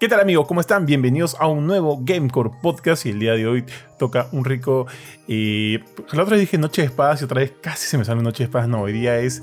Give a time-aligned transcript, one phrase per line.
[0.00, 0.46] ¿Qué tal amigos?
[0.46, 0.86] ¿Cómo están?
[0.86, 3.64] Bienvenidos a un nuevo Gamecore Podcast y el día de hoy
[3.98, 4.86] toca un rico...
[5.28, 5.76] Y
[6.12, 8.38] la otra vez dije Noche de Espadas y otra vez casi se me sale Noche
[8.38, 8.66] de Espadas.
[8.66, 9.42] No, hoy día es...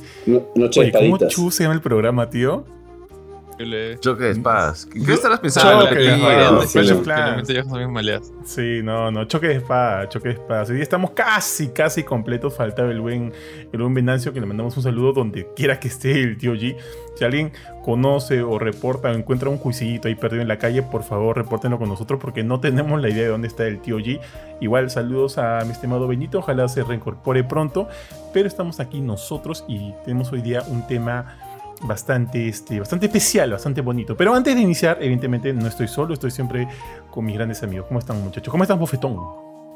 [0.56, 2.66] noche de ¿Cómo chu se llama el programa, tío?
[4.00, 4.86] Choque de espadas.
[4.86, 5.86] ¿Qué estarás pensando?
[5.86, 6.76] Choque de espadas.
[8.46, 9.26] Sí, no, no.
[9.26, 10.70] Choque de espadas, choque de espadas.
[10.70, 12.56] Hoy estamos casi, casi completos.
[12.56, 13.34] Faltaba el buen,
[13.72, 16.78] el buen Venancio, que le mandamos un saludo donde quiera que esté el tío G.
[17.16, 17.52] Si alguien
[17.84, 21.80] conoce o reporta o encuentra un juicillito ahí perdido en la calle, por favor, repórtenlo
[21.80, 24.20] con nosotros porque no tenemos la idea de dónde está el tío G.
[24.62, 26.40] Igual, saludos a mi estimado Benito.
[26.40, 27.88] Ojalá se reincorpore pronto.
[28.34, 31.40] Pero estamos aquí nosotros y tenemos hoy día un tema
[31.82, 34.16] bastante, este, bastante especial, bastante bonito.
[34.16, 36.68] Pero antes de iniciar, evidentemente no estoy solo, estoy siempre
[37.10, 37.88] con mis grandes amigos.
[37.88, 38.52] ¿Cómo están muchachos?
[38.52, 39.18] ¿Cómo están, Bofetón?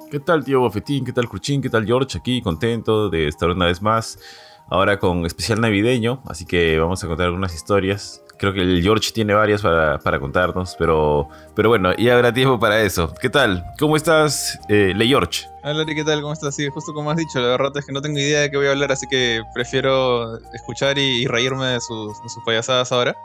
[0.10, 1.06] ¿Qué tal, tío Bofetín?
[1.06, 1.62] ¿Qué tal, Cruchín?
[1.62, 2.18] ¿Qué tal, George?
[2.18, 4.20] Aquí contento de estar una vez más.
[4.68, 9.12] Ahora con especial navideño, así que vamos a contar algunas historias Creo que el George
[9.14, 13.14] tiene varias para, para, contarnos, pero, pero bueno, ya habrá tiempo para eso.
[13.22, 13.64] ¿Qué tal?
[13.80, 15.46] ¿Cómo estás, eh, Le George?
[15.64, 16.22] Hola, ¿qué tal?
[16.22, 16.56] ¿Cómo estás?
[16.56, 18.66] Sí, justo como has dicho, la verdad es que no tengo idea de qué voy
[18.66, 23.16] a hablar, así que prefiero escuchar y, reírme de sus, de sus, payasadas ahora.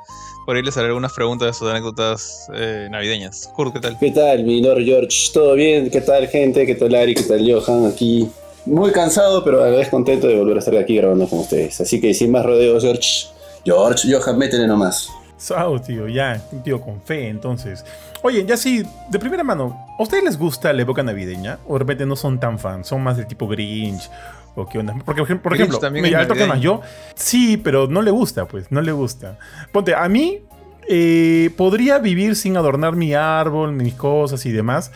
[0.44, 3.50] Por ahí les haré algunas preguntas de sus anécdotas eh, navideñas.
[3.56, 3.98] Kurt, ¿qué tal?
[3.98, 5.30] ¿Qué tal, mi Lord George?
[5.32, 5.88] ¿Todo bien?
[5.88, 6.66] ¿Qué tal, gente?
[6.66, 7.14] ¿Qué tal, Ari?
[7.14, 7.86] ¿Qué tal, Johan?
[7.86, 8.28] Aquí
[8.66, 11.80] muy cansado, pero a la vez contento de volver a estar aquí grabando con ustedes.
[11.80, 13.28] Así que sin más rodeos, George,
[13.66, 15.10] George, Johan, métele nomás.
[15.36, 17.84] Sao, tío, ya, un tío con fe, entonces.
[18.22, 21.58] Oye, ya sí, de primera mano, ¿a ustedes les gusta la época navideña?
[21.66, 22.86] ¿O de repente no son tan fans?
[22.86, 24.08] ¿Son más del tipo Grinch?
[24.54, 24.94] ¿O qué onda?
[25.04, 26.80] Porque, por ejemplo, mira, el toque más yo,
[27.16, 29.36] sí, pero no le gusta, pues, no le gusta.
[29.72, 30.42] Ponte, a mí
[30.88, 34.92] eh, podría vivir sin adornar mi árbol, mis cosas y demás.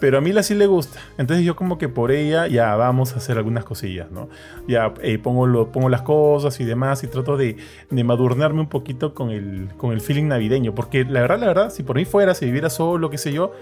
[0.00, 0.98] Pero a mí la sí le gusta.
[1.18, 4.28] Entonces yo como que por ella ya vamos a hacer algunas cosillas, ¿no?
[4.66, 7.56] Ya eh, pongo, lo, pongo las cosas y demás y trato de,
[7.90, 10.74] de madurnarme un poquito con el, con el feeling navideño.
[10.74, 13.52] Porque la verdad, la verdad, si por mí fuera, si viviera solo, qué sé yo,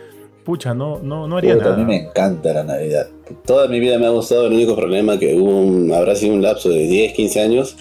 [0.44, 1.75] pucha, no, no, no haría nada.
[1.75, 3.09] A mí me encanta la Navidad.
[3.44, 4.47] Toda mi vida me ha gustado.
[4.47, 7.76] El único problema que hubo un, habrá sido un lapso de 10, 15 años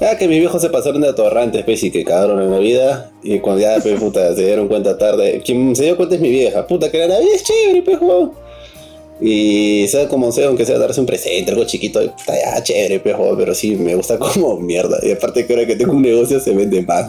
[0.00, 3.10] Ah, que mis viejos se pasaron de atorrantes, pues, y que cagaron en la vida.
[3.22, 5.40] Y cuando ya, pues, puta, se dieron cuenta tarde.
[5.44, 6.66] Quien se dio cuenta es mi vieja.
[6.66, 7.98] Puta, que la Navidad es chévere, pues,
[9.20, 13.16] Y sea como sea, aunque sea darse un presente, algo chiquito, puta, ya, chévere, pues,
[13.38, 14.98] Pero sí, me gusta como mierda.
[15.02, 17.08] Y aparte que ahora que tengo un negocio se vende más,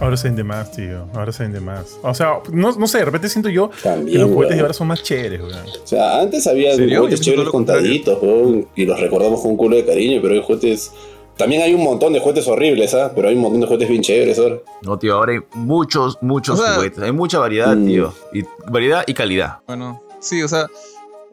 [0.00, 1.06] Ahora se vende más, tío.
[1.14, 1.98] Ahora se vende más.
[2.02, 4.88] O sea, no, no sé, de repente siento yo que los juguetes de ahora son
[4.88, 5.66] más chéveres, weón.
[5.82, 9.84] O sea, antes había juguetes chéveres contaditos, weón, y los recordamos con un culo de
[9.84, 10.92] cariño, pero hay juguetes
[11.36, 13.10] también hay un montón de juguetes horribles, ¿ah?
[13.14, 14.58] Pero hay un montón de juguetes bien chéveres ahora.
[14.82, 17.02] No, tío, ahora hay muchos, muchos juguetes.
[17.02, 17.86] Hay mucha variedad, mm.
[17.86, 18.14] tío.
[18.32, 19.58] Y variedad y calidad.
[19.66, 20.66] Bueno, sí, o sea,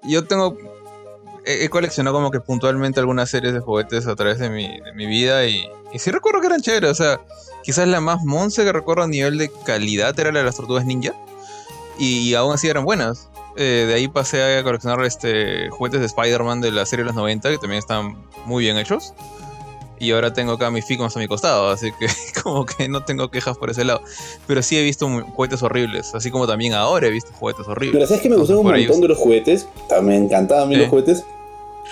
[0.04, 0.58] yo tengo.
[1.46, 5.08] He, coleccionado como que puntualmente algunas series de juguetes a través de mi, de mi
[5.08, 6.92] vida y, y sí recuerdo que eran chéveres.
[6.92, 7.20] O sea,
[7.64, 10.86] quizás la más monce que recuerdo a nivel de calidad era la de las tortugas
[10.86, 11.14] ninja.
[11.98, 13.30] Y aún así eran buenas.
[13.58, 17.16] Eh, de ahí pasé a coleccionar este, juguetes de Spider-Man de la serie de los
[17.16, 19.14] 90 que también están muy bien hechos
[20.02, 22.08] y ahora tengo acá mis Ficons a mi costado, así que
[22.44, 24.02] como que no tengo quejas por ese lado.
[24.48, 27.94] Pero sí he visto juguetes horribles, así como también ahora he visto juguetes horribles.
[27.94, 29.68] Pero sabes que me gustaron un montón de los juguetes,
[30.02, 31.24] me encantaban a mí los juguetes,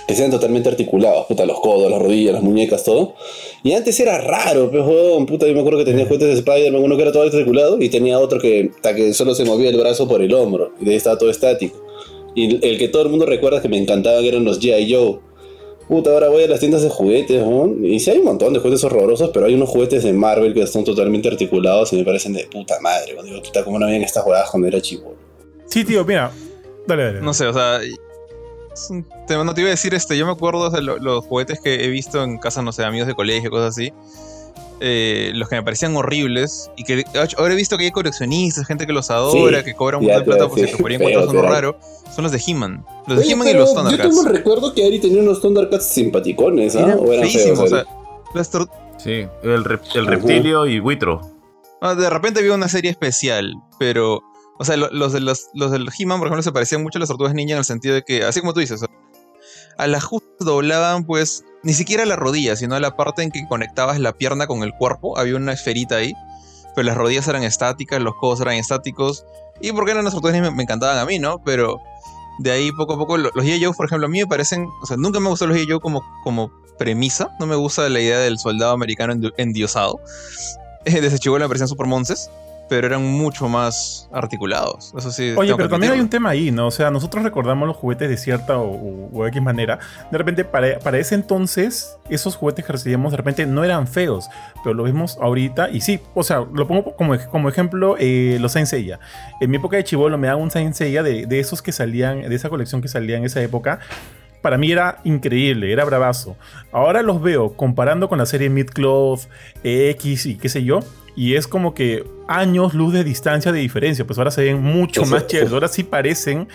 [0.08, 3.14] que sean totalmente articulados, puta, los codos, las rodillas, las muñecas, todo.
[3.62, 6.96] Y antes era raro, pero puta, yo me acuerdo que tenía juguetes de Spider-Man, uno
[6.96, 10.24] que era todo articulado, y tenía otro que, que solo se movía el brazo por
[10.24, 11.78] el hombro, y de ahí estaba todo estático.
[12.34, 14.92] Y el que todo el mundo recuerda que me encantaba que eran los G.I.
[14.92, 15.29] Joe
[15.90, 17.74] Puta, ahora voy a las tiendas de juguetes, ¿no?
[17.84, 20.62] Y sí hay un montón de juguetes horrorosos, pero hay unos juguetes de Marvel que
[20.62, 23.16] están totalmente articulados y me parecen de puta madre.
[23.16, 25.16] Cuando digo, puta, ¿cómo no habían estas jugadas cuando era chivo?
[25.66, 26.32] Sí, tío, mira.
[26.86, 27.22] Dale, dale.
[27.22, 27.80] No sé, o sea.
[29.30, 30.16] no te iba a decir este.
[30.16, 33.16] Yo me acuerdo de los juguetes que he visto en casa, no sé, amigos de
[33.16, 33.92] colegio, cosas así.
[34.82, 37.04] Eh, los que me parecían horribles y que
[37.38, 40.26] ahora he visto que hay coleccionistas, gente que los adora, que cobran un montón de
[40.26, 41.80] plata porque se podría encontrar uno raro,
[42.16, 42.86] son los de He-Man.
[43.08, 44.04] Los de He-Man y los Thundercats.
[44.04, 46.88] Yo tengo un recuerdo que Ari tenía unos Thundercats simpaticones, ¿ah?
[46.88, 47.02] ¿no?
[47.02, 47.86] O eran feísimos, o sea,
[48.98, 51.22] Sí, el, el reptilio y Buitro.
[51.82, 54.22] Ah, de repente había una serie especial, pero.
[54.62, 57.08] O sea, los de los, los del He-Man, por ejemplo, se parecían mucho a las
[57.08, 58.84] tortugas ninja en el sentido de que, así como tú dices,
[59.80, 60.02] a la
[60.40, 64.62] doblaban pues ni siquiera la rodilla, sino la parte en que conectabas la pierna con
[64.64, 66.14] el cuerpo, había una esferita ahí,
[66.76, 69.26] pero las rodillas eran estáticas, los codos eran estáticos,
[69.62, 71.42] y porque eran las tortugas me, me encantaban a mí, ¿no?
[71.44, 71.80] Pero
[72.40, 73.72] de ahí poco a poco, los G.I.
[73.74, 75.80] por ejemplo, a mí me parecen, o sea, nunca me gustó los G.I.
[75.80, 80.02] como, como premisa, no me gusta la idea del soldado americano endiosado,
[80.86, 82.30] desde chihuahua me super monces,
[82.70, 84.94] pero eran mucho más articulados.
[84.98, 85.34] Eso sí.
[85.36, 86.68] Oye, pero también hay un tema ahí, ¿no?
[86.68, 89.80] O sea, nosotros recordamos los juguetes de cierta o, de X manera.
[90.12, 94.30] De repente, para, para, ese entonces, esos juguetes que recibíamos de repente no eran feos,
[94.64, 98.52] pero lo vemos ahorita y sí, o sea, lo pongo como, como ejemplo eh, los
[98.52, 99.00] Saint Seiya.
[99.42, 102.22] En mi época de chivolo me daban un Saint Seiya de, de esos que salían,
[102.22, 103.80] de esa colección que salía en esa época
[104.42, 106.38] para mí era increíble, era bravazo.
[106.72, 109.22] Ahora los veo comparando con la serie Midcloth,
[109.64, 110.80] X y qué sé yo,
[111.16, 114.06] y es como que años luz de distancia de diferencia.
[114.06, 115.52] Pues ahora se ven mucho más chéveres.
[115.52, 116.48] Ahora sí parecen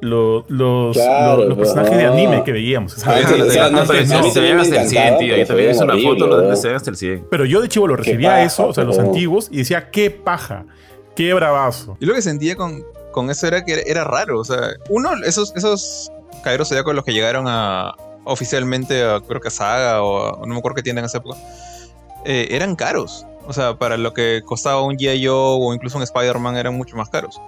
[0.00, 0.96] los, los,
[1.56, 2.96] personajes de anime que veíamos.
[7.30, 10.66] Pero yo de chivo lo recibía eso, o sea, los antiguos, y decía, qué paja,
[11.14, 11.96] qué bravazo.
[12.00, 14.40] Y lo que sentía con, con eso era que era, raro.
[14.40, 16.10] O sea, uno, esos, esos
[16.64, 20.58] sería con los que llegaron a oficialmente a, creo que a Saga o no me
[20.58, 21.36] acuerdo qué tienen en esa época,
[22.24, 23.26] eh, eran caros.
[23.50, 25.26] O sea, para lo que costaba un G.I.
[25.26, 27.40] Joe o incluso un Spider-Man eran mucho más caros.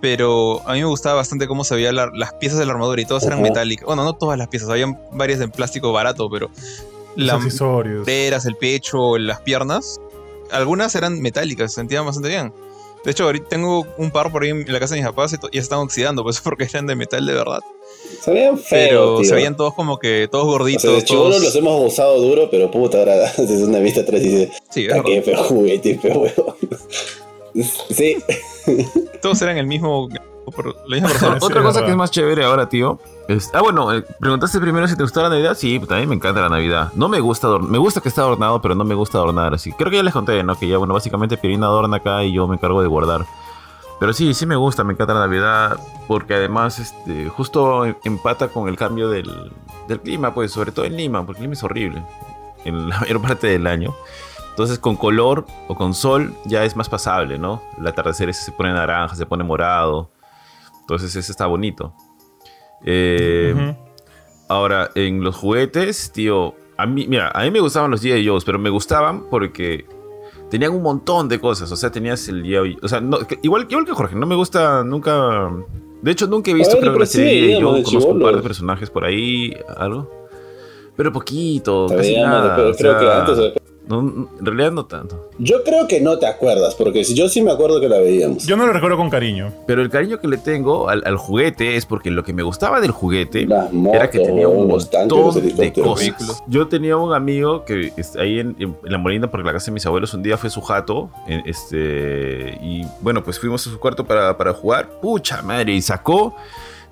[0.00, 3.04] Pero a mí me gustaba bastante cómo se veían las piezas de la armadura y
[3.04, 3.86] todas eran metálicas.
[3.86, 6.50] Bueno, no todas las piezas, habían varias en plástico barato, pero
[7.14, 7.40] las
[8.04, 10.00] peras, el pecho, las piernas,
[10.50, 12.52] algunas eran metálicas, se sentían bastante bien.
[13.04, 15.36] De hecho, ahorita tengo un par por ahí en la casa de mis papás y
[15.54, 17.60] ya están oxidando, pues porque eran de metal de verdad.
[18.20, 19.20] Se veían feos.
[19.20, 20.84] Pero se veían todos como que todos gorditos.
[20.84, 24.52] O sea, los hemos usado duro, pero puta, ahora desde una vista atrás y dice.
[24.70, 26.56] Sí, es qué feo juguete, feo huevo.
[27.90, 28.16] sí.
[29.22, 30.08] Todos eran el mismo.
[31.40, 32.98] Otra cosa que es más chévere ahora, tío.
[33.52, 35.56] ah, bueno, eh, preguntaste primero si te gusta la Navidad.
[35.56, 36.90] Sí, también me encanta la Navidad.
[36.94, 39.72] No me gusta me gusta que esté adornado, pero no me gusta adornar así.
[39.72, 40.56] Creo que ya les conté, ¿no?
[40.56, 43.24] Que ya, bueno, básicamente Pirina adorna acá y yo me encargo de guardar.
[44.02, 45.78] Pero sí, sí me gusta, me encanta la Navidad,
[46.08, 49.30] porque además este, justo empata con el cambio del,
[50.02, 52.02] clima, pues sobre todo en Lima, porque el clima es horrible
[52.64, 53.94] en la mayor parte del año.
[54.50, 57.62] Entonces con color o con sol ya es más pasable, ¿no?
[57.78, 60.10] El atardecer se pone naranja, se pone morado.
[60.80, 61.94] Entonces ese está bonito.
[62.84, 63.76] Eh,
[64.48, 68.26] ahora, en los juguetes, tío, a mí, mira, a mí me gustaban los G.I.
[68.26, 69.86] Joe's, pero me gustaban porque
[70.52, 71.72] tenían un montón de cosas.
[71.72, 73.02] O sea, tenías el O sea,
[73.40, 75.50] igual, igual que Jorge, no me gusta nunca.
[76.02, 78.90] De hecho, nunca he visto, creo que la serie yo conozco un par de personajes
[78.90, 80.10] por ahí, algo.
[80.94, 82.54] Pero poquito, casi nada.
[82.54, 83.54] Pero creo que antes
[83.90, 85.30] en realidad no tanto.
[85.38, 88.46] Yo creo que no te acuerdas, porque yo sí me acuerdo que la veíamos.
[88.46, 89.52] Yo no lo recuerdo con cariño.
[89.66, 92.90] Pero el cariño que le tengo al, juguete es porque lo que me gustaba del
[92.90, 93.46] juguete
[93.92, 96.42] era que tenía un montón de cosas.
[96.46, 100.14] Yo tenía un amigo que ahí en, la Molina, porque la casa de mis abuelos
[100.14, 101.10] un día fue su jato,
[101.44, 104.88] este, y bueno, pues fuimos a su cuarto para, para jugar.
[105.00, 106.34] Pucha madre, y sacó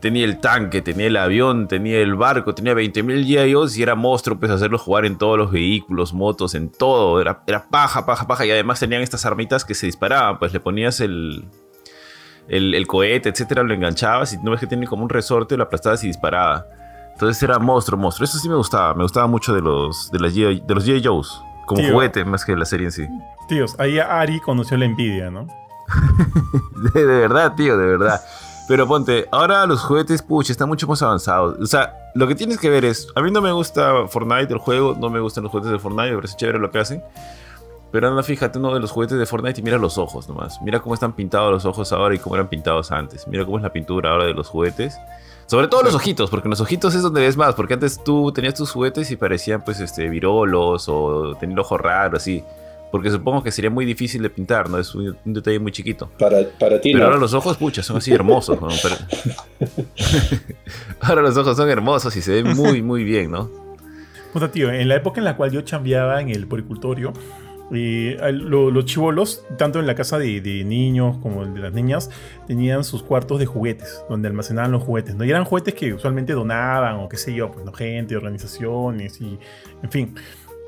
[0.00, 4.38] tenía el tanque, tenía el avión, tenía el barco, tenía 20.000 GIOs y era monstruo
[4.38, 7.20] pues hacerlo jugar en todos los vehículos, motos, en todo.
[7.20, 8.46] Era, era paja, paja, paja.
[8.46, 11.44] Y además tenían estas armitas que se disparaban, pues le ponías el,
[12.48, 16.02] el, cohete, etcétera, lo enganchabas y no ves que tiene como un resorte, lo aplastabas
[16.04, 16.66] y disparaba.
[17.12, 18.24] Entonces era monstruo, monstruo.
[18.24, 21.04] Eso sí me gustaba, me gustaba mucho de los, de las de los G.I.
[21.04, 23.06] Joes, como juguete más que la serie en sí.
[23.48, 25.46] Tíos, ahí Ari conoció la envidia, ¿no?
[26.94, 28.20] de verdad, tío, de verdad.
[28.70, 31.58] Pero ponte, ahora los juguetes, pucha, están mucho más avanzados.
[31.58, 34.60] O sea, lo que tienes que ver es, a mí no me gusta Fortnite, el
[34.60, 37.02] juego, no me gustan los juguetes de Fortnite, me parece chévere lo que hacen.
[37.90, 40.62] Pero anda, fíjate uno de los juguetes de Fortnite y mira los ojos nomás.
[40.62, 43.26] Mira cómo están pintados los ojos ahora y cómo eran pintados antes.
[43.26, 44.96] Mira cómo es la pintura ahora de los juguetes.
[45.46, 47.56] Sobre todo los ojitos, porque los ojitos es donde ves más.
[47.56, 51.76] Porque antes tú tenías tus juguetes y parecían pues este virolos o tenían el ojo
[51.76, 52.44] raro, así.
[52.90, 54.78] Porque supongo que sería muy difícil de pintar, ¿no?
[54.78, 56.10] Es un, detalle muy chiquito.
[56.18, 58.68] Para, para ti, Pero ahora los ojos, pucha, son así hermosos, ¿no?
[61.00, 63.50] ahora los ojos son hermosos y se ven muy, muy bien, ¿no?
[64.32, 67.12] Puta, tío, en la época en la cual yo chambeaba en el poricultorio,
[67.72, 72.10] eh, los chivolos, tanto en la casa de, niños como de las niñas,
[72.46, 75.14] tenían sus cuartos de juguetes, donde almacenaban los juguetes.
[75.14, 75.24] ¿no?
[75.24, 77.72] Y eran juguetes que usualmente donaban, o qué sé yo, pues, ¿no?
[77.72, 79.38] gente, organizaciones, y
[79.82, 80.14] en fin.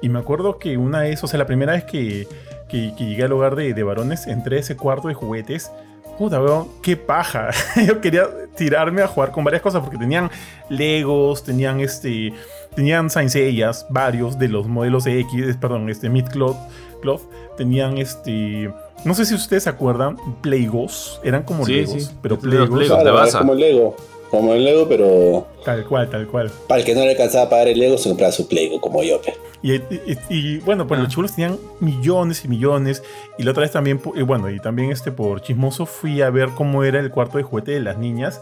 [0.02, 2.26] Y me acuerdo que una vez, o sea, la primera vez que,
[2.68, 5.70] llegué al hogar de, varones, entré a ese cuarto de juguetes.
[6.18, 7.50] Puta, weón, qué paja.
[7.86, 10.30] Yo quería tirarme a jugar con varias cosas porque tenían
[10.68, 12.34] Legos, tenían este.
[12.74, 16.56] Tenían Sainzellas, varios de los modelos de X, perdón, este Midcloth,
[17.00, 17.22] Cloth,
[17.56, 18.72] tenían este.
[19.04, 22.86] No sé si ustedes se acuerdan, Playgos, eran como Legos, pero Playgos.
[22.86, 23.96] Claro, como Lego.
[24.32, 25.46] Como el Lego, pero.
[25.62, 26.50] Tal cual, tal cual.
[26.66, 29.02] Para el que no le alcanzaba a pagar el Lego, se compraba su Playgo, como
[29.02, 29.20] yo,
[29.62, 31.12] y, bueno, pues los ah.
[31.12, 33.02] chulos tenían millones y millones.
[33.36, 36.48] Y la otra vez también, y bueno, y también este por chismoso fui a ver
[36.56, 38.40] cómo era el cuarto de juguete de las niñas.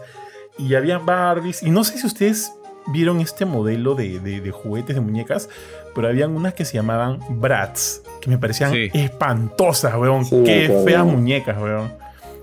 [0.57, 1.61] Y había Barbies.
[1.61, 2.53] Y no sé si ustedes
[2.87, 5.49] vieron este modelo de, de, juguetes de muñecas,
[5.93, 8.01] pero habían unas que se llamaban Brats.
[8.21, 10.23] que me parecían espantosas, weón.
[10.45, 11.91] Qué feas muñecas, weón.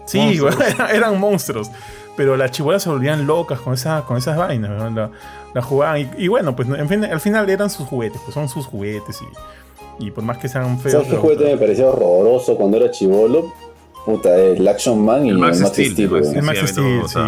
[0.07, 0.59] Sí, weón,
[0.93, 1.71] eran monstruos.
[2.19, 5.13] Pero las chibolas se volvían locas con, esa, con esas vainas, weón.
[5.55, 6.11] La, jugaban.
[6.19, 9.21] Y, bueno, pues en fin, al final eran sus juguetes, pues son sus juguetes.
[10.01, 10.95] Y, y por más que sean feos.
[10.95, 13.55] ¿Sabes qué juguete me parecía horroroso cuando era chivolo?
[14.05, 16.09] Puta, el Action Man y el Max, Steel.
[16.09, 17.21] Pues, el Max Steel, sí.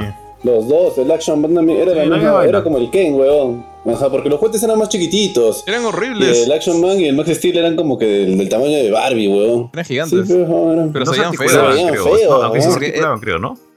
[0.42, 3.64] Los dos, el Action Man era, la misma, era como el Ken, weón.
[3.86, 5.62] Ajá, porque los juguetes eran más chiquititos.
[5.68, 6.46] Eran horribles.
[6.46, 9.70] el Action Man y el Max Steel eran como que del, tamaño de Barbie, weón.
[9.72, 10.26] Eran gigantes.
[10.26, 11.52] Sí, pero, pero se veían feos.
[11.52, 12.42] Se veían feos.
[12.42, 13.69] Aunque se articulaban, creo, ¿no?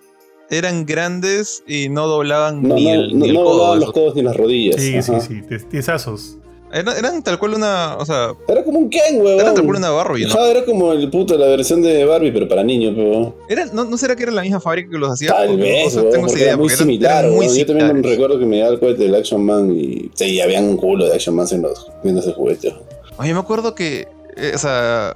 [0.50, 4.82] Eran grandes y no doblaban ni el, no, no doblaban los codos ni las rodillas.
[4.82, 5.42] Sí, sí, sí.
[5.70, 6.38] Tiesazos.
[6.74, 7.98] Eran, tal cual una.
[7.98, 8.34] O sea.
[8.48, 9.40] Era como un Ken, weón.
[9.40, 10.46] Era tal cual una Barbie, ¿no?
[10.46, 13.36] era como el puto, la versión de Barbie, pero para niños, weón.
[13.48, 15.30] Era, no, ¿No será que era la misma fábrica que los hacía?
[15.30, 18.72] Tal vez, o tengo idea, era muy similar, muy Yo también recuerdo que me daba
[18.72, 20.10] el juguete del Action Man y.
[20.16, 22.74] Sí, había un culo de Action Man en los, viendo ese juguete.
[23.18, 24.08] Oye, me acuerdo que.
[24.36, 25.16] Eh, o sea.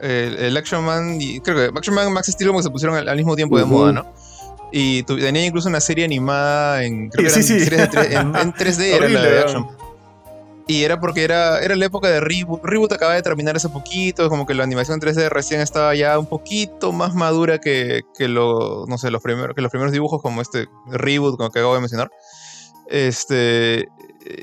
[0.00, 1.40] El, Action Man y.
[1.40, 3.64] Creo que Action Man y Max Steel como que se pusieron al, mismo tiempo de
[3.64, 4.06] moda, ¿no?
[4.76, 7.08] Y tenía incluso una serie animada en.
[7.08, 7.52] Creo que sí, sí.
[7.52, 9.68] en, 3D era la de Action.
[10.66, 12.64] Y era porque era, era la época de Reboot.
[12.64, 16.26] Reboot acaba de terminar hace poquito, como que la animación 3D recién estaba ya un
[16.26, 20.42] poquito más madura que, que, lo, no sé, los, primeros, que los primeros dibujos como
[20.42, 22.10] este Reboot, como que acabo de mencionar.
[22.88, 23.86] Este,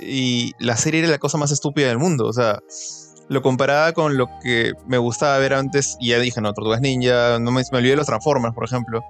[0.01, 2.59] y la serie era la cosa más estúpida del mundo, o sea,
[3.27, 7.38] lo comparaba con lo que me gustaba ver antes, y ya dije, no, Tortugas Ninja,
[7.39, 9.01] no me, me olvidé de los Transformers, por ejemplo.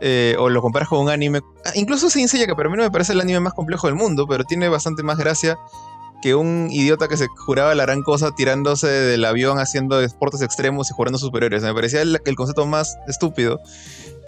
[0.00, 2.82] Eh, o lo comparas con un anime, ah, incluso sin Seiya, que para mí no
[2.82, 5.56] me parece el anime más complejo del mundo, pero tiene bastante más gracia
[6.24, 10.90] que un idiota que se juraba la gran cosa tirándose del avión haciendo deportes extremos
[10.90, 11.62] y jugando superiores.
[11.62, 13.60] Me parecía el, concepto más estúpido.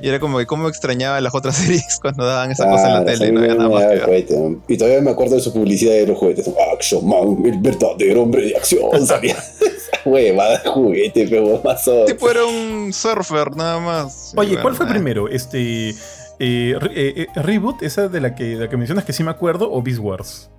[0.02, 3.04] Y era como que cómo extrañaba las otras series cuando daban esa cosa en la
[3.06, 6.06] tele y no había nada más que Y todavía me acuerdo de su publicidad de
[6.06, 6.50] los juguetes.
[6.70, 8.90] Action Man, el verdadero hombre de acción.
[10.06, 14.32] Huevada de juguete, pero o Tipo era un surfer, nada más.
[14.36, 15.28] Oye, ¿cuál fue primero?
[15.28, 15.90] Este.
[15.90, 15.94] Eh,
[16.38, 19.72] eh, eh, Reboot, esa de la que, de la que mencionas que sí me acuerdo,
[19.72, 20.50] o Beast Wars?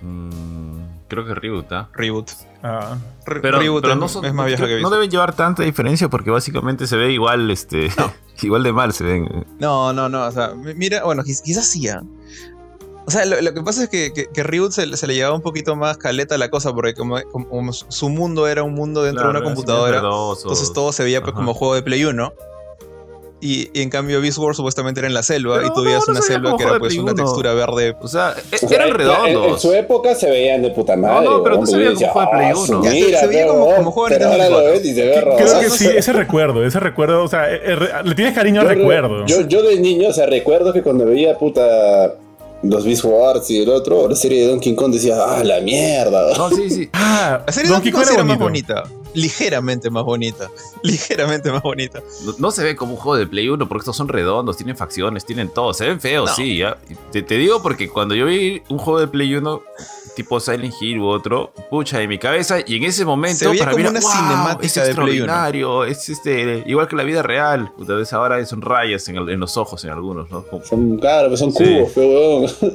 [0.00, 1.88] Mm, creo que Reboot, ¿ah?
[1.94, 2.30] Reboot.
[2.62, 2.98] Ah.
[3.24, 6.96] Pero, Reboot no es más vieja que No deben llevar tanta diferencia porque básicamente se
[6.96, 7.88] ve igual, este,
[8.42, 9.46] igual de mal se ven.
[9.60, 10.26] No, no, no.
[10.26, 11.88] O sea, mira, bueno, quizás sí.
[11.88, 12.02] ¿ah?
[13.04, 15.96] O sea, lo, que pasa es que, que, Reboot se, le llevaba un poquito más
[15.96, 17.18] caleta a la cosa, porque como,
[17.72, 21.52] su mundo era un mundo dentro de una computadora, entonces todo se veía pues, como
[21.52, 22.32] juego de Play 1.
[23.44, 26.56] Y, en cambio Beast Wars supuestamente era en la selva y tú veías una selva
[26.56, 27.96] que era pues una textura verde.
[28.00, 29.54] O sea, e- eran redondos.
[29.54, 31.24] En, su época se veían de puta madre.
[31.24, 32.80] No, no, pero tú se veía como juego de Play 1.
[32.92, 35.04] Mira, se, veía como, como juego de Play
[35.36, 39.26] Creo que sí, ese recuerdo, ese recuerdo, o sea, eh, le tienes cariño al recuerdo.
[39.26, 42.14] Yo, yo de niño, o sea, recuerdo que cuando veía puta
[42.62, 46.36] los Beast Wars y el otro, la serie de Donkey Kong decía, ah, la mierda.
[46.36, 46.88] No, sí, sí.
[46.92, 48.84] Ah, la serie de Donkey, Kong era más bonita.
[49.14, 50.50] Ligeramente más bonita.
[50.82, 52.02] Ligeramente más bonita.
[52.38, 55.24] No, se ve como un juego de Play 1 porque estos son redondos, tienen facciones,
[55.24, 55.74] tienen todo.
[55.74, 56.58] Se ven feos, sí.
[56.58, 56.78] ¿ya?
[57.10, 59.62] Te, te, digo porque cuando yo vi un juego de Play 1
[60.14, 63.70] tipo Silent Hill u otro, pucha, en mi cabeza, y en ese momento se veía
[63.70, 67.72] como una cinemática es extraordinario, es este, igual que la vida real.
[67.86, 70.44] Tal vez ahora son rayas en, en, los ojos en algunos, ¿no?
[70.64, 72.46] Son, claro, son cubos, pero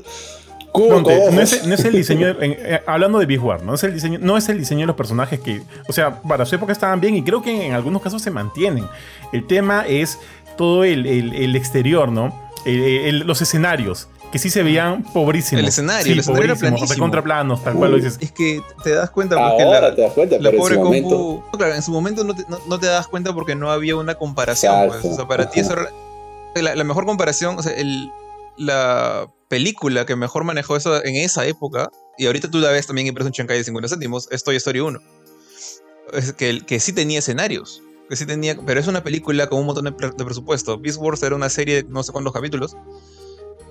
[0.78, 1.10] no,
[1.42, 4.38] es, no, es, el diseño, eh, hablando de Big War, no es, el diseño, no
[4.38, 7.24] es el diseño de los personajes que, o sea, para su época estaban bien y
[7.24, 8.86] creo que en algunos casos se mantienen.
[9.32, 10.20] El tema es
[10.58, 12.48] todo el, el, exterior, ¿no?
[12.66, 15.62] los escenarios que sí se veían pobrísimos.
[15.62, 17.00] El escenario, el escenario era planísimo.
[17.00, 18.18] Contraplanos, tal cual lo dices.
[18.20, 21.44] Es que te das cuenta porque Ahora la, te das cuenta, la pobre compu.
[21.58, 24.90] Claro, en su momento no te, no, te, das cuenta porque no había una comparación.
[24.90, 25.06] Pues.
[25.06, 25.90] O sea, para ti eso era
[26.62, 28.12] la, mejor comparación, o sea, el,
[28.58, 33.08] la película que mejor manejó eso en esa época, y ahorita tú la ves también
[33.08, 35.00] en Precio Chancay de 50 céntimos, es Toy Story 1.
[36.14, 37.82] Es que, que sí tenía escenarios.
[38.10, 40.80] Que sí tenía, pero es una película con un montón de, de presupuesto.
[40.80, 42.76] Beast Wars era una serie de no sé cuántos capítulos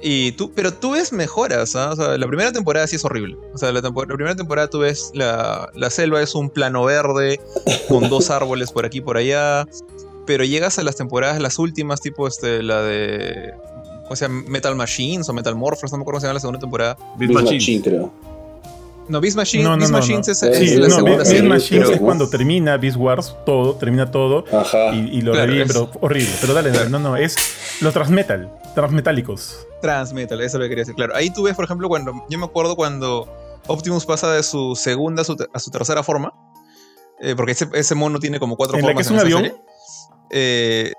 [0.02, 1.90] y tú, pero tú ves mejoras, ¿ah?
[1.92, 3.36] O sea, la primera temporada sí es horrible.
[3.54, 7.40] O sea, la, primera temporada tú ves la, la, selva es un plano verde
[7.88, 9.66] con dos árboles por aquí y por allá.
[10.26, 13.54] Pero llegas a las temporadas, las últimas, tipo este, la de.
[14.04, 14.44] ¿Cómo se llama?
[14.48, 16.96] Metal Machines o Metal Morphers, no me acuerdo cómo se llama la segunda temporada.
[17.16, 18.12] Beast Machine, creo.
[19.08, 22.28] No, Beast Machine, no, no, Beast Machines es, sí, la segunda Beast Machines es cuando
[22.28, 24.44] termina Beast Wars, todo, termina todo.
[24.52, 24.92] Ajá.
[24.94, 26.30] Y, y lo claro, pero horrible.
[26.40, 27.36] Pero dale, dale, no, no, es
[27.80, 29.66] los Transmetal, Transmetálicos.
[29.80, 31.16] Transmetal, eso lo que quería decir, claro.
[31.16, 32.12] Ahí tú ves, por ejemplo, cuando.
[32.28, 33.26] Yo me acuerdo cuando
[33.68, 36.34] Optimus pasa de su segunda a su, tercera forma.
[37.18, 38.94] Eh, porque ese, ese, mono tiene como cuatro ¿En formas.
[38.94, 39.56] La que es un avión?
[40.28, 40.92] Eh,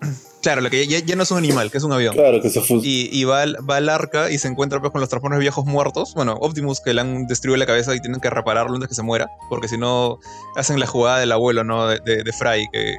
[0.44, 2.14] Claro, lo que ya, no es un animal, que es un avión.
[2.14, 2.78] Claro, que se fue.
[2.82, 6.12] Y, va, al, va, al arca y se encuentra pues, con los transformers viejos muertos.
[6.14, 9.02] Bueno, Optimus que le han destruido la cabeza y tienen que repararlo antes que se
[9.02, 9.30] muera.
[9.48, 10.18] Porque si no,
[10.54, 11.86] hacen la jugada del abuelo, ¿no?
[11.86, 12.98] De, de, Fry, que,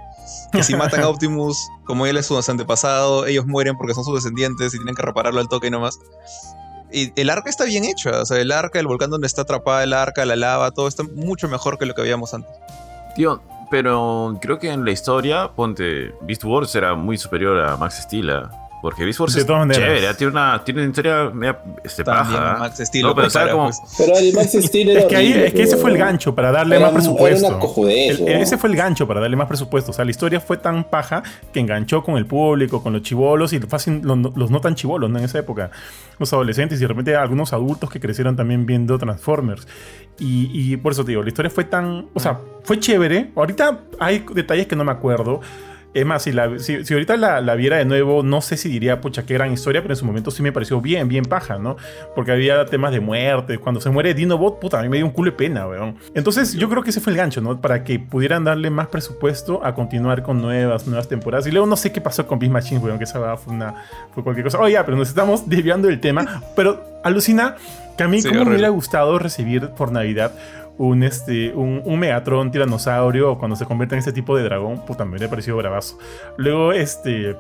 [0.52, 4.16] que si matan a Optimus, como él es su antepasado, ellos mueren porque son sus
[4.16, 6.00] descendientes y tienen que repararlo al toque y nomás.
[6.92, 9.84] Y el arca está bien hecho, o sea, el arca, el volcán donde está atrapada
[9.84, 12.52] el arca, la lava, todo está mucho mejor que lo que habíamos antes.
[13.16, 18.02] Tío, pero creo que en la historia, ponte, Beast Wars era muy superior a Max
[18.04, 18.30] Steel.
[18.30, 18.65] ¿ah?
[18.86, 22.58] Porque Beast Wars es chévere, tiene una, tiene una historia media este, paja.
[22.60, 23.82] Max Steel no, pero, pues.
[23.98, 26.52] pero el Max Steel era es, que ahí, es que ese fue el gancho para
[26.52, 27.60] darle más presupuesto.
[27.88, 29.90] ese fue el gancho para darle más presupuesto.
[29.90, 33.54] O sea, la historia fue tan paja que enganchó con el público, con los chivolos
[33.54, 35.18] y fácil, los, los, no tan chivolos ¿no?
[35.18, 35.72] en esa época.
[36.20, 39.68] Los adolescentes y de repente algunos adultos que crecieron también viendo Transformers.
[40.20, 42.10] Y, y por eso te digo, la historia fue tan.
[42.14, 43.32] O sea, fue chévere.
[43.36, 45.42] Ahorita hay detalles que no me acuerdo.
[45.96, 49.26] Es más, si, la, si, ahorita la, viera de nuevo, no sé si diría, pucha,
[49.26, 51.78] qué gran historia, pero en su momento sí me pareció bien, bien paja, ¿no?
[52.14, 53.60] Porque había temas de muerte.
[53.60, 55.96] Cuando se muere Dinobot, puta, a mí me dio un culo de pena, weón.
[56.14, 57.62] Entonces, yo creo que ese fue el gancho, ¿no?
[57.62, 61.48] Para que pudieran darle más presupuesto a continuar con nuevas, nuevas temporadas.
[61.48, 63.76] Y luego no sé qué pasó con Beast Machine, weón, que esa fue, una,
[64.14, 64.60] fue cualquier cosa.
[64.60, 66.44] Oh, ya, pero nos estamos desviando del tema.
[66.58, 67.56] Pero alucina
[67.98, 70.34] que a mí, como me hubiera gustado recibir por Navidad
[70.78, 74.84] un, este, un, un, Megatron tiranosaurio o cuando se convierte en este tipo de dragón,
[74.86, 75.98] pues también me ha parecido bravazo.
[76.38, 77.36] Luego, este.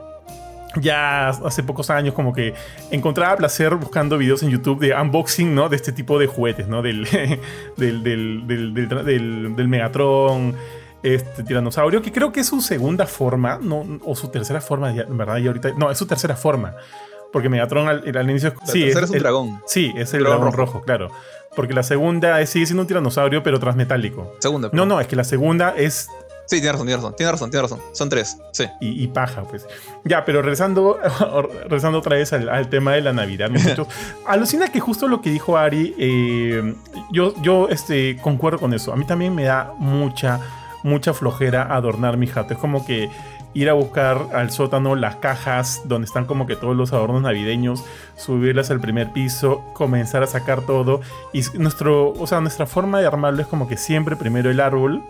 [0.82, 2.54] Ya hace pocos años como que
[2.92, 5.70] encontraba placer buscando videos en YouTube de unboxing, ¿no?
[5.70, 6.82] De este tipo de juguetes, ¿no?
[6.82, 7.06] Del,
[7.77, 10.54] del, del, del, del Megatron,
[11.01, 15.18] este tiranosaurio, que creo que es su segunda forma, no, o su tercera forma, en
[15.18, 16.75] verdad, y ahorita, no, es su tercera forma.
[17.32, 18.54] Porque Megatron al, al inicio...
[18.65, 19.62] sí, es, un dragón.
[19.65, 20.82] Sí, es el dragón, rojo.
[20.82, 21.12] claro.
[21.55, 24.33] Porque la segunda sigue siendo un tiranosaurio, pero transmetálico.
[24.39, 24.69] Segunda.
[24.74, 26.09] No, no, es que la segunda es
[26.47, 27.79] Sí, tiene razón, tiene razón, tiene razón, tiene razón.
[27.91, 28.65] Son tres, sí.
[28.79, 29.67] Y, paja, pues.
[30.03, 31.00] Ya, pero regresando,
[31.63, 33.88] regresando otra vez al, tema de la Navidad, muchachos.
[34.27, 36.75] alucina que justo lo que dijo Ari, eh,
[37.12, 38.93] yo, yo este, concuerdo con eso.
[38.93, 40.39] A mí también me da mucha,
[40.83, 42.53] mucha flojera adornar mi jato.
[42.53, 43.09] Es como que
[43.55, 47.83] ir a buscar al sótano las cajas donde están como que todos los adornos navideños,
[48.18, 51.00] subirlas al primer piso, comenzar a sacar todo.
[51.33, 55.01] Y nuestro, o sea, nuestra forma de armarlo es como que siempre primero el árbol,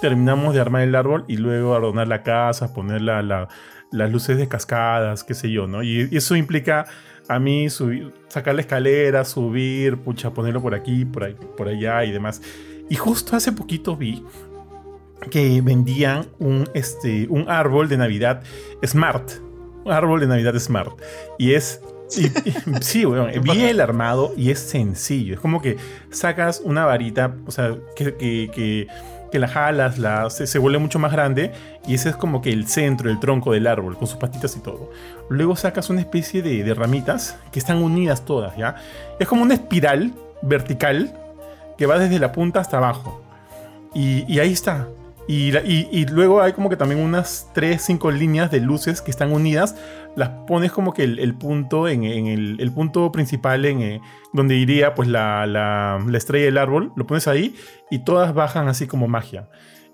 [0.00, 5.24] terminamos de armar el árbol y luego adornar la casa, poner las luces de cascadas,
[5.24, 5.82] qué sé yo, ¿no?
[5.82, 6.86] Y, eso implica
[7.28, 12.04] a mí subir, sacar la escalera, subir, pucha, ponerlo por aquí, por, ahí, por allá
[12.04, 12.40] y demás.
[12.88, 14.24] Y justo hace poquito vi
[15.30, 18.42] que vendían un, este, un árbol de Navidad
[18.84, 19.30] Smart.
[19.84, 20.92] Un árbol de Navidad Smart.
[21.38, 21.80] Y es
[22.80, 25.34] sí, bueno, bien armado y es sencillo.
[25.34, 25.76] Es como que
[26.10, 28.88] sacas una varita, o sea, que, que,
[29.30, 31.52] que, la jalas, la, se, vuelve mucho más grande
[31.86, 34.60] y ese es como que el centro, el tronco del árbol, con sus patitas y
[34.60, 34.90] todo.
[35.30, 38.76] Luego sacas una especie de, de ramitas que están unidas todas, ¿ya?
[39.18, 41.14] Es como una espiral vertical
[41.78, 43.22] que va desde la punta hasta abajo.
[43.94, 44.88] Y, y ahí está.
[45.28, 49.76] Y, luego hay como que también unas 3, 5 líneas de luces que están unidas.
[50.16, 54.00] Las pones como que el, punto en, el, punto principal en eh,
[54.32, 56.92] donde iría pues la, la, la, estrella del árbol.
[56.96, 57.54] Lo pones ahí
[57.90, 59.48] y todas bajan así como magia.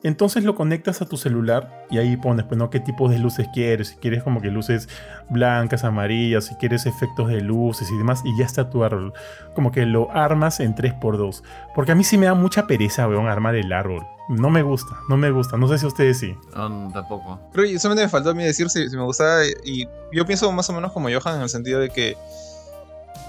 [0.04, 2.70] Entonces lo conectas a tu celular y ahí pones, pues, ¿no?
[2.70, 3.88] ¿Qué tipo de luces quieres?
[3.88, 4.88] Si quieres como que luces
[5.28, 9.12] blancas, amarillas, si quieres efectos de luces y demás, y ya está tu árbol.
[9.54, 11.42] Como que lo armas en 3x2.
[11.74, 14.06] Porque a mí sí me da mucha pereza, weón, armar el árbol.
[14.28, 15.56] No me gusta, no me gusta.
[15.56, 16.36] No sé si a ustedes sí.
[16.54, 17.40] No, tampoco.
[17.52, 19.40] Creo que solamente me faltó a mí decir si, me gustaba.
[19.64, 22.16] Y yo pienso más o menos como Johan en el sentido de que.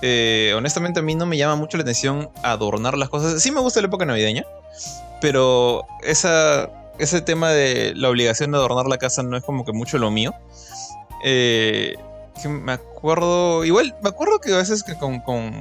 [0.01, 3.41] Eh, honestamente a mí no me llama mucho la atención adornar las cosas.
[3.41, 4.43] Sí me gusta la época navideña.
[5.21, 9.73] Pero esa, ese tema de la obligación de adornar la casa no es como que
[9.73, 10.33] mucho lo mío.
[11.23, 11.95] Eh,
[12.47, 15.51] me acuerdo, igual, me acuerdo que a veces que con, con,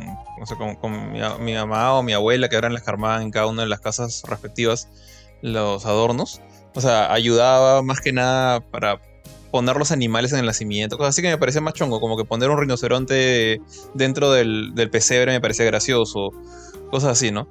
[1.40, 4.22] mi, mamá o mi abuela que eran las que en cada una de las casas
[4.28, 4.88] respectivas
[5.42, 6.40] los adornos,
[6.74, 9.00] o sea, ayudaba más que nada para
[9.50, 12.24] poner los animales en el nacimiento, cosas así que me parecía más chongo, como que
[12.24, 13.60] poner un rinoceronte
[13.94, 16.30] dentro del, del pesebre me parecía gracioso,
[16.90, 17.48] cosas así, ¿no?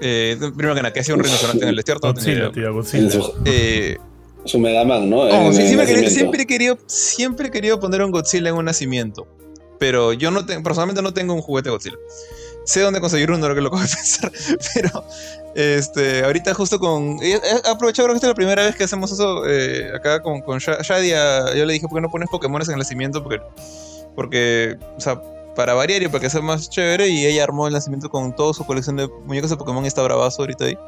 [0.00, 2.12] Eh, primero que nada, que hacía un rinoceronte en el desierto.
[2.12, 3.20] Godzilla, tío, Godzilla.
[3.44, 3.96] Eh,
[4.44, 5.20] su Megaman, ¿no?
[5.20, 9.26] Oh, sí, siempre, he querido, siempre he querido poner un Godzilla en un nacimiento.
[9.78, 11.96] Pero yo no tengo, personalmente no tengo un juguete Godzilla.
[12.64, 14.32] Sé dónde conseguir uno, lo que lo acabo de pensar.
[14.74, 15.04] Pero
[15.54, 17.18] este, ahorita justo con.
[17.22, 17.34] He
[17.68, 20.58] aprovechado, creo que esta es la primera vez que hacemos eso eh, acá con, con
[20.58, 21.54] Shadia.
[21.54, 23.22] Yo le dije, ¿por qué no pones Pokémon en el nacimiento?
[23.22, 23.40] Porque,
[24.14, 25.20] porque, o sea,
[25.54, 27.08] para variar y para que sea más chévere.
[27.08, 30.02] Y ella armó el nacimiento con toda su colección de muñecos de Pokémon y está
[30.02, 30.78] bravazo ahorita ahí.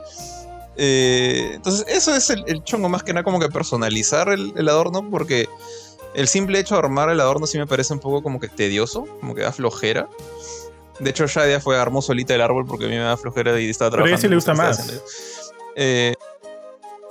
[0.77, 5.48] Eh, entonces, eso es el, chongo más que nada, como que personalizar el, adorno, porque
[6.14, 9.07] el simple hecho de armar el adorno sí me parece un poco como que tedioso,
[9.20, 10.09] como que da flojera.
[10.98, 13.68] De hecho, Shadia fue armó solita el árbol porque a mí me da flojera y
[13.68, 14.05] estaba trabajando.
[14.05, 15.03] Pero a ella sí le gusta más.
[15.75, 16.14] Eh,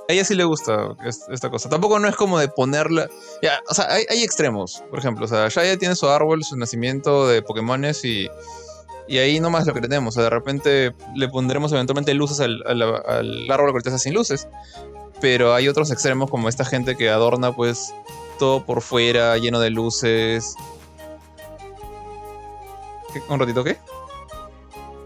[0.08, 1.68] a ella sí le gusta esta cosa.
[1.68, 3.08] Tampoco no es como de ponerla.
[3.42, 4.82] Ya, o sea, hay, extremos.
[4.90, 8.28] Por ejemplo, o sea, Shadia tiene su árbol, su nacimiento de Pokémones y.
[9.08, 10.14] Y ahí nomás lo que tenemos.
[10.14, 14.48] O sea, de repente le pondremos eventualmente luces al, al, al árbol está sin luces.
[15.20, 17.92] Pero hay otros extremos como esta gente que adorna pues
[18.38, 20.54] todo por fuera, lleno de luces.
[23.28, 23.76] ¿Un ratito qué?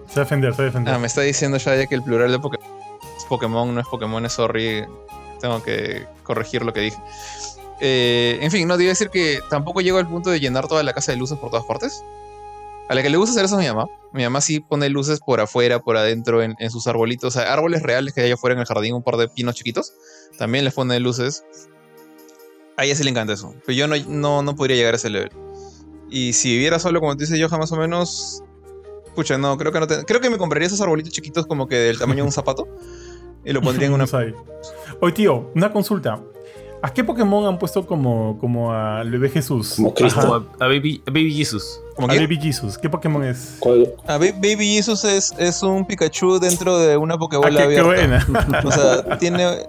[0.09, 0.94] Se va a defender, se va a defender.
[0.94, 2.75] Ah, me está diciendo ya que el plural de Pokémon
[3.26, 4.84] Pokémon, no es Pokémon, es sorry.
[5.40, 6.98] Tengo que corregir lo que dije.
[7.80, 10.92] Eh, en fin, no, digo decir que tampoco llego al punto de llenar toda la
[10.92, 12.02] casa de luces por todas partes.
[12.88, 13.90] A la que le gusta hacer eso es mi mamá.
[14.12, 17.36] Mi mamá sí pone luces por afuera, por adentro, en, sus arbolitos.
[17.36, 19.92] O sea, árboles reales que hay afuera en el jardín, un par de pinos chiquitos.
[20.38, 21.44] También les pone luces.
[22.76, 23.54] A ella sí le encanta eso.
[23.66, 25.30] Pero yo no, no, no podría llegar a ese level.
[26.08, 28.42] Y si viviera solo, como te dice yo, más o menos.
[29.16, 31.98] Pucha, no, creo que no Creo que me compraría esos arbolitos chiquitos como que del
[31.98, 32.68] tamaño de un zapato.
[33.46, 34.04] y lo pondría en una.
[35.00, 36.20] Oye, tío, una consulta.
[36.82, 39.74] ¿A qué Pokémon han puesto como, como al bebé Jesús?
[39.76, 40.46] Como Cristo.
[40.61, 41.80] A, Baby, Baby Jesus.
[41.96, 42.76] a Baby Jesus.
[42.76, 43.59] ¿Qué Pokémon es?
[44.06, 48.26] A Baby Jesus es, es un Pikachu dentro de una Pokébola ah, qué, abierta.
[48.26, 48.62] Qué buena.
[48.64, 49.66] o sea, tiene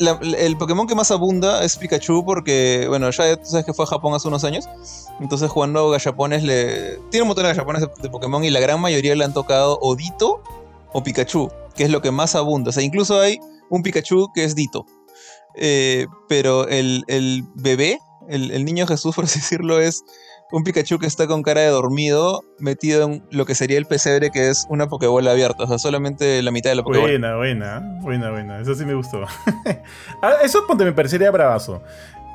[0.00, 3.88] el Pokémon que más abunda es Pikachu porque, bueno, ya tú sabes que fue a
[3.88, 4.68] Japón hace unos años.
[5.20, 6.98] Entonces jugando gallapones le...
[7.10, 9.94] Tiene un montón de gallapones de, Pokémon y la gran mayoría le han tocado o
[9.94, 10.42] Dito
[10.92, 12.70] o Pikachu, que es lo que más abunda.
[12.70, 14.86] O sea, incluso hay un Pikachu que es Dito.
[15.56, 17.04] Eh, pero el,
[17.54, 20.02] bebé, el, el, niño Jesús, por así decirlo, es
[20.52, 24.30] un Pikachu que está con cara de dormido, metido en lo que sería el pesebre,
[24.30, 25.64] que es una Pokébola abierta.
[25.64, 27.08] O sea, solamente la mitad de la Pokébola.
[27.08, 28.60] Buena, buena, buena, buena.
[28.60, 29.24] Eso sí me gustó.
[30.22, 31.82] Ah, eso ponte, me parecería bravazo.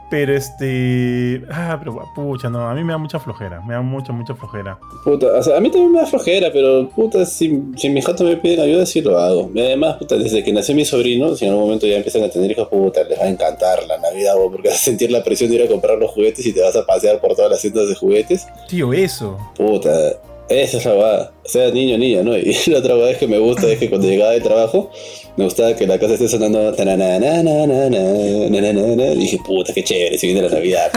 [0.09, 1.43] Pero este.
[1.49, 2.69] Ah, pero pucha, no.
[2.69, 3.61] A mí me da mucha flojera.
[3.61, 4.77] Me da mucha, mucha flojera.
[5.03, 8.27] Puta, o sea, a mí también me da flojera, pero puta, si, si mis jatos
[8.27, 9.49] me piden ayuda, sí lo hago.
[9.53, 12.29] Y además, puta, desde que nació mi sobrino, si en algún momento ya empiezan a
[12.29, 15.49] tener hijos, puta, les va a encantar la Navidad, porque vas a sentir la presión
[15.49, 17.89] de ir a comprar los juguetes y te vas a pasear por todas las tiendas
[17.89, 18.47] de juguetes.
[18.69, 19.37] Tío, eso.
[19.57, 19.89] Puta,
[20.49, 22.35] esa es la va, sea niño o niña, ¿no?
[22.37, 24.91] Y la otra vez que me gusta es que cuando llegaba de trabajo,
[25.37, 26.73] me gustaba que la casa esté sonando.
[29.13, 30.91] Y dije, puta, qué chévere, si viene la Navidad,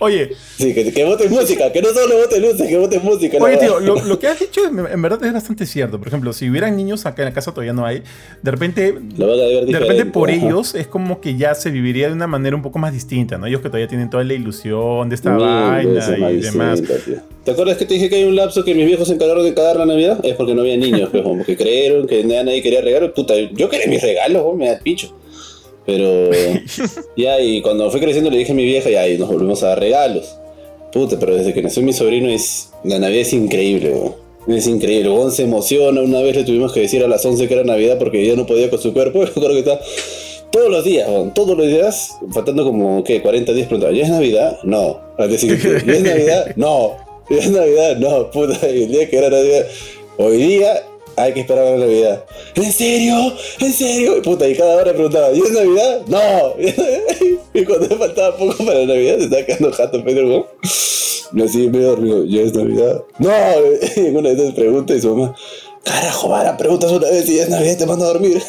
[0.00, 0.30] Oye.
[0.56, 3.38] Sí, que, que música, que no solo vote luces, que vote música.
[3.40, 5.98] Oye, tío, lo, lo, que has dicho en verdad es bastante cierto.
[5.98, 8.02] Por ejemplo, si hubieran niños acá en la casa todavía no hay,
[8.42, 12.56] de repente, de repente por ellos es como que ya se viviría de una manera
[12.56, 13.46] un poco más distinta, ¿no?
[13.46, 16.82] Ellos que todavía tienen toda la ilusión de esta vaina y demás.
[17.44, 19.76] ¿Te acuerdas que te dije que hay un lapso que mis viejos se de cagar
[19.76, 20.24] la Navidad?
[20.24, 23.12] Es porque no había niños, pues, porque creyeron que nadie quería regalos.
[23.12, 25.14] Puta, yo quería mis regalos, me da picho.
[25.84, 26.30] Pero
[27.16, 29.68] ya, y cuando fui creciendo le dije a mi vieja, ya, y nos volvimos a
[29.68, 30.36] dar regalos.
[30.92, 32.70] Puta, pero desde que nació mi sobrino es.
[32.84, 33.94] La Navidad es increíble,
[34.48, 35.10] Es increíble.
[35.10, 36.00] Gon se emociona.
[36.00, 38.46] Una vez le tuvimos que decir a las 11 que era Navidad porque ya no
[38.46, 39.24] podía con su cuerpo.
[39.26, 39.80] Yo creo que está.
[40.50, 43.20] Todos los días, todos los días, faltando como, ¿qué?
[43.20, 44.58] 40 días, preguntaba, ¿ya es Navidad?
[44.62, 45.00] No.
[45.18, 46.52] ¿ya es Navidad?
[46.56, 47.05] No.
[47.28, 47.96] ¿Ya es Navidad?
[47.96, 48.66] No, puta.
[48.66, 49.66] El día que era Navidad.
[50.18, 50.82] Hoy día
[51.16, 52.24] hay que esperar a la Navidad.
[52.54, 53.32] ¿En serio?
[53.58, 54.18] ¿En serio?
[54.18, 56.02] Y puta, y cada hora preguntaba, ¿y es Navidad?
[56.06, 56.54] ¡No!
[57.54, 60.46] y cuando faltaba poco para la Navidad, se estaba quedando jato Pedro, ¿no?
[61.32, 63.02] Y así medio dormido, ¿ya es Navidad?
[63.18, 63.30] ¡No!
[63.96, 65.34] Y una vez pregunta y su mamá,
[65.84, 68.42] carajo, vara, preguntas una vez y es Navidad te mando a dormir.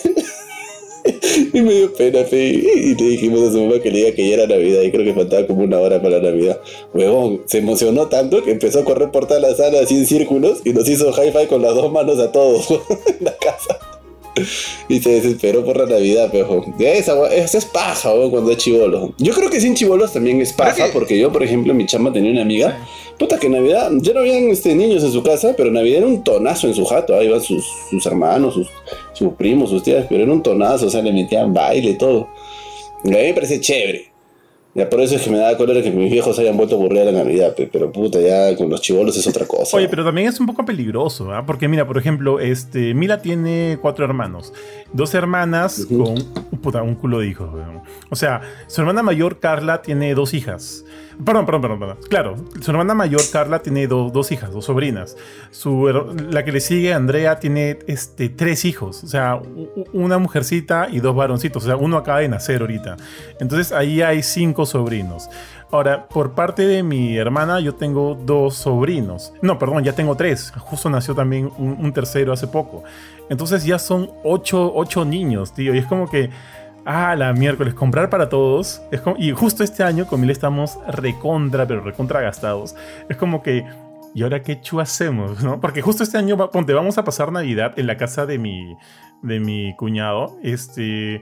[1.58, 2.38] Y me dio pena, fe.
[2.38, 4.82] Y le dijimos a su mamá que le diga que ya era Navidad.
[4.82, 6.60] Y creo que faltaba como una hora para Navidad.
[6.94, 10.62] Huevón, se emocionó tanto que empezó a correr por toda la sala así en círculos
[10.66, 12.70] y nos hizo hi-fi con las dos manos a todos
[13.20, 13.97] en la casa.
[14.90, 19.14] Y se desesperó por la Navidad, pero esa, esa es paja, cuando es chivolo.
[19.18, 22.32] Yo creo que sin chivolos también es paja, porque yo, por ejemplo, mi chama tenía
[22.32, 22.78] una amiga
[23.18, 26.24] Puta que Navidad, ya no habían este, niños en su casa, pero Navidad era un
[26.24, 27.16] tonazo en su jato.
[27.16, 27.66] Ahí iban sus,
[28.06, 28.60] hermanos,
[29.14, 32.28] sus, primos, sus tías, pero era un tonazo, o sea, le metían baile y todo.
[33.04, 34.12] a mí me parece chévere.
[34.78, 37.04] Ya por eso es que me da cólera que mis viejos hayan vuelto a aburrir
[37.04, 39.76] la Navidad, pero puta, ya con los chivolos es otra cosa.
[39.76, 41.44] Oye, pero también es un poco peligroso, ¿ah?
[41.48, 44.54] Porque mira, por ejemplo, este, Mila tiene cuatro hermanos,
[44.94, 46.24] dos hermanas con
[46.62, 47.50] puta, un culo de hijos.
[48.12, 50.86] O sea, su hermana mayor, Carla, tiene dos hijas.
[51.26, 51.98] Perdón, perdón, perdón, perdón.
[52.10, 55.18] Claro, su hermana mayor, Carla, tiene dos hijas, dos sobrinas.
[55.52, 55.88] Su,
[56.30, 59.04] la que le sigue, Andrea, tiene este, tres hijos.
[59.04, 59.42] O sea,
[59.94, 61.64] una mujercita y dos varoncitos.
[61.64, 62.98] O sea, uno acaba de nacer ahorita.
[63.40, 65.30] Entonces ahí hay cinco sobrinos.
[65.70, 69.34] Ahora, por parte de mi hermana, yo tengo dos sobrinos.
[69.42, 70.54] No, perdón, ya tengo tres.
[70.58, 72.84] Justo nació también un, tercero hace poco.
[73.30, 75.76] Entonces ya son ocho, ocho niños, tío.
[75.76, 76.30] Y es como que
[76.88, 78.82] ah, la miércoles, comprar para todos.
[78.92, 82.76] Es y justo este año con Mil estamos recontra, pero recontra gastados.
[83.10, 83.66] Es como que,
[84.16, 85.44] ¿y ahora qué chu hacemos?
[85.44, 85.60] ¿no?
[85.60, 88.76] Porque justo este año, ponte, vamos a pasar Navidad en la casa de mi,
[89.22, 90.38] de mi cuñado.
[90.42, 91.22] Este,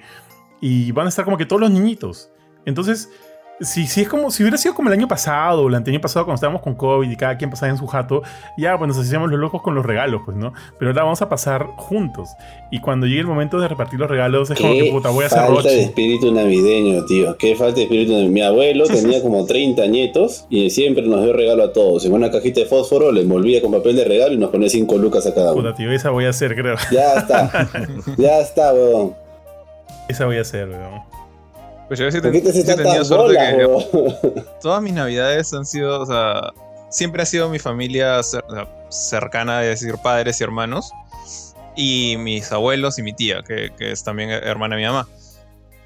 [0.61, 2.31] y van a estar como que todos los niñitos.
[2.65, 3.09] Entonces,
[3.61, 6.25] si, si es como, si hubiera sido como el año pasado o el año pasado
[6.25, 8.21] cuando estábamos con COVID y cada quien pasaba en su jato,
[8.57, 10.53] ya, pues nos hacíamos los locos con los regalos, pues, ¿no?
[10.77, 12.29] Pero ahora vamos a pasar juntos.
[12.71, 15.27] Y cuando llegue el momento de repartir los regalos, es como que puta, voy a
[15.27, 17.37] hacer Falta de espíritu navideño, tío.
[17.37, 18.31] Qué falta de espíritu navideño.
[18.31, 22.05] Mi abuelo tenía como 30 nietos y siempre nos dio regalo a todos.
[22.05, 24.97] En una cajita de fósforo le envolvía con papel de regalo y nos ponía 5
[24.97, 25.61] lucas a cada uno.
[25.61, 26.75] Puta, tío, esa voy a hacer, creo.
[26.91, 27.69] Ya está.
[28.17, 29.15] ya está, weón.
[30.09, 31.14] Esa voy a hacer, weón.
[31.87, 36.51] Pues yo sí, te, he tenido suerte que, todas mis navidades han sido, o sea,
[36.89, 38.21] siempre ha sido mi familia
[38.89, 40.91] cercana, es decir, padres y hermanos,
[41.75, 45.07] y mis abuelos y mi tía, que, es también hermana de mi mamá.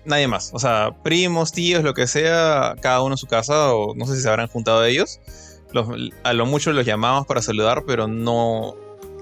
[0.05, 3.93] Nadie más, o sea, primos, tíos, lo que sea, cada uno en su casa, o
[3.95, 5.19] no sé si se habrán juntado ellos.
[6.23, 8.75] a lo mucho los llamamos para saludar, pero no.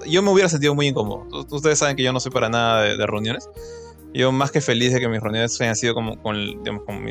[0.06, 1.26] Yo me hubiera sentido muy incómodo.
[1.50, 3.48] Ustedes saben que yo no soy para nada de reuniones.
[4.14, 6.36] Yo más que feliz de que mis reuniones hayan sido como con,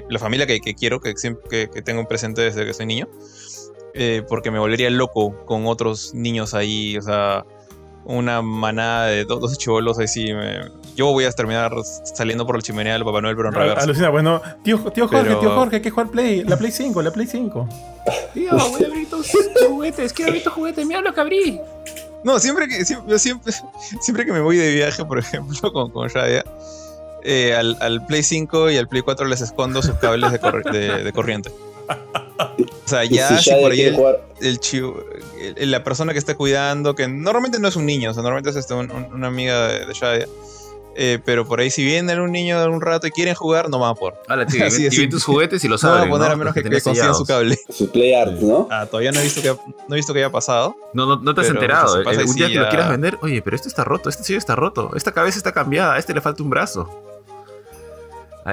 [0.09, 3.07] la familia que, quiero, que, siempre, que, tengo presente desde que soy niño.
[3.93, 7.45] Eh, porque me volvería loco con otros niños ahí, o sea,
[8.07, 10.31] una manada de dos chivolos así.
[10.95, 11.73] yo voy a terminar
[12.15, 13.83] saliendo por la chimenea del Papá Noel, pero en reversa.
[13.83, 16.43] Alucina, bueno, tío, tío Jorge, tío Jorge, ¿qué jugar Play?
[16.43, 17.69] La Play 5, la Play 5.
[18.33, 19.31] Tío, voy a abrir tus
[19.67, 21.59] juguetes, quiero abrir tus juguetes, mira lo que abrí.
[22.23, 23.53] No, siempre que, siempre, siempre,
[24.01, 26.45] siempre que me voy de viaje, por ejemplo, con, con Shadia,
[27.23, 31.51] eh, al, Play 5 y al Play 4 les escondo sus cables de, corriente.
[31.89, 33.93] O sea, ya si, por ahí
[34.41, 35.03] el, chivo,
[35.57, 38.55] la persona que está cuidando, que normalmente no es un niño, o sea, normalmente es
[38.55, 40.27] este, una amiga de, de Shadia,
[40.99, 43.77] eh, pero por ahí si viene un niño de un rato y quieren jugar, no
[43.77, 44.15] van a poder.
[44.27, 46.53] Hola, tío, y, ven tus juguetes y los no abren, van a poner a menos
[46.55, 47.59] que, que consigan su cable.
[47.69, 48.67] Su Play Art, ¿no?
[48.71, 50.75] Ah, todavía no he visto que, no he visto que haya pasado.
[50.93, 52.01] No, no, no te has enterado.
[52.01, 54.55] Eh, un día que lo quieras vender, oye, pero esto está roto, este sí está
[54.55, 56.89] roto, esta cabeza está cambiada, a este le falta un brazo.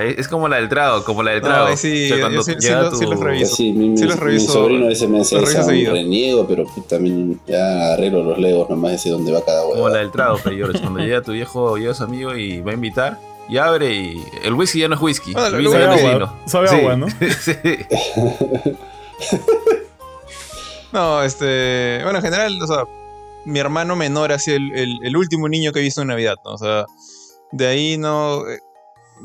[0.03, 1.77] Es como la del trago, como la del trago.
[1.77, 2.15] sí, sí,
[2.59, 3.55] sí, los reviso.
[3.55, 4.47] Sí, mi, sí los reviso.
[4.47, 9.11] Mi sobrino a veces me hace reniego, pero también ya arreglo los legos nomás de
[9.11, 9.77] dónde va cada huevo.
[9.77, 12.75] Como la del trago, pero Cuando llega tu viejo, llega su amigo y va a
[12.75, 15.33] invitar, y abre y el whisky ya no es whisky.
[15.37, 16.35] Ah, el whisky ya es vino.
[16.47, 17.07] Sabe agua, ¿no?
[17.41, 17.53] sí.
[20.93, 22.01] no, este...
[22.03, 22.85] Bueno, en general, o sea,
[23.45, 26.37] mi hermano menor ha sido el, el, el último niño que he visto en Navidad,
[26.45, 26.55] ¿no?
[26.55, 26.87] O sea,
[27.53, 28.43] de ahí no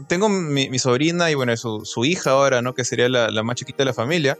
[0.08, 2.74] tengo mi, sobrina y bueno, su, su, hija ahora, ¿no?
[2.74, 4.38] Que sería la, la, más chiquita de la familia.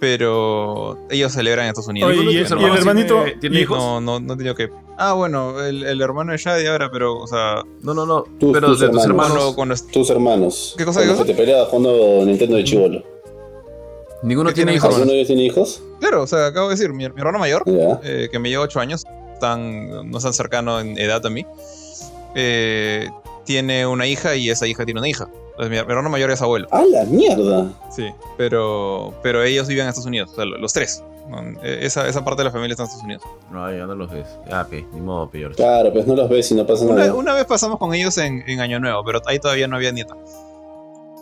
[0.00, 2.14] Pero ellos celebran en Estados Unidos.
[2.14, 3.78] ¿y, el, hermanito tiene, hijos?
[3.78, 4.70] No, no, no tenía que.
[4.96, 7.64] Ah, bueno, el, el hermano de Shadi ahora, pero, o sea.
[7.82, 8.24] No, no, no.
[8.38, 9.56] pero tus de tus hermanos.
[9.90, 10.74] tus hermanos.
[10.78, 11.04] ¿Qué cosa?
[11.04, 13.02] Cuando te peleaba jugando Nintendo de chivolo.
[14.22, 14.90] ¿Ninguno tiene hijos?
[14.90, 15.82] ¿Ninguno de ellos tiene hijos?
[16.00, 17.64] Claro, o sea, acabo de decir, mi, mi hermano mayor,
[18.02, 19.04] eh, que me lleva 8 años,
[19.40, 21.46] tan, no es tan cercano en edad a mí,
[22.34, 23.08] eh,
[23.48, 25.26] tiene una hija y esa hija tiene una hija.
[25.52, 26.68] Entonces, mi hermano mayor es abuelo.
[26.70, 27.72] ¡Ah, la mierda!
[27.90, 31.02] Sí, pero, pero ellos viven en Estados Unidos, o sea, los tres.
[31.62, 33.22] E, esa, esa parte de la familia está en Estados Unidos.
[33.50, 34.26] No, ya no los ves.
[34.52, 35.56] Ah, ok, ni modo, peor.
[35.56, 37.14] Claro, pues no los ves y no pasa nada.
[37.14, 40.14] Una, vez pasamos con ellos en, en, Año Nuevo, pero ahí todavía no había nieta.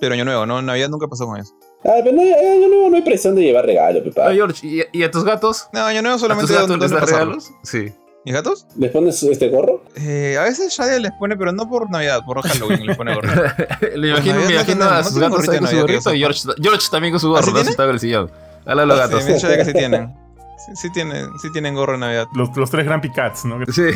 [0.01, 0.61] Pero Año Nuevo, ¿no?
[0.61, 1.55] Navidad nunca pasó con ellos.
[1.85, 4.35] Ah, pero no, en Año Nuevo no hay presión de llevar regalo, papá.
[4.35, 5.69] George, ¿y, ¿y, a tus gatos?
[5.73, 7.51] No, Año Nuevo solamente ¿A tus gatos les regalos?
[7.63, 7.93] Sí.
[8.27, 8.67] ¿Mis gatos?
[8.77, 9.85] ¿Les pones este gorro?
[9.95, 13.31] Eh, a veces Shadia les pone, pero no por Navidad, por Halloween les pone gorro.
[13.95, 17.21] Le imagino, me imagino a sus gatos con su gorrito y George, George también con
[17.21, 17.63] su gorro, ¿no?
[17.63, 18.29] Sentado en el sillón.
[18.65, 19.23] Hala los gatos.
[19.23, 20.13] Sí, Shadia que sí tienen.
[20.59, 22.27] Sí, sí, tienen, sí tienen gorro en Navidad.
[22.35, 23.65] Los, los tres Grumpy Cats, ¿no?
[23.67, 23.83] Sí.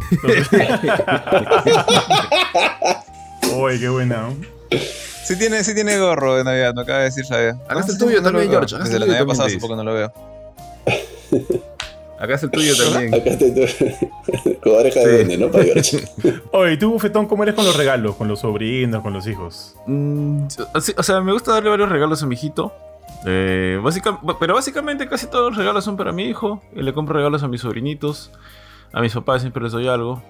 [3.52, 4.28] Uy, qué buena.
[5.24, 7.58] Sí tiene, sí tiene gorro de Navidad, me acaba de decir Shadia.
[7.68, 8.78] Acá está el tuyo también, George.
[8.78, 10.12] Desde la Navidad pasada hace poco no lo veo.
[12.20, 13.14] Acá es el tuyo también.
[13.14, 14.58] Acá está el tuyo.
[14.62, 15.50] con oreja de duende, ¿no?
[15.50, 15.64] Para
[16.52, 18.14] Oye, ¿tú, Bufetón, cómo eres con los regalos?
[18.16, 19.74] ¿Con los sobrinos, con los hijos?
[19.86, 22.74] Mm, o sea, me gusta darle varios regalos a mi hijito.
[23.26, 23.80] Eh,
[24.38, 26.62] pero básicamente casi todos los regalos son para mi hijo.
[26.76, 28.30] Y le compro regalos a mis sobrinitos.
[28.92, 30.22] A mis papás siempre les doy algo.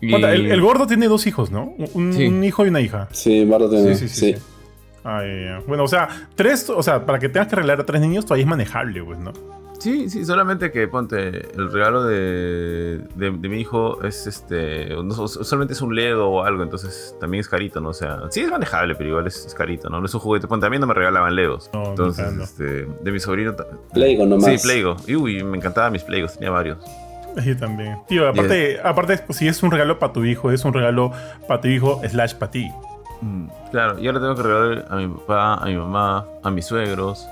[0.00, 1.74] El, gordo tiene dos hijos, ¿no?
[1.94, 3.08] Un, hijo y una hija.
[3.12, 3.94] Sí, Mardo tiene.
[3.94, 4.42] Sí, sí, sí.
[5.68, 8.44] Bueno, o sea, tres, o sea, para que tengas que regalar a tres niños todavía
[8.44, 9.57] es manejable, pues, ¿no?
[9.78, 14.88] Sí, sí, solamente que ponte, el regalo de, de, mi hijo es este,
[15.26, 17.90] solamente es un Lego o algo, entonces también es carito, ¿no?
[17.90, 20.00] O sea, sí es manejable, pero igual es, carito, ¿no?
[20.00, 21.70] No es un juguete, ponte, a mí no me regalaban Legos.
[21.72, 23.54] entonces, este, de mi sobrino.
[23.92, 24.60] Playgo nomás.
[24.60, 24.96] Sí, Playgo.
[25.08, 26.78] Uy, me encantaban mis Playgos, tenía varios.
[27.44, 27.98] Yo también.
[28.08, 31.12] Tío, aparte, aparte, si es un regalo para tu hijo, es un regalo
[31.46, 32.68] para tu hijo slash para ti.
[33.20, 36.66] Mm, claro, y ahora tengo que regalar a mi papá, a mi mamá, a mis
[36.66, 37.28] suegros.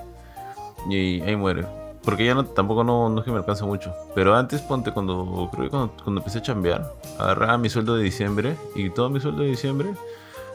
[0.88, 1.64] Y ahí muere.
[2.07, 3.92] Porque ya no, tampoco no, no es que me alcanza mucho.
[4.14, 8.05] Pero antes, ponte, cuando creo que cuando, cuando empecé a chambear, agarraba mi sueldo de
[8.05, 9.90] diciembre y todo mi sueldo de diciembre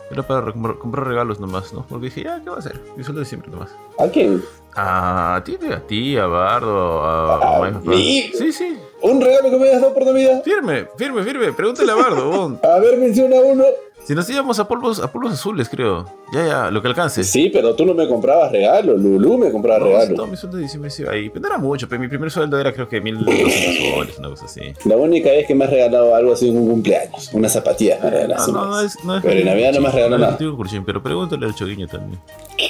[0.10, 1.86] era para comprar, regalos nomás, ¿no?
[1.88, 2.82] Porque dije, ya, ¿qué va a hacer?
[2.96, 3.76] Mi sueldo de siempre nomás.
[4.00, 4.42] ¿A quién?
[4.76, 8.32] A ti, a ti, a Bardo, a, ¿A a mí?
[8.34, 8.78] Sí, sí.
[9.02, 10.44] ¿Un regalo que me hayas dado por Navidad?
[10.44, 11.52] Firme, firme, firme.
[11.52, 12.60] Pregúntale a Bardo.
[12.64, 13.64] A ver, menciona uno.
[14.04, 16.06] Si nos íbamos a polvos, a polvos azules, creo.
[16.34, 17.24] Ya, ya, lo que alcance.
[17.24, 18.98] Sí, pero tú no me comprabas regalo.
[18.98, 20.28] Lulu me compraba No, sí, regalo.
[20.28, 21.30] mi sueldo de diciembre iba ahí.
[21.30, 24.46] Pero no era mucho, pero mi primer sueldo era creo que 1200 soles, una cosa
[24.46, 24.62] así.
[24.86, 27.30] La única vez que me has regalado algo así en un cumpleaños.
[27.34, 28.52] Una zapatilla regalaste.
[28.52, 30.38] No, no, no es, no es Pero en Navidad no me has regalado nada.
[30.58, 32.20] Curchín, pero pregúntale al Choguiño también.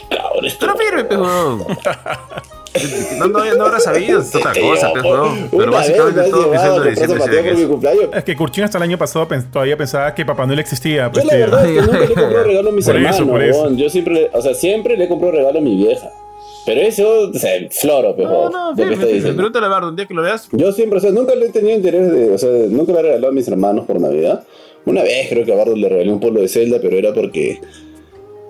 [0.09, 1.65] Cabrón, esto- Pero firme, pejón.
[3.19, 5.49] No, no, no habrá sabido, es otra cosa, pejón.
[5.51, 7.07] Pero básicamente todo mi llevado a de por
[7.43, 7.67] mi eso.
[7.69, 8.03] cumpleaños.
[8.15, 11.07] Es que Kurchin hasta el año pasado pens- todavía pensaba que Papá Noel existía.
[11.07, 11.39] Yo Pues, la tío.
[11.41, 13.61] verdad es que nunca le compré regalo a mis Por eso, hermanos, por eso.
[13.63, 13.77] weón.
[13.77, 16.09] Yo siempre, le- o sea, siempre le compro regalo a mi vieja.
[16.65, 18.75] Pero eso, o sea, floro, pues, No, no.
[18.75, 20.47] Pregúntale a Bardo, un día que lo veas.
[20.51, 23.01] Yo siempre, o sea, nunca le he tenido interés de, o sea, nunca le he
[23.01, 24.43] regalado a mis hermanos por Navidad.
[24.85, 27.59] Una vez creo que a Bardo le regalé un polo de Zelda, pero era porque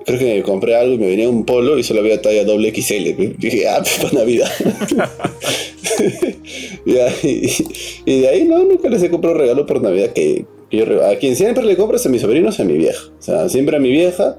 [0.05, 3.37] creo que compré algo y me venía un polo y solo había talla doble XL.
[3.37, 4.49] Dije, ah, pues para Navidad.
[6.85, 11.05] y, de ahí no, nunca les he comprado regalo por Navidad que, yo.
[11.05, 13.01] A quien siempre le compro es a mis sobrinos y a mi vieja.
[13.19, 14.37] O sea, siempre a mi vieja,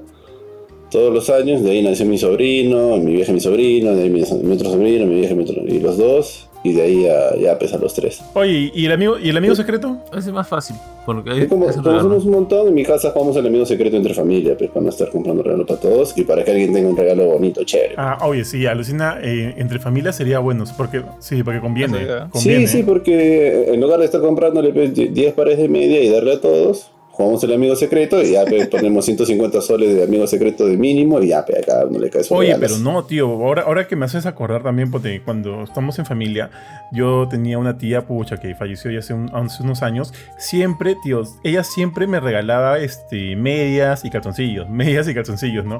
[0.91, 4.09] todos los años, de ahí nació mi sobrino, mi vieja y mi sobrino, de ahí
[4.09, 7.03] mi, mi otro sobrino, mi vieja y mi otro, y los dos, y de ahí
[7.03, 8.21] ya, ya pues a los tres.
[8.33, 9.97] Oye, ¿y el amigo, ¿y el amigo secreto?
[10.15, 10.75] Es más fácil.
[11.05, 12.09] Porque Y como, es el como regalo.
[12.09, 14.89] somos un montón, en mi casa jugamos el amigo secreto entre familia, pues para no
[14.89, 17.95] estar comprando regalo para todos y para que alguien tenga un regalo bonito, chévere.
[17.97, 22.07] Ah, oye, sí, alucina, eh, entre familias sería bueno, porque, sí, porque conviene.
[22.31, 22.67] Conviene.
[22.67, 26.35] Sí, sí, porque en lugar de estar comprándole pues, 10 pares de media y darle
[26.35, 30.65] a todos, jugamos el amigo secreto y ya pues, ponemos 150 soles de amigo secreto
[30.67, 32.67] de mínimo y ya pues, a cada uno le cae su Oye, regalo.
[32.67, 33.27] pero no, tío.
[33.29, 36.49] Ahora, ahora que me haces acordar también, porque cuando estamos en familia,
[36.91, 40.11] yo tenía una tía, pucha, que falleció ya hace, un- hace unos años.
[40.37, 44.67] Siempre, tío, ella siempre me regalaba este, medias y calzoncillos.
[44.73, 45.79] Medias y calzoncillos, ¿no?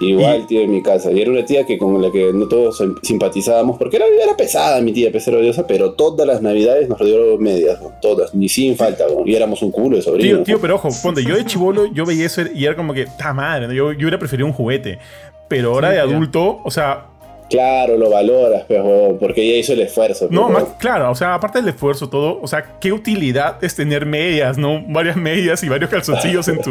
[0.00, 1.12] Igual, tío, en mi casa.
[1.12, 4.36] Y era una tía que con la que no todos sim- simpatizábamos, porque era, era
[4.36, 7.92] pesada mi tía, pesera odiosa, pero todas las navidades nos regaló medias, ¿no?
[8.02, 9.22] todas, ni sin falta, ¿no?
[9.24, 10.38] y éramos un culo de sobrinos.
[10.38, 13.06] Tío, tío, pero ojo, ponte, yo de chivolo, yo veía eso y era como que,
[13.18, 13.72] ta madre, ¿no?
[13.72, 14.98] yo, yo hubiera preferido un juguete.
[15.46, 17.06] Pero ahora Sí, de adulto, o sea,
[17.50, 20.28] Claro, lo valoras, pues, huevón, porque ella hizo el esfuerzo.
[20.30, 23.74] no, pues, más, claro, o sea, aparte del esfuerzo, todo, o sea, qué utilidad es
[23.76, 24.82] tener medias, ¿no?
[24.88, 26.70] Varias medias y varios calzoncillos en tu,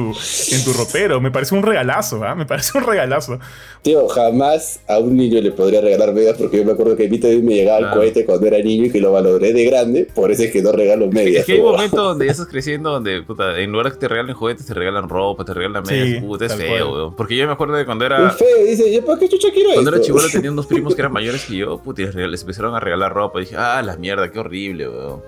[0.52, 1.22] en tu ropero.
[1.22, 2.36] Me parece un regalazo, ¿ah?
[2.36, 3.40] Me parece un regalazo.
[3.82, 7.10] Tío, jamás a un niño le podría regalar medias porque yo me acuerdo que a
[7.10, 10.08] mí también me llegaba el cohete cuando era niño y que lo valoré de grande,
[10.14, 11.42] por eso es que no regalo medias.
[11.42, 11.76] Es que hay huevón.
[11.76, 14.74] momentos donde ya estás creciendo donde, puta, en lugar de que te regalen juguetes, te
[14.74, 16.20] regalan ropa, te regalan medias.
[16.22, 17.16] Sí, puta, es feo, weón.
[17.16, 18.30] Porque yo me acuerdo de cuando Un era.
[18.32, 20.08] feo, dice, ¿yo para qué chucha quiero Cuando era esto?
[20.08, 23.40] chivolo tenía unos primos que eran mayores que yo, puta, les empezaron a regalar ropa.
[23.40, 25.22] Y dije, ah, la mierda, qué horrible, weón.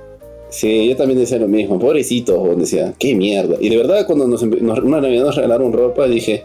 [0.50, 3.56] Sí, yo también decía lo mismo, pobrecitos, huevón, decía, qué mierda.
[3.60, 6.44] Y de verdad, cuando nos, nos- una Navidad nos regalaron ropa, dije,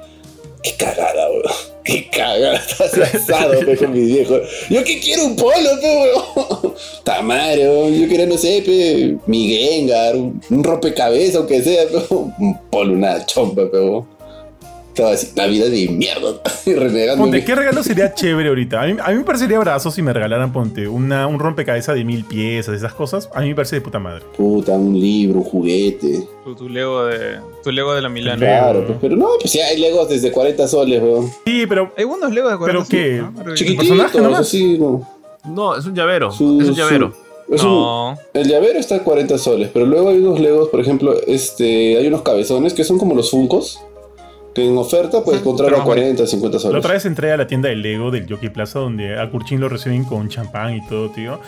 [0.62, 1.42] qué cagada, weón.
[1.82, 4.42] Qué cagada, estás asado, pe, con mis viejos.
[4.68, 6.74] Yo que quiero un polo, pe, weón.
[7.04, 7.94] Tamare, weón.
[7.98, 12.34] Yo quería, no sé, pe, mi Gengar, un, un rompecabezas, aunque sea, pe, weón.
[12.38, 14.06] un polo, una chompa, pe, weón.
[14.90, 17.22] Estaba así, Navidad de mierda, y renegando.
[17.24, 18.82] Ponte, ¿qué regalo sería chévere ahorita?
[18.82, 22.04] A mí, a mí me parecería brazo si me regalaran, ponte, una, un rompecabezas de
[22.04, 23.30] mil piezas, esas cosas.
[23.32, 24.24] A mí me parece de puta madre.
[24.36, 26.26] Puta, un libro, un juguete.
[26.44, 27.38] Tu, tu Lego de.
[27.62, 28.40] Tu Lego de la Milano.
[28.40, 31.30] Claro, pues, pero no, pues ya hay Legos desde 40 soles, weón.
[31.46, 33.18] Sí, pero, Hay buenos Legos de ¿Pero 40 qué?
[33.22, 33.32] ¿no?
[33.36, 34.40] Pero- Chiquititos, personaje nomás?
[34.40, 35.08] así, no.
[35.44, 36.30] No, es un llavero.
[36.32, 37.12] Su- es un llavero.
[37.48, 38.18] su- es un- No.
[38.34, 42.06] el llavero está a 40 soles, pero luego hay unos legos, por ejemplo, este, hay
[42.08, 43.80] unos cabezones que son como los funcos,
[44.54, 46.78] que en oferta puedes encontrar pero a más 40, 50 la soles.
[46.78, 49.68] otra vez entré a la tienda de Lego del Jockey Plaza donde a Kurchin lo
[49.68, 51.38] reciben con champán y todo, tío.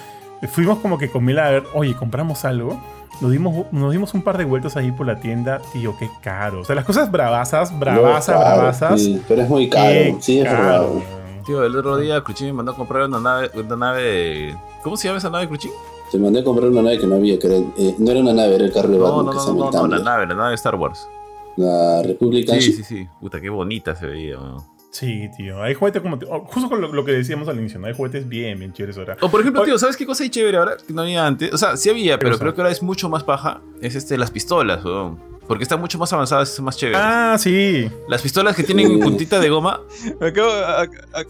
[0.50, 2.80] Fuimos como que con Mila a ver, oye, compramos algo.
[3.20, 6.60] Nos dimos, nos dimos un par de vueltas ahí por la tienda, tío, qué caro.
[6.62, 9.00] O sea, las cosas bravasas, bravasas, No, bravasas.
[9.00, 11.02] sí, pero es muy caro, qué sí, es caro.
[11.46, 14.56] Tío, el otro día Cruchín me mandó a comprar una nave, una nave.
[14.82, 15.70] ¿Cómo se llama esa nave, Cruchín?
[16.10, 18.32] Te mandé a comprar una nave que no había, que era, eh, no era una
[18.32, 19.96] nave, era el carro de No, Batman no, que no, se llama no, el no,
[19.98, 21.08] la nave, la nave de Star Wars.
[21.56, 23.08] La República Sí, sí, sí.
[23.20, 24.62] Puta, qué bonita se veía, weón.
[24.90, 25.62] Sí, tío.
[25.62, 26.18] Hay juguetes como.
[26.28, 27.86] oh, justo con lo, lo que decíamos al inicio, ¿no?
[27.86, 29.16] Hay juguetes bien, bien chéveres ahora.
[29.22, 30.76] O por ejemplo, tío, ¿sabes qué cosa hay chévere ahora?
[30.86, 31.52] Que no había antes.
[31.54, 33.62] O sea, sí había, pero creo que ahora es mucho más paja.
[33.80, 35.18] Es este, las pistolas, weón.
[35.48, 37.00] Porque están mucho más avanzadas y son más chéveres.
[37.02, 37.90] Ah, sí.
[38.08, 39.80] Las pistolas que tienen puntita de goma.
[40.20, 40.50] Me acabo.
[40.50, 41.24] a- a-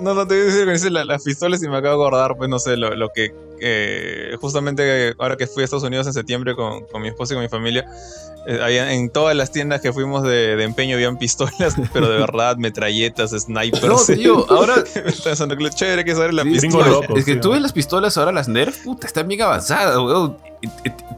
[0.00, 2.08] no, no te voy a decir que dice la- las pistolas y me acabo de
[2.08, 6.06] acordar, pues no sé, lo, lo que que justamente ahora que fui a Estados Unidos
[6.06, 9.80] en septiembre con, con mi esposa y con mi familia, eh, en todas las tiendas
[9.80, 13.86] que fuimos de, de, empeño habían pistolas, pero de verdad, metralletas, snipers.
[13.86, 14.84] No, tío, ahora.
[15.74, 17.00] chévere que saber la pistola.
[17.16, 20.36] es que tú ves las pistolas ahora, las Nerf, puta, están bien avanzadas, weón.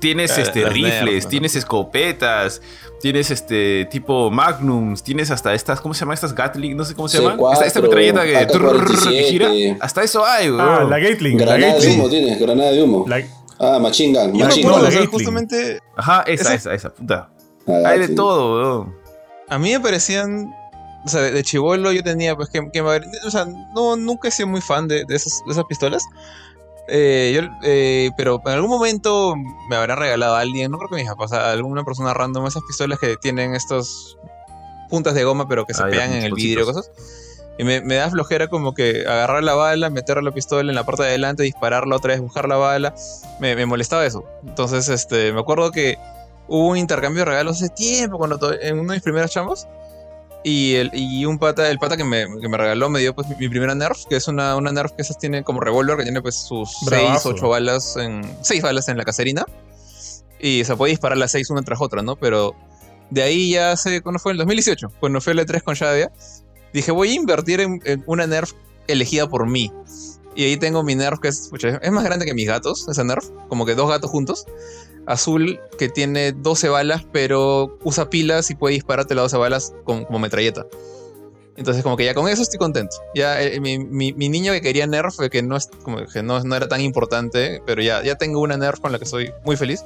[0.00, 2.60] Tienes ah, este, rifles, tienes escopetas,
[3.00, 6.76] tienes este tipo magnums, tienes hasta estas, ¿cómo se llaman estas Gatling?
[6.76, 7.38] No sé cómo se llaman.
[7.52, 9.48] Esta, esta, metralleta que, gira.
[9.80, 10.60] Hasta eso hay, weón.
[10.60, 11.38] Ah, la Gatling.
[11.38, 13.06] Granada la de humo tienes, granada de humo.
[13.60, 14.38] Ah, Machine Gun.
[14.38, 14.82] Machine Gun.
[14.82, 15.80] No, justamente.
[15.96, 17.30] Ajá, esa, esa, esa, puta.
[17.66, 18.96] Ah, Hay de todo, weón.
[19.48, 20.52] A mí me parecían.
[21.04, 24.48] O sea, de, chivolo yo tenía, pues, que, que O sea, no, nunca he sido
[24.48, 26.04] muy fan de, de, esas, de esas pistolas.
[26.88, 29.34] Eh, yo, eh, pero en algún momento
[29.68, 32.62] me habrá regalado a alguien, no creo que me papás, a alguna persona random, esas
[32.66, 34.16] pistolas que tienen estos
[34.88, 36.90] puntas de goma, pero que se ah, pegan en el vidrio, cosas.
[37.58, 40.84] Y me, me, da flojera como que agarrar la bala, meter la pistola en la
[40.84, 42.94] parte de adelante, dispararla otra vez, buscar la bala.
[43.40, 44.24] Me, me molestaba eso.
[44.46, 45.98] Entonces, este, me acuerdo que
[46.46, 49.66] hubo un intercambio de regalos hace tiempo, cuando en uno de mis primeros chambos.
[50.44, 53.26] Y, el, y un pata, el pata que me, que me regaló me dio pues
[53.28, 56.22] mi, primera Nerf, que es una, una Nerf que esas tiene como revólver, que tiene
[56.22, 58.22] pues sus 6, 8 balas en.
[58.40, 59.44] 6 balas en la caserina.
[60.38, 62.14] Y se puede disparar las 6 una tras otra, ¿no?
[62.14, 62.54] Pero
[63.10, 64.30] de ahí ya hace, ¿cuándo fue?
[64.30, 66.12] En el 2018, cuando fue el E3 con Shadia
[66.72, 68.52] dije, voy a invertir en, una Nerf
[68.86, 69.72] elegida por mí.
[70.34, 71.50] Y ahí tengo mi Nerf que es,
[71.82, 74.46] es más grande que mis gatos, esa Nerf, como que dos gatos juntos.
[75.08, 80.18] Azul que tiene 12 balas, pero usa pilas y puede dispararte las 12 balas como,
[80.18, 80.66] metralleta.
[81.56, 82.94] Entonces, como que ya con eso estoy contento.
[83.14, 86.68] Ya eh, mi, niño que quería Nerf, que no, es, como que no, no, era
[86.68, 89.82] tan importante, pero ya, ya tengo una Nerf con la que soy muy feliz.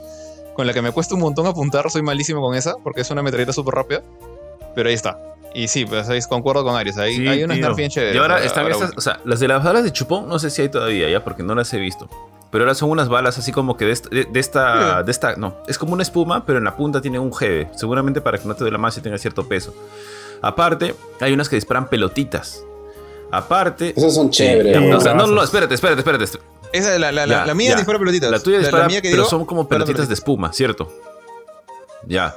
[0.54, 3.22] Con la que me cuesta un montón apuntar, soy malísimo con esa, porque es una
[3.22, 4.02] metralleta súper rápida.
[4.74, 5.31] Pero ahí está.
[5.54, 6.98] Y sí, pues ahí concuerdo con Aries.
[6.98, 8.14] Hay, hay unas Nerf bien chéveres.
[8.14, 10.62] Y ahora están estas, o sea, las de las balas de chupón, no sé si
[10.62, 12.08] hay todavía ya, porque no las he visto.
[12.50, 15.56] Pero ahora son unas balas así como que de esta, de, esta, de esta, no,
[15.66, 18.54] es como una espuma, pero en la punta tiene un GB, seguramente para que no
[18.54, 19.74] te duela más y tenga cierto peso.
[20.42, 22.62] Aparte, hay unas que disparan pelotitas.
[23.30, 23.94] Aparte.
[23.96, 24.94] Esas son chéveres.
[24.94, 26.26] o sea, no, no, espérate, espérate, espérate.
[26.72, 28.30] Esa, la, la, la, mía dispara pelotitas.
[28.30, 30.92] La tuya dispara, pero son como pelotitas de espuma, ¿cierto?
[32.06, 32.34] Ya.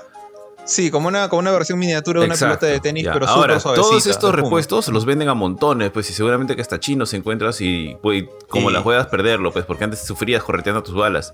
[0.65, 4.05] Sí, como una, como una versión miniatura de una pelota de tenis, pero Ahora, todos
[4.07, 7.95] estos repuestos los venden a montones, pues, y seguramente que hasta chinos se encuentras y,
[8.01, 11.33] pues, como las juegas perderlo, pues, porque antes sufrías correteando tus balas.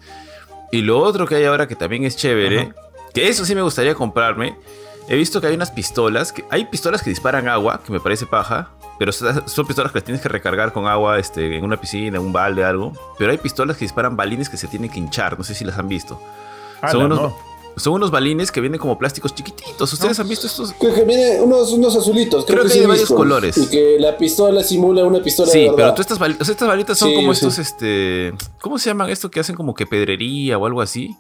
[0.71, 2.73] Y lo otro que hay ahora que también es chévere,
[3.13, 4.57] que eso sí me gustaría comprarme,
[5.07, 8.25] he visto que hay unas pistolas, que hay pistolas que disparan agua, que me parece
[8.25, 8.69] paja,
[8.99, 12.23] pero son pistolas que las tienes que recargar con agua este, en una piscina, en
[12.23, 12.93] un balde, algo.
[13.17, 15.77] Pero hay pistolas que disparan balines que se tienen que hinchar, no sé si las
[15.77, 16.21] han visto.
[16.91, 17.33] son unos,
[17.77, 19.93] son unos balines que vienen como plásticos chiquititos.
[19.93, 20.73] ¿Ustedes han visto estos?
[20.79, 22.45] Creo que vienen unos, unos azulitos.
[22.45, 23.57] Creo, que, hay de varios colores.
[23.57, 25.77] Y que la pistola simula una pistola sí, de verdad.
[25.77, 28.33] pero tú estas, balitas, estas balitas son como estos, este...
[28.61, 31.15] ¿Cómo se llaman esto que hacen como que pedrería o algo así?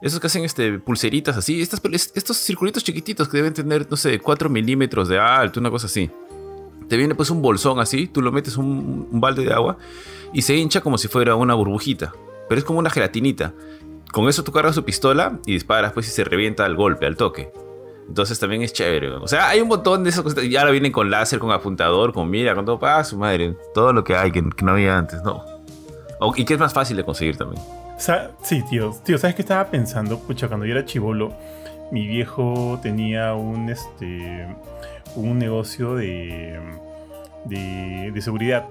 [0.00, 1.60] Esos que hacen este, pulseritas así.
[1.60, 1.80] Estas,
[2.14, 6.10] estos circulitos chiquititos que deben tener, no sé, 4 milímetros de alto, una cosa así.
[6.88, 9.78] Te viene pues un bolsón así, tú lo metes un, un balde de agua
[10.32, 12.12] y se hincha como si fuera una burbujita.
[12.48, 13.54] Pero es como una gelatinita.
[14.10, 17.16] Con eso tú cargas su pistola y disparas, pues, y se revienta al golpe, al
[17.16, 17.52] toque.
[18.08, 19.08] Entonces también es chévere.
[19.14, 20.44] O sea, hay un montón de esas cosas.
[20.44, 22.78] Y ahora vienen con láser, con apuntador, con mira, con todo.
[22.82, 23.56] Ah, su madre.
[23.74, 25.44] Todo lo que hay que, no había antes, ¿no?
[26.36, 27.60] y que es más fácil de conseguir también.
[28.42, 28.94] Sí, tío.
[29.04, 30.18] Tío, ¿sabes qué estaba pensando?
[30.18, 31.32] Pucha, cuando yo era chivolo,
[31.90, 34.46] mi viejo tenía un, este,
[35.16, 36.60] un negocio de,
[37.44, 38.68] de, de seguridad.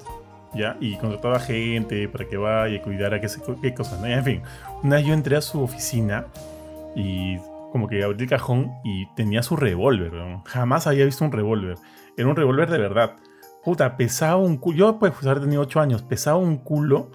[0.53, 0.77] ¿Ya?
[0.79, 3.27] Y contrataba gente para que vaya y cuidara qué,
[3.61, 4.07] qué cosas, ¿no?
[4.07, 4.41] en fin,
[4.83, 6.25] una vez yo entré a su oficina
[6.95, 7.37] y
[7.71, 10.11] como que abrí el cajón y tenía su revólver,
[10.45, 11.77] Jamás había visto un revólver.
[12.17, 13.15] Era un revólver de verdad.
[13.63, 14.77] Puta, pesaba un culo.
[14.77, 17.11] Yo, pues, pues haber tenido 8 años, pesaba un culo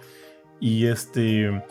[0.61, 1.62] y este...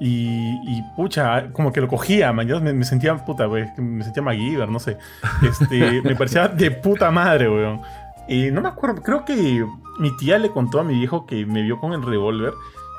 [0.00, 2.46] Y, y, pucha, como que lo cogía, man.
[2.46, 4.96] Yo me, sentía, puta, me sentía MacGyver, no sé.
[5.42, 7.80] Este, me parecía de puta madre, weón.
[8.28, 9.66] Y no me acuerdo, creo que
[9.98, 12.54] mi tía le contó a mi viejo que me vio con el revólver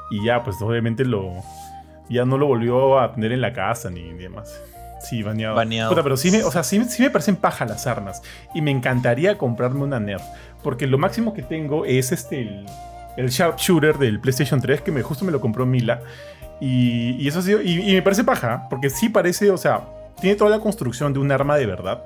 [0.10, 1.32] y ya, pues obviamente lo.
[2.10, 4.62] Ya no lo volvió a tener en la casa ni, demás.
[5.02, 5.56] Sí, baneado.
[5.56, 5.96] baneado.
[6.04, 8.22] pero sí me, o sea, sí, me parecen paja las armas.
[8.54, 10.24] Y me encantaría comprarme una Nerf.
[10.64, 12.42] Porque lo máximo que tengo es este.
[12.42, 12.66] El,
[13.18, 16.02] el Sharpshooter del PlayStation 3, que me, justo me lo compró Mila.
[16.60, 19.82] Y, y eso sí, y, y me parece paja, porque sí parece, o sea,
[20.20, 22.04] tiene toda la construcción de un arma de verdad.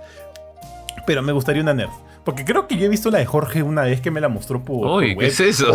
[1.06, 1.94] Pero me gustaría una Nerf.
[2.24, 4.64] Porque creo que yo he visto la de Jorge una vez que me la mostró
[4.64, 4.88] por.
[4.88, 5.74] Uy, ¿qué es eso?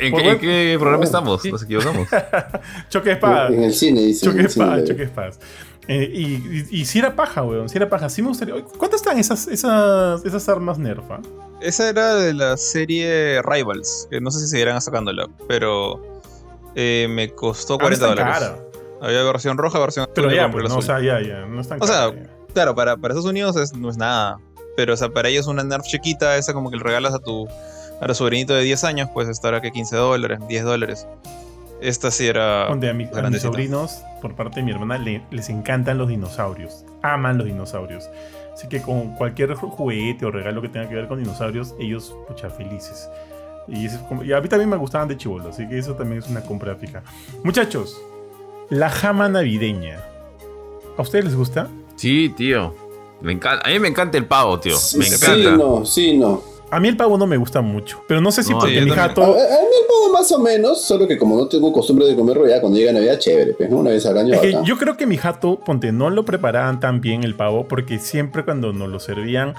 [0.00, 1.44] ¿En, qué, programa estamos?
[1.44, 2.08] Nos equivocamos.
[2.88, 3.52] choque de espadas.
[3.52, 4.24] En el cine, dice.
[4.26, 5.38] Choque de espadas, choque de espadas.
[5.88, 6.10] Eh,
[6.70, 7.68] y, si era paja, weón.
[7.68, 8.08] Si era paja.
[8.08, 8.54] Sí me gustaría.
[8.78, 11.20] ¿Cuántas están esas, esas, esas armas nerfa?
[11.60, 14.08] Esa era de la serie Rivals.
[14.10, 15.28] Que no sé si seguirán sacándola.
[15.48, 16.02] Pero.
[16.74, 18.38] eh, me costó 40 Ah, no dólares.
[18.38, 18.56] cara.
[19.02, 21.68] Había versión roja, versión Pero azul, ya, pues, no, o sea, ya, ya, no es
[21.68, 22.22] tan O sea, ya.
[22.54, 24.38] Claro, para, para Estados Unidos es- no es nada.
[24.76, 27.48] Pero, o sea, para ellos una Nerf chiquita, esa como que le regalas a tu,
[28.00, 31.06] a tu sobrinito de 10 años, pues estará que 15 dólares, 10 dólares.
[31.80, 32.68] Esta sí era.
[32.68, 36.08] Donde a, mi- a mis sobrinos, por parte de mi hermana, le- les encantan los
[36.08, 36.84] dinosaurios.
[37.02, 38.08] Aman los dinosaurios.
[38.54, 42.14] Así que con cualquier ju- juguete o regalo que tenga que ver con dinosaurios, ellos,
[42.28, 43.08] pucha, felices.
[43.68, 45.94] Y, eso es como- y a mí también me gustaban de chivolo, así que eso
[45.94, 47.02] también es una compra fija.
[47.44, 48.00] Muchachos,
[48.70, 50.00] la jama navideña.
[50.96, 51.68] ¿A ustedes les gusta?
[51.96, 52.74] Sí, tío.
[53.20, 53.66] Me encanta.
[53.68, 54.76] A mí me encanta el pavo, tío.
[54.76, 55.56] Sí, Me sí, encanta.
[55.56, 56.42] no, sí, no.
[56.68, 58.84] A mí el pavo no me gusta mucho, pero no sé si No, porque sí,
[58.84, 59.22] mi gato...
[59.22, 59.36] A, a mí
[59.80, 62.76] el pavo más o menos, solo que como no tengo costumbre de comerlo ya cuando
[62.76, 63.76] llega Navidad, chévere, pues, ¿no?
[63.78, 64.34] Una vez al año.
[64.34, 67.68] Es que yo creo que mi jato, ponte, no lo preparaban tan bien el pavo,
[67.68, 69.54] porque siempre cuando nos lo servían,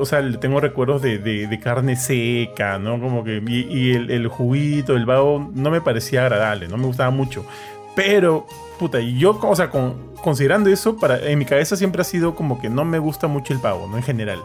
[0.00, 3.00] o sea, tengo recuerdos de, de- de carne seca, ¿no?
[3.00, 6.86] Como que, y, y el, el juguito, el pavo, no me parecía agradable, no me
[6.86, 7.44] gustaba mucho.
[7.94, 8.46] Pero,
[8.78, 12.34] puta, y yo, o sea, con- considerando eso, para, en mi cabeza siempre ha sido
[12.34, 13.96] como que no me gusta mucho el pavo, ¿no?
[13.96, 14.40] En general.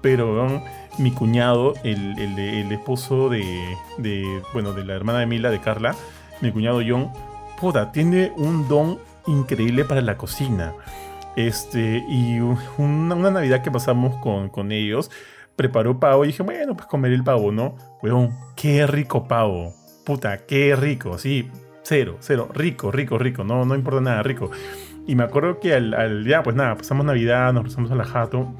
[0.00, 0.62] Pero
[0.98, 3.42] mi cuñado, el, el- esposo de,
[3.98, 5.94] de, bueno, de la hermana de Mila, de Carla,
[6.42, 7.10] mi cuñado John,
[7.58, 10.74] puta, tiene un don increíble para la cocina.
[11.36, 15.10] Este, y una, una Navidad que pasamos con, con ellos,
[15.56, 17.76] preparó pavo y dije, bueno, pues comeré el pavo, ¿no?
[18.02, 19.72] Weón, qué rico pavo.
[20.04, 21.48] Puta, qué rico, sí,
[21.84, 24.50] cero, cero, rico, rico, rico, no, no importa nada, rico.
[25.06, 28.52] Y me acuerdo que al, al- pues nada, pasamos Navidad, nos pasamos a la.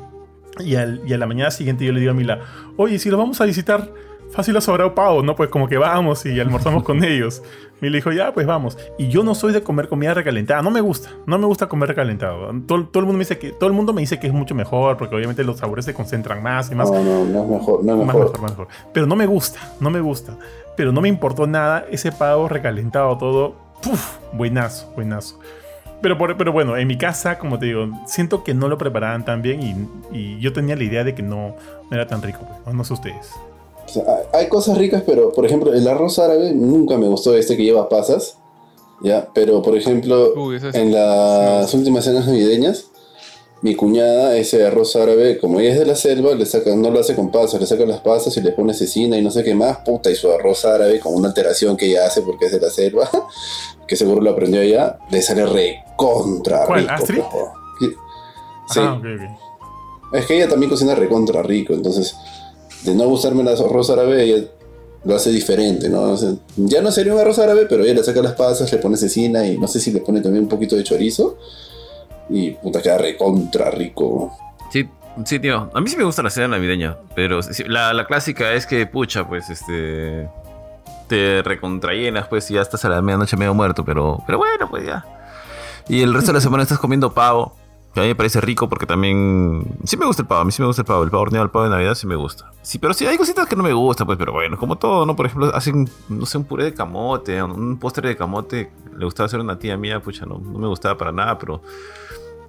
[0.60, 2.40] Y, al- y a la mañana siguiente yo le digo a Mila,
[2.76, 3.90] oye, si los vamos a visitar,
[4.34, 5.34] fácil ha sobrado pavo, ¿no?
[5.36, 7.42] Pues como que vamos y almorzamos con ellos.
[7.80, 8.78] Mila dijo, ya, pues vamos.
[8.98, 11.88] Y yo no soy de comer comida recalentada, no me gusta, no me gusta comer
[11.90, 12.48] recalentado.
[12.66, 14.54] Todo, todo el mundo me dice que, todo el mundo me dice que es mucho
[14.54, 16.90] mejor, porque obviamente los sabores se concentran más y más.
[16.90, 18.22] No, no, no es mejor, no es Más mejor.
[18.24, 18.68] mejor, más mejor.
[18.92, 20.36] Pero no me gusta, no me gusta.
[20.76, 23.54] Pero no me importó nada ese pavo recalentado todo.
[23.82, 25.38] Puf, buenazo, buenazo.
[26.00, 29.24] Pero, por- pero bueno, en mi casa, como te digo, siento que no lo preparaban
[29.24, 29.62] tan bien
[30.12, 31.56] y, y yo tenía la idea de que no,
[31.90, 32.40] no era tan rico.
[32.46, 33.32] pues, No, no sé ustedes.
[33.94, 37.64] Sea, hay- cosas ricas, pero por ejemplo, el arroz árabe nunca me gustó este que
[37.64, 38.38] lleva pasas.
[39.02, 39.28] ¿ya?
[39.34, 42.86] Pero por ejemplo, Uy, es- en las últimas cenas navideñas,
[43.60, 47.00] mi cuñada, ese arroz árabe, como ella es de la selva, le saca, no lo
[47.00, 49.54] hace con pasas, le saca las pasas y le pone cecina y no sé qué
[49.54, 52.60] más, puta, y su arroz árabe, con una alteración que ella hace porque es de
[52.60, 53.08] la selva,
[53.88, 56.92] que seguro lo aprendió allá, le sale re contra ¿Cuál, rico.
[56.92, 57.16] Astrid?
[57.16, 57.52] pejo.
[58.70, 60.14] Sí, Ah, ok, ok.
[60.18, 62.14] es que ella también cocina recontra rico, entonces,
[62.84, 64.44] de no gustarme el arroz árabe, ella
[65.04, 66.02] lo hace diferente, ¿no?
[66.02, 68.78] O sea, ya no sería un arroz árabe, pero ella le saca las pasas, le
[68.78, 71.38] pone cecina y no sé si le pone también un poquito de chorizo.
[72.30, 74.32] Y puta, queda recontra rico.
[74.70, 74.88] Sí,
[75.24, 75.70] sí, tío.
[75.74, 79.26] A mí sí me gusta la cena navideña, pero la, la clásica es que, pucha,
[79.26, 80.28] pues, este...
[81.06, 84.86] Te recontrallenas, pues, y ya estás a la medianoche medio muerto, pero, pero bueno, pues
[84.86, 85.04] ya.
[85.86, 87.54] Y el resto de la semana estás comiendo pavo,
[88.00, 89.64] a mí me parece rico porque también...
[89.84, 91.04] Sí me gusta el pavo, a mí sí me gusta el pavo.
[91.04, 92.50] El pavo horneado, el pavo de Navidad sí me gusta.
[92.62, 95.14] Sí, pero sí hay cositas que no me gustan, pues, pero bueno, como todo, ¿no?
[95.14, 98.72] Por ejemplo, hacen, no sé, un puré de camote, un postre de camote.
[98.96, 101.62] Le gustaba hacer una tía mía, pucha, no, no me gustaba para nada, pero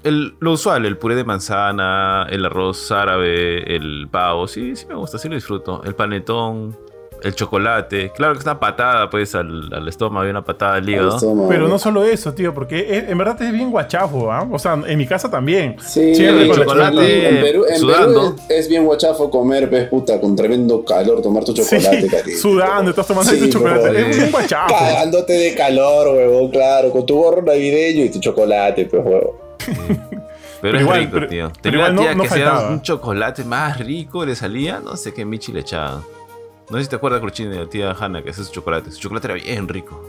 [0.03, 4.95] el, lo usual, el puré de manzana, el arroz árabe, el pavo, sí, sí me
[4.95, 5.83] gusta, sí lo disfruto.
[5.83, 6.77] El panetón,
[7.25, 8.11] el chocolate.
[8.15, 11.17] Claro que es una patada, pues, al, al estómago y una patada al hígado.
[11.49, 14.47] Pero no solo eso, tío, porque es- en verdad es bien guachafo, ¿ah?
[14.51, 15.75] O sea, en mi casa también.
[15.79, 18.35] Sí, el la chocolate, En Perú, en sudando.
[18.35, 22.07] Perú es, es bien guachafo comer, pez puta, con tremendo calor, tomar tu Sí, chocolate
[22.07, 22.37] caliente.
[22.37, 23.81] sudando, estás tomando Sí, ese chocolate.
[23.81, 23.95] favor.
[23.95, 24.73] Es bien guachafo.
[24.75, 29.31] Cagándote de calor, huevón, claro, con tu gorro navideño y tu chocolate, pues, huevón.
[29.65, 30.07] Pero,
[30.61, 31.47] Pero es igual, rico, pero- tío.
[31.49, 34.79] pero Tenía igual una no- tía no que hacía un chocolate más rico, le salía,
[34.79, 36.01] no sé qué michi le echaba.
[36.69, 38.91] No sé si te acuerdas, Cruchín, de la tía Hanna que hace su chocolate.
[38.91, 40.03] Su chocolate era bien rico.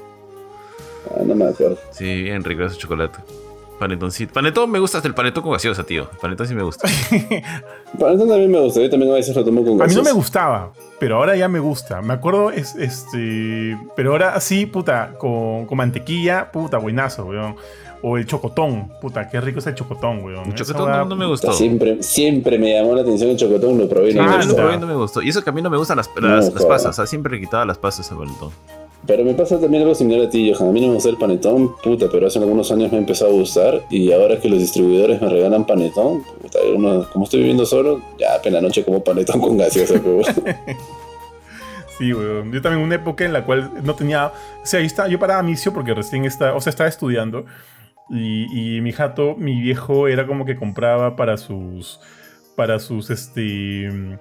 [1.11, 1.79] Ah, no me acuerdo.
[1.91, 3.19] Sí, bien rico ese chocolate.
[3.79, 4.33] Panetoncito.
[4.33, 6.09] Panetón me gusta hasta el panetón con gaseosa, tío.
[6.11, 6.89] El panetón sí me gusta.
[7.19, 10.09] Eso también me gusta, yo también a veces lo tomo con A mí no me
[10.09, 10.13] gaseosa.
[10.15, 12.01] gustaba, pero ahora ya me gusta.
[12.01, 13.77] Me acuerdo, es, este.
[13.95, 17.57] Pero ahora así, puta, con, con mantequilla, puta, buenazo, weón.
[18.03, 20.47] O el chocotón, puta, qué rico es el chocotón, weón.
[20.49, 21.53] El chocotón no, no me gustó.
[21.53, 24.57] Siempre, siempre me llamó la atención el chocotón, lo probé no Ah, me lo gustó.
[24.57, 25.23] probé y no me gustó.
[25.23, 26.69] Y eso que a mí no me gustan las, No, las, las joder.
[26.69, 26.91] pasas.
[26.91, 28.51] O sea, siempre le quitaba las pasas al panetón.
[29.07, 30.69] Pero me pasa también algo similar a ti, Johan.
[30.71, 33.31] A mí no me gusta el panetón, puta, pero hace algunos años me empezó a
[33.31, 33.83] gustar.
[33.89, 38.41] Y ahora que los distribuidores me regalan panetón, puta, uno- como estoy viviendo solo, ya
[38.45, 39.95] en la noche como panetón con gaseosa.
[41.99, 42.53] Sí, weón.
[42.53, 44.27] Yo también una época en la cual no tenía.
[44.27, 44.33] O
[44.67, 47.47] sea, ahí está, yo paraba misio porque recién está, o sea, estaba estudiando.
[48.09, 52.01] Y, y mi jato, mi viejo, era como que compraba para sus.
[52.55, 54.19] Para sus, este.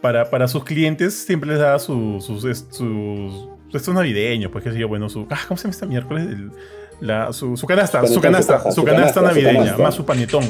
[0.00, 4.78] para, para sus clientes siempre les daba sus, sus, sus, estos navideños, pues qué sé
[4.78, 6.26] yo, bueno, su, ah, ¿cómo se llama este miércoles?
[7.00, 10.44] la, su, su, canasta, su canasta, su canasta, navideña, más su panetón.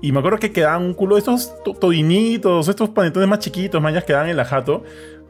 [0.00, 4.04] Y me acuerdo que quedaban un culo de estos todinitos, estos panetones más chiquitos, mañas
[4.04, 4.82] quedaban en la jato.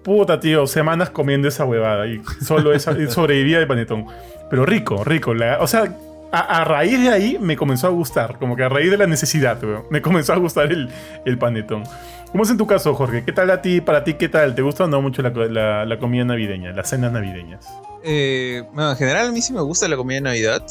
[0.03, 4.07] Puta, tío, semanas comiendo esa huevada y solo esa, sobrevivía de panetón.
[4.51, 5.33] Pero rico, rico.
[5.61, 5.97] o sea,
[6.35, 9.61] a, raíz de ahí me comenzó a gustar, como que a raíz de la necesidad,
[9.91, 10.91] me comenzó a gustar el,
[11.25, 11.85] el, panetón.
[12.33, 13.25] ¿Cómo es en tu caso, Jorge?
[13.25, 14.55] ¿Qué tal a ti, para ti, qué tal?
[14.55, 17.67] ¿Te gusta o no mucho la, comida navideña, las cenas navideñas?
[18.03, 20.67] Eh, bueno, en general a mí sí me gusta la comida de Navidad.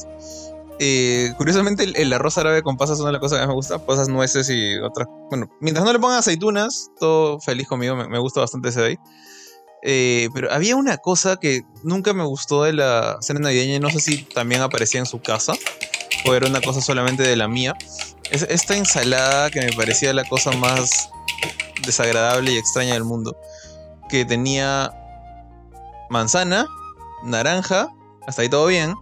[0.80, 3.55] Eh, curiosamente el, arroz árabe con pasas es una de las cosas que más me
[3.55, 5.07] gusta, pasas, nueces y otras.
[5.30, 8.88] Bueno, mientras no le pongan aceitunas, todo feliz conmigo, me, me gusta bastante ese de
[8.88, 8.97] ahí.
[9.86, 14.00] Eh, pero había una cosa que nunca me gustó de la cena navideña, no sé
[14.00, 15.54] si también aparecía en su casa
[16.26, 17.76] o era una cosa solamente de la mía.
[18.32, 21.10] Es esta ensalada que me parecía la cosa más
[21.86, 23.38] desagradable y extraña del mundo,
[24.10, 24.92] que tenía
[26.10, 26.66] manzana,
[27.26, 27.90] naranja,
[28.26, 28.96] hasta ahí todo bien,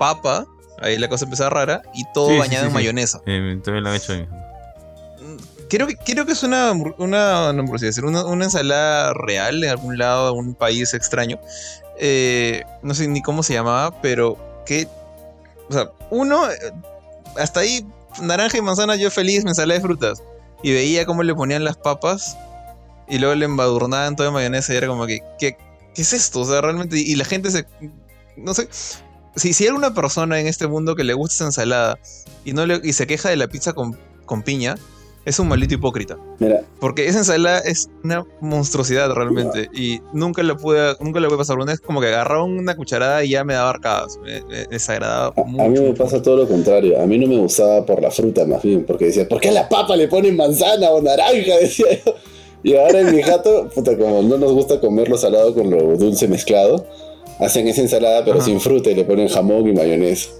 [0.00, 0.46] papa,
[0.82, 3.20] ahí la cosa empezaba rara, y todo bañado en mayonesa.
[3.26, 4.14] Eh, también lo he hecho
[5.70, 9.98] Creo que, creo que es una, una, no decir, una, una, ensalada real de algún
[9.98, 11.38] lado, de un país extraño.
[11.96, 14.88] Eh, no sé ni cómo se llamaba, pero que.
[15.68, 16.42] O sea, uno,
[17.36, 17.86] hasta ahí,
[18.20, 20.20] naranja y manzana, yo feliz, me ensalada de frutas.
[20.64, 22.36] Y veía cómo le ponían las papas
[23.08, 25.56] y luego le embadurnaban toda mayonesa y era como que, ¿qué,
[25.94, 26.40] ¿qué es esto?
[26.40, 26.98] O sea, realmente.
[26.98, 27.64] Y la gente se.
[28.36, 28.68] No sé.
[29.36, 31.98] Si, si hay alguna persona en este mundo que le gusta esa ensalada
[32.44, 33.96] y, no y se queja de la pizza con,
[34.26, 34.74] con piña,
[35.24, 36.16] es un maldito hipócrita.
[36.38, 36.62] Mira.
[36.80, 39.68] Porque esa ensalada es una monstruosidad realmente.
[39.74, 41.56] Y nunca la pude, nunca la pude pasar.
[41.58, 44.18] Una vez como que agarraba una cucharada y ya me daba arcadas.
[44.22, 45.62] Me, desagradaba a, mucho.
[45.62, 47.00] A mí me pasa todo lo contrario.
[47.00, 48.84] A mí no me gustaba por la fruta más bien.
[48.84, 51.56] Porque decía, ¿por qué a la papa le ponen manzana o naranja?
[51.60, 52.14] Decía yo.
[52.62, 55.96] Y ahora en mi jato, puta, como no nos gusta comer lo salado con lo
[55.96, 56.86] dulce mezclado,
[57.38, 60.30] hacen esa ensalada pero sin fruta y le ponen jamón y mayonesa.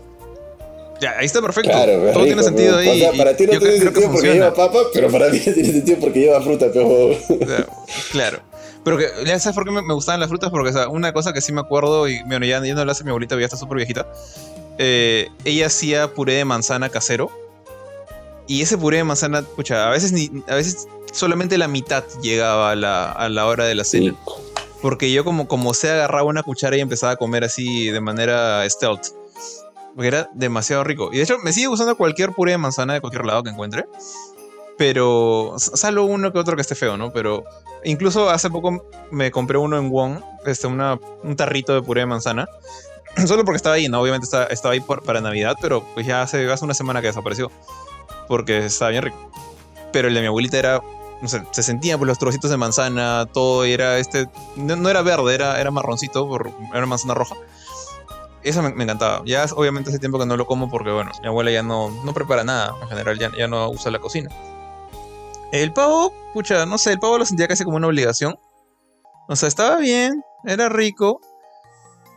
[1.01, 1.70] Ya, ahí está perfecto.
[1.70, 2.88] Claro, Todo tiene sentido ahí.
[2.88, 5.98] O sea, para ti no tiene sentido porque lleva papa, pero para mí tiene sentido
[5.98, 7.16] porque lleva fruta, pero.
[8.12, 8.40] Claro.
[8.84, 11.32] Pero que, ya sabes por qué me, gustaban las frutas, porque o sea, una cosa
[11.32, 13.57] que sí me acuerdo, y bueno, ya, ya no lo hace mi abuelita, ya está
[13.57, 14.11] súper viejita.
[14.78, 17.30] Eh, ella hacía puré de manzana casero.
[18.46, 22.72] Y ese puré de manzana, escucha, a veces ni, a veces solamente la mitad llegaba
[22.72, 24.14] a la, a la hora de la cena.
[24.82, 28.68] Porque yo como, como se agarraba una cuchara y empezaba a comer así de manera
[28.68, 29.19] stealth.
[29.95, 31.11] Porque era demasiado rico.
[31.12, 33.86] Y de hecho, me sigue gustando cualquier puré de manzana de cualquier lado que encuentre.
[34.78, 37.12] Pero, salvo uno que otro que esté feo, ¿no?
[37.12, 37.45] Pero
[37.84, 42.07] incluso hace poco me compré uno en Wong, este, una, un tarrito de puré de
[42.07, 42.49] manzana.
[43.26, 44.01] Solo porque estaba ahí, ¿no?
[44.01, 47.51] Obviamente estaba, estaba ahí para Navidad, pero pues ya hace, hace una semana que desapareció.
[48.26, 49.30] Porque estaba bien rico.
[49.93, 50.80] Pero el de mi abuelita era
[51.20, 55.34] no sé, se sentían pues, los trocitos de manzana, todo era este, no, era verde,
[55.34, 57.36] era, era marroncito, por, era manzana roja.
[58.43, 59.22] Eso me, encantaba.
[59.26, 62.14] Ya obviamente hace tiempo que no lo como porque, bueno, mi abuela ya no, no
[62.14, 62.74] prepara nada.
[62.82, 64.30] En general ya, ya no usa la cocina.
[65.53, 68.38] El pavo, pucha, no sé, el pavo lo sentía casi como una obligación.
[69.28, 71.20] O sea, estaba bien, era rico,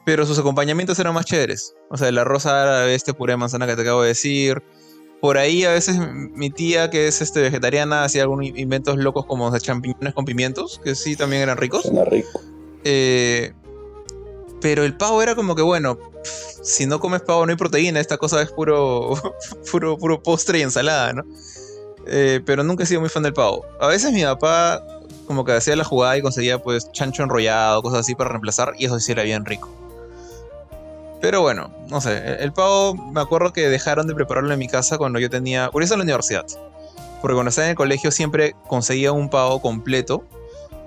[0.05, 1.75] pero sus acompañamientos eran más chéveres.
[1.89, 4.63] O sea, el arroz árabe, este puré de manzana que te acabo de decir.
[5.19, 9.47] Por ahí a veces mi tía, que es este vegetariana, hacía algunos inventos locos como
[9.47, 11.85] o champiñones con pimientos, que sí también eran ricos.
[11.85, 12.41] Era rico.
[12.83, 13.53] Eh,
[14.63, 15.99] pero el pavo era como que, bueno,
[16.63, 19.13] si no comes pavo no hay proteína, esta cosa es puro,
[19.71, 21.23] puro, puro postre y ensalada, ¿no?
[22.07, 23.65] Eh, pero nunca he sido muy fan del pavo.
[23.81, 24.81] A veces mi papá
[25.27, 28.85] como que hacía la jugada y conseguía pues chancho enrollado, cosas así para reemplazar, y
[28.85, 29.69] eso sí era bien rico.
[31.19, 34.97] Pero bueno, no sé, el, pavo me acuerdo que dejaron de prepararlo en mi casa
[34.97, 36.45] cuando yo tenía, por eso en la universidad.
[37.21, 40.23] Porque cuando estaba en el colegio siempre conseguía un pavo completo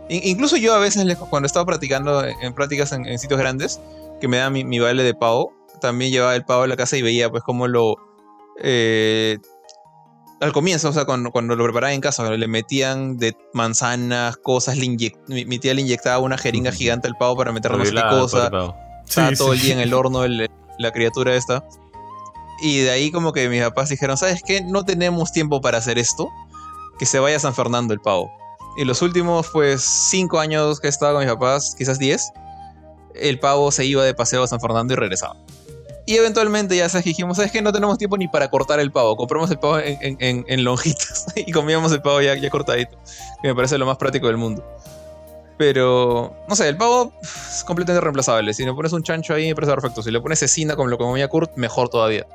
[0.09, 3.81] Incluso yo a veces, cuando estaba practicando en prácticas en, sitios grandes,
[4.21, 6.97] que me da mi, mi, baile de pavo, también llevaba el pavo a la casa
[6.97, 7.97] y veía pues cómo lo...
[8.63, 9.39] Eh,
[10.41, 14.77] al comienzo, o sea, cuando, cuando, lo preparaba en casa, le metían de manzanas, cosas,
[14.77, 18.51] le mi, tía le inyectaba una jeringa gigante al pavo para meterle no cosa.
[19.07, 21.65] Estaba todo el día en el horno la criatura esta.
[22.61, 24.63] Y de ahí como que mis papás dijeron, ¿sabes qué?
[24.63, 26.29] No tenemos tiempo para hacer esto.
[26.99, 28.31] Que se vaya a San Fernando el pavo.
[28.77, 32.31] Y los últimos, pues, cinco años que he estado con mis papás, quizás diez,
[33.15, 35.37] el pavo se iba de paseo a San Fernando y regresaba.
[36.09, 39.17] Y eventualmente ya sabes, dijimos, ¿sabes que No tenemos tiempo ni para cortar el pavo.
[39.17, 42.97] Compramos el pavo en, lonjitas y comíamos el pavo ya, ya cortadito.
[43.43, 44.65] Que me parece lo más práctico del mundo.
[45.59, 48.55] Pero, no sé, el pavo es completamente reemplazable.
[48.55, 50.03] Si le pones un chancho ahí, me parece perfecto.
[50.03, 52.27] Si le pones cecina como lo comía Kurt, mejor todavía.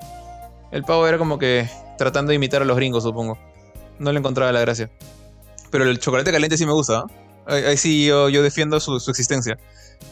[0.71, 3.37] El pavo era como que tratando de imitar a los gringos, supongo.
[3.99, 4.89] No le encontraba la gracia.
[5.71, 6.99] Pero el chocolate caliente sí me gusta.
[6.99, 7.05] ¿ah?
[7.47, 9.57] Ahí, ahí sí yo, yo defiendo su, su existencia.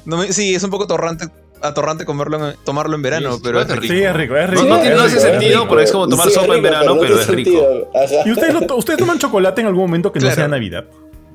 [0.06, 1.26] No me- sí, es un poco atorrante,
[1.62, 3.94] atorrante comerlo en- tomarlo en verano, Sí, pero es rico.
[3.94, 4.64] Sí, es rico, es rico.
[4.64, 5.68] No, no es tiene- no hace rico, sentido, rico.
[5.70, 7.52] pero es como tomar Sí, sopa en rico, verano, no pero tiene es rico.
[7.52, 8.24] sentido.
[8.26, 10.36] ¿Y ustedes, lo- ustedes toman chocolate en algún momento que no Claro.
[10.36, 10.86] sea Navidad?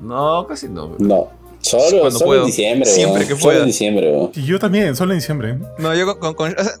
[0.01, 0.95] No, casi no.
[0.99, 1.29] No.
[1.61, 2.41] Solo, Cuando solo puedo.
[2.41, 3.27] en diciembre, Siempre weón.
[3.27, 3.59] que Solo pueda.
[3.61, 4.31] en diciembre, weón.
[4.35, 5.57] Y yo también, solo en diciembre.
[5.79, 6.73] No, yo con, con- o sea,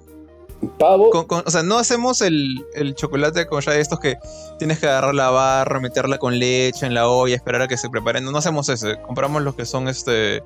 [0.69, 1.09] Pavo.
[1.11, 4.17] o sea, no hacemos el, el chocolate con ya estos que
[4.59, 7.89] tienes que agarrar la barra, meterla con leche en la olla, esperar a que se
[7.89, 8.23] preparen.
[8.23, 9.01] No, no hacemos ese.
[9.01, 10.43] Compramos los que son este.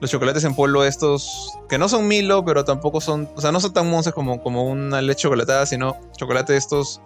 [0.00, 3.60] Los chocolates en polvo estos, que no son Milo, pero tampoco son, o sea, no
[3.60, 7.02] son tan monces como, como una leche chocolatada, sino chocolate estos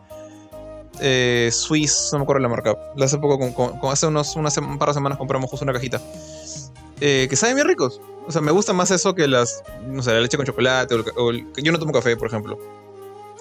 [1.01, 2.76] eh, Swiss, no me acuerdo la marca.
[3.01, 6.01] Hace poco, con, hace unos, unas un par de semanas compramos justo una cajita.
[7.01, 8.01] Eh, que saben bien ricos.
[8.26, 10.94] O sea, me gusta más eso que las, no sé, la leche con chocolate.
[10.94, 12.58] O el o el- yo no tomo café, por ejemplo.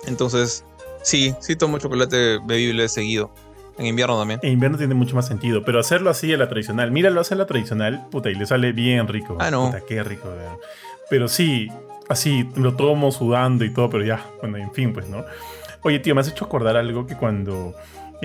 [0.07, 0.65] Entonces,
[1.01, 3.31] sí, sí tomo chocolate bebible seguido.
[3.77, 4.39] En invierno también.
[4.43, 6.91] En invierno tiene mucho más sentido, pero hacerlo así a la tradicional.
[6.91, 9.35] Mira, lo hace la tradicional, puta, y le sale bien rico.
[9.39, 9.65] Ah, no.
[9.65, 10.57] Puta, qué rico, weón.
[11.09, 11.69] Pero sí,
[12.07, 15.25] así, lo tomo sudando y todo, pero ya, bueno, en fin, pues, ¿no?
[15.81, 17.73] Oye, tío, me has hecho acordar algo que cuando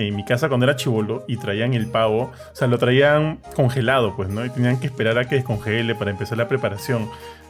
[0.07, 4.15] en mi casa, cuando era chivolo y traían el pavo, o sea, lo traían congelado,
[4.15, 4.45] pues, ¿no?
[4.45, 7.09] Y tenían que esperar a que descongele para empezar la preparación.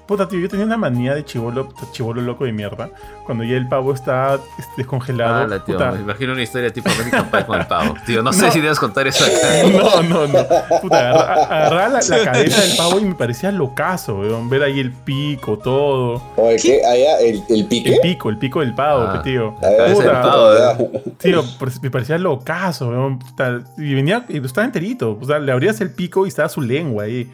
[0.10, 2.90] Puta, tío, yo tenía una manía de chivolo, chivolo loco de mierda.
[3.28, 5.54] Cuando ya el pavo está este, descongelado.
[5.54, 7.94] Ah, tío, puta, me imagino una historia tipo American Pie con el pavo.
[8.08, 9.70] Tío, no sé si debes contar eso acá.
[9.72, 10.80] No, no, no.
[10.82, 14.50] Puta, agarra- agarraba la, la cabeza del pavo y me parecía locazo, weón.
[14.50, 16.20] Ver ahí el pico, todo.
[16.38, 16.82] Oye, ¿qué?
[16.84, 17.94] Allá, el, el pique.
[17.94, 19.56] El pico, el pico del pavo, Ah, tío.
[19.62, 20.90] Ver, Puta, pavo.
[21.20, 23.20] Tío, pues, me parecía locazo, weón.
[23.20, 25.20] Puta, Y venía, y estaba enterito.
[25.22, 27.30] O sea, le abrías el pico y estaba su lengua ahí.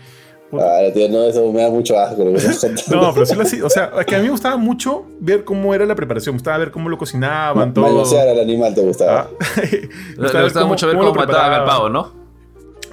[0.54, 2.40] Ah, tío, no, eso me da mucho asco lo que.
[2.96, 3.66] No, pero sí lo hacía.
[3.66, 6.36] O sea, que a mí me gustaba mucho ver cómo era la preparación.
[6.36, 7.86] Me gustaba ver cómo lo cocinaban, todo.
[7.86, 9.30] Manosear al animal te Ah, gustaba.
[9.58, 9.78] me Le
[10.18, 12.25] ver le gustaba mucho ver cómo lo mataban al pavo, ¿no?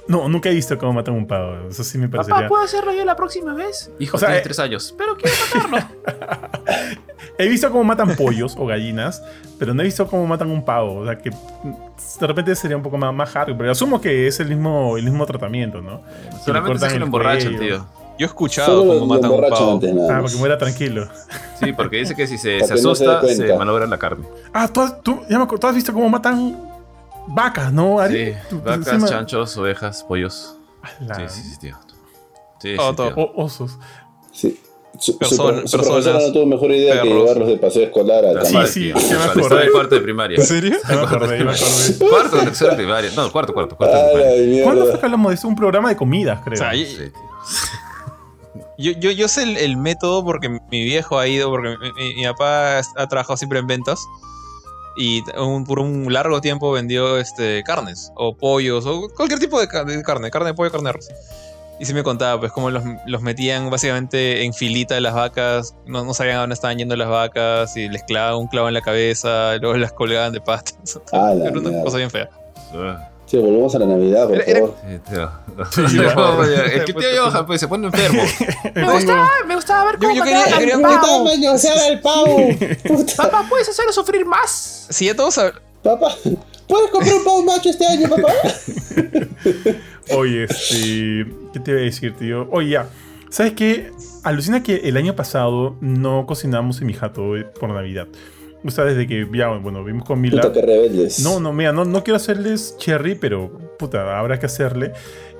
[0.07, 1.69] No, nunca he visto cómo matan un pavo.
[1.69, 2.35] Eso sí me parecería.
[2.35, 3.89] Papá, ¿puedo hacerlo yo la próxima vez?
[3.99, 4.93] Hijo, O sea, tienes eh, tres años.
[4.97, 5.35] Pero quiero
[5.69, 5.95] matarlo.
[7.37, 9.23] He visto cómo matan pollos o gallinas,
[9.57, 10.99] pero no he visto cómo matan un pavo.
[10.99, 13.57] O sea, que de repente sería un poco más, más hardcore.
[13.57, 16.01] Pero asumo que es el mismo, el mismo tratamiento, ¿no?
[16.45, 17.85] Solamente es que lo emborrachan, tío.
[18.19, 19.71] Yo he escuchado Solo cómo matan un pavo.
[19.73, 21.07] antes, Ah, porque muera tranquilo.
[21.59, 23.57] Sí, porque dice que si se, se no se asusta, se, cuenta.
[23.57, 24.25] malogra la carne.
[24.53, 26.55] Ah, ¿tú has, tú, ya me ¿tú has visto cómo matan
[27.27, 28.33] vacas, no, Ari?
[28.33, 30.57] Sí, pues, vacas, encima- chanchos, ovejas, pollos.
[30.99, 31.77] Ala, Sí, sí, sí, tío.
[32.59, 33.23] Sí, Todo, sí, tío.
[33.23, 33.77] o- osos.
[34.31, 34.59] Sí.
[34.99, 37.23] Su, su personas, no tuvo mejor idea que perros.
[37.23, 39.41] llevarlos de paseo escolar a Tal Sí, sí, sí me acordé.
[39.41, 40.37] Estaba en cuarto de primaria.
[40.37, 40.77] ¿En serio?
[40.87, 42.09] Me acordé, ya me acordé.
[42.09, 43.11] Cuarto tercero de primaria.
[43.15, 44.63] No, cuarto, cuarto, cuarto de Ay, primaria.
[44.63, 45.47] ¿Cuándo fue que hablamos de esto?
[45.47, 46.53] Un programa de comidas, creo.
[46.53, 47.11] O sea, Sí, y-.
[48.77, 52.15] Yo, yo, yo sé el, el método porque mi viejo ha ido, porque mi, mi-
[52.15, 53.99] mi papá ha trabajado siempre en ventas
[54.95, 59.67] y un- por un largo tiempo vendió este, carnes o pollos o cualquier tipo de,
[59.67, 61.09] ca- de carne, carne de pollo, carne de res.
[61.79, 65.75] Y sí me contaba pues cómo los, los metían básicamente en filita de las vacas,
[65.87, 68.75] no, no sabían a dónde estaban yendo las vacas y les clavaban un clavo en
[68.75, 70.99] la cabeza, luego las colgaban de patas.
[71.47, 72.29] Era una cosa bien fea.
[72.75, 74.75] Ah, Sí, volvemos a la Navidad, por Era- era- favor.
[74.85, 75.87] sí, tío.
[75.89, 78.21] Sí, No, Es que tío Johan pues, se pone enfermo.
[78.75, 81.23] Me gustaba, me gustaba ver cómo yo quería- al quería- pavo.
[81.25, 82.37] manosear al pavo!
[82.87, 83.13] Puta.
[83.17, 84.85] Papá, ¿puedes hacerlo sufrir más?
[84.91, 86.15] Si ya todos sab- Papá,
[86.67, 88.31] ¿puedes comprar un pavo macho este año, papá?
[90.15, 91.25] Oye, este.
[91.53, 92.47] ¿Qué te iba a decir, tío?
[92.51, 92.87] Oye, ya.
[93.31, 93.91] ¿Sabes qué?
[94.23, 98.07] Alucina que el año pasado no cocinamos en mi jato eh, por Navidad.
[98.65, 100.41] O sea, desde que ya, bueno, vimos con Mila.
[100.41, 101.19] Puta, que rebeldes.
[101.19, 104.93] No, no, mira, no, no quiero hacerles cherry, pero puta, habrá que hacerle.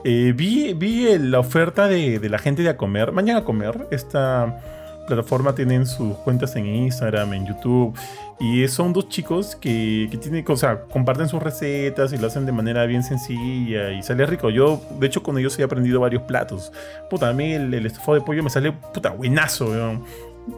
[0.04, 3.14] Eh, vi vi la oferta de, de la gente de A Comer.
[3.14, 4.60] Mañana a Comer, esta
[5.08, 7.98] plataforma tienen sus cuentas en Instagram, en YouTube.
[8.40, 12.46] Y son dos chicos que, que tienen, o sea, comparten sus recetas y lo hacen
[12.46, 14.50] de manera bien sencilla y sale rico.
[14.50, 16.74] Yo, de hecho, con ellos he aprendido varios platos.
[17.10, 20.04] Puta, a mí el, el estofado de pollo me sale, puta, buenazo, weón,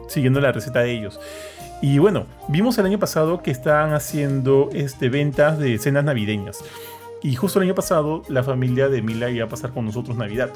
[0.08, 1.20] siguiendo la receta de ellos.
[1.82, 6.64] Y bueno, vimos el año pasado que estaban haciendo este, ventas de cenas navideñas.
[7.22, 10.50] Y justo el año pasado la familia de Mila iba a pasar con nosotros Navidad.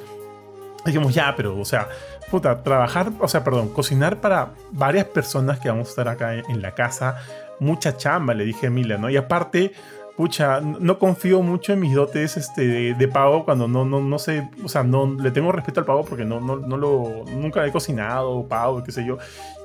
[0.85, 1.89] Dijimos, ya, pero, o sea,
[2.31, 6.51] puta, trabajar, o sea, perdón, cocinar para varias personas que vamos a estar acá en,
[6.51, 7.19] en la casa,
[7.59, 9.11] mucha chamba, le dije a Mila, ¿no?
[9.11, 9.73] Y aparte,
[10.21, 14.19] pucha, no confío mucho en mis dotes este, de, de pavo cuando no, no, no
[14.19, 17.67] sé, o sea, no le tengo respeto al pavo porque no, no, no lo, nunca
[17.67, 19.17] he cocinado pavo, qué sé yo.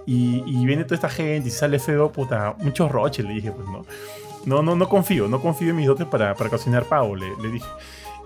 [0.06, 3.68] Y, y viene toda esta gente y sale feo, puta, muchos roches, le dije, pues
[3.68, 3.86] no.
[4.46, 7.68] No, no, no confío, no confío en mis dotes para, para cocinar pavo, le, dije.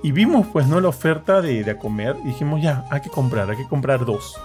[0.04, 0.80] Y vimos, pues, ¿no?
[0.80, 2.16] La oferta de, de comer.
[2.24, 4.40] Dijimos, ya, hay que comprar, hay que comprar dos.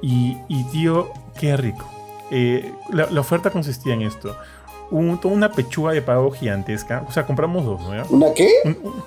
[0.00, 1.86] Y, y tío, qué rico.
[2.30, 4.34] Eh, la, la oferta consistía en esto.
[4.90, 7.04] Un, toda una pechuga de pavo gigantesca.
[7.08, 8.04] O sea, compramos dos, ¿no?
[8.10, 8.48] ¿Una qué?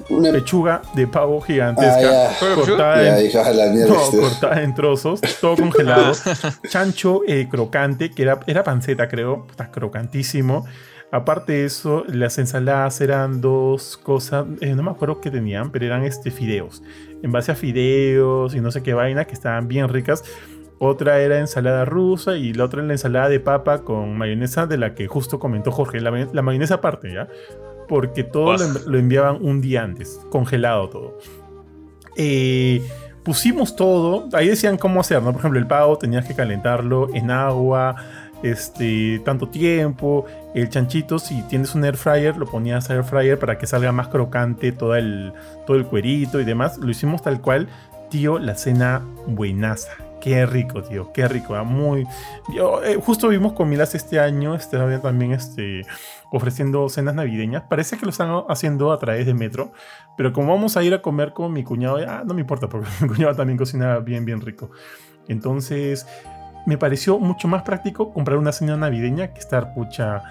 [0.10, 2.30] una pechuga de pavo gigantesca.
[2.30, 6.14] Ah, cortada, en, no, cortada en trozos, todo congelado.
[6.70, 9.46] Chancho eh, crocante, que era, era panceta, creo.
[9.50, 10.66] Está crocantísimo.
[11.14, 15.86] Aparte de eso, las ensaladas eran dos cosas, eh, no me acuerdo qué tenían, pero
[15.86, 16.82] eran este, fideos.
[17.22, 20.24] En base a fideos y no sé qué vaina, que estaban bien ricas.
[20.80, 24.78] Otra era ensalada rusa y la otra era la ensalada de papa con mayonesa de
[24.78, 26.01] la que justo comentó Jorge.
[26.01, 27.28] La, may- la mayonesa aparte, ¿ya?
[27.88, 31.17] Porque todo lo, env- lo enviaban un día antes, congelado todo.
[32.15, 32.82] Eh,
[33.24, 35.32] pusimos todo, ahí decían cómo hacer, ¿no?
[35.32, 37.95] Por ejemplo, el pavo tenías que calentarlo en agua,
[38.43, 40.26] este, tanto tiempo.
[40.53, 43.91] El chanchito, si tienes un air fryer, lo ponías a air fryer para que salga
[43.91, 45.34] más crocante todo el,
[45.65, 46.78] todo el cuerito y demás.
[46.78, 47.67] Lo hicimos tal cual,
[48.09, 49.91] tío, la cena buenaza.
[50.24, 51.53] Qué rico, tío, qué rico.
[51.53, 52.07] ah, Muy.
[52.55, 54.55] Yo, eh, justo vimos comidas este año.
[54.55, 55.82] Este también este,
[56.32, 57.63] ofreciendo cenas navideñas.
[57.63, 59.74] Parece que lo están haciendo a través de Metro.
[60.15, 62.88] Pero como vamos a ir a comer con mi cuñado, ah, no me importa, porque
[63.01, 64.71] mi cuñado también cocina bien, bien rico.
[65.28, 66.07] Entonces,
[66.65, 70.24] me pareció mucho más práctico comprar una cena navideña que estar, pucha,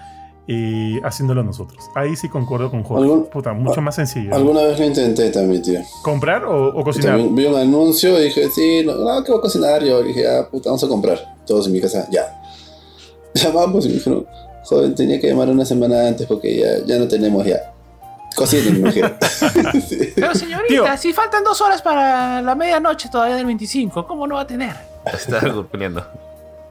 [0.47, 1.83] eh, haciéndolo nosotros.
[1.95, 3.03] Ahí sí concuerdo con Jorge.
[3.03, 4.33] ¿Algún- Puta, mucho más sencillo.
[4.35, 5.79] Alguna vez lo intenté también, tío.
[6.03, 7.11] ¿Comprar o, o cocinar?
[7.17, 10.01] También vi un anuncio y dije, sí, no, no, que voy a cocinar yo.
[10.03, 11.35] Y dije, ah, puta, vamos a comprar.
[11.45, 12.41] Todos en mi casa, ya.
[13.33, 14.25] Llamamos y me dijeron,
[14.65, 17.57] joven, tenía que llamar una semana antes porque ya, ya no tenemos ya.
[18.35, 19.13] Cocinen, me dijeron.
[19.87, 19.97] Sí.
[20.15, 20.97] Pero señorita, Tío.
[20.97, 24.75] si faltan dos horas para la medianoche todavía del 25, ¿cómo no va a tener?
[25.05, 25.39] Está
[25.71, 26.03] peleando.